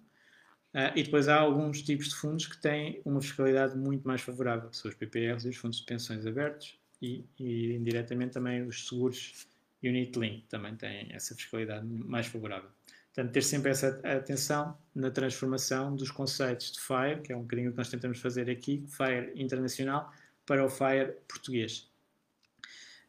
Uh, 0.75 0.93
e 0.95 1.03
depois 1.03 1.27
há 1.27 1.37
alguns 1.37 1.83
tipos 1.83 2.11
de 2.11 2.17
fundos 2.17 2.47
que 2.47 2.59
têm 2.59 3.01
uma 3.05 3.21
fiscalidade 3.23 3.77
muito 3.77 4.07
mais 4.07 4.21
favorável, 4.21 4.69
que 4.69 4.77
são 4.77 4.91
os 4.91 4.97
PPRs 4.97 5.47
e 5.47 5.51
os 5.51 5.57
fundos 5.57 5.79
de 5.79 5.87
pensões 5.87 6.27
abertos 6.27 6.79
e, 7.01 7.25
e 7.39 7.75
indiretamente 7.75 8.33
também 8.33 8.63
os 8.63 8.87
seguros 8.87 9.47
Unit 9.83 10.19
Link 10.19 10.47
também 10.49 10.75
têm 10.77 11.09
essa 11.13 11.35
fiscalidade 11.35 11.87
mais 11.87 12.27
favorável. 12.27 12.71
Portanto, 13.15 13.33
ter 13.33 13.43
sempre 13.43 13.71
essa 13.71 14.01
atenção 14.05 14.77
na 14.95 15.11
transformação 15.11 15.97
dos 15.97 16.11
conceitos 16.11 16.73
de 16.73 16.81
FIRE, 16.81 17.23
que 17.23 17.33
é 17.33 17.37
um 17.37 17.43
bocadinho 17.43 17.71
o 17.71 17.73
que 17.73 17.79
nós 17.79 17.89
tentamos 17.89 18.19
fazer 18.19 18.51
aqui, 18.51 18.85
FIRE 18.89 19.33
internacional, 19.35 20.13
para 20.45 20.65
o 20.65 20.69
FIRE 20.69 21.13
português. 21.27 21.91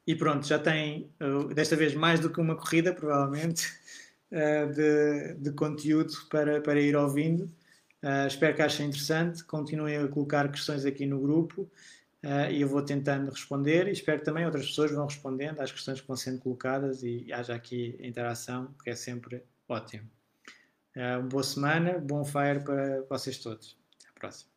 E 0.07 0.15
pronto, 0.15 0.47
já 0.47 0.57
tem, 0.57 1.11
uh, 1.21 1.53
desta 1.53 1.75
vez, 1.75 1.93
mais 1.93 2.21
do 2.21 2.29
que 2.29 2.39
uma 2.39 2.55
corrida, 2.55 2.93
provavelmente, 2.93 3.67
uh, 4.31 4.73
de, 4.73 5.33
de, 5.33 5.51
conteúdo 5.51 6.13
para, 6.29 6.61
para 6.61 6.79
ir 6.79 6.95
ouvindo. 6.95 7.43
Uh, 8.01 8.25
espero 8.25 8.55
que 8.55 8.61
achem 8.61 8.87
interessante. 8.87 9.43
Continuem 9.43 9.97
a 9.97 10.07
colocar 10.07 10.49
questões 10.49 10.85
aqui 10.85 11.05
no 11.05 11.19
grupo 11.19 11.69
e 12.51 12.61
eu 12.61 12.67
vou 12.67 12.81
tentando 12.81 13.29
responder. 13.29 13.87
E 13.87 13.91
espero 13.91 14.19
que 14.19 14.25
também 14.25 14.45
outras 14.45 14.65
pessoas 14.65 14.91
vão 14.91 15.05
respondendo 15.05 15.61
às 15.61 15.71
questões 15.71 16.01
que 16.01 16.07
vão 16.07 16.17
sendo 16.17 16.39
colocadas 16.39 17.01
e 17.03 17.31
haja 17.31 17.55
aqui 17.55 17.95
interação, 18.01 18.73
que 18.83 18.89
é 18.89 18.95
sempre 18.95 19.43
ótimo. 19.69 20.09
uma 20.95 21.21
boa 21.21 21.43
semana, 21.43 21.99
bom 21.99 22.25
fire 22.25 22.61
para 22.65 23.03
vocês 23.09 23.37
todos. 23.37 23.77
Até 24.01 24.09
a 24.09 24.19
próxima. 24.19 24.56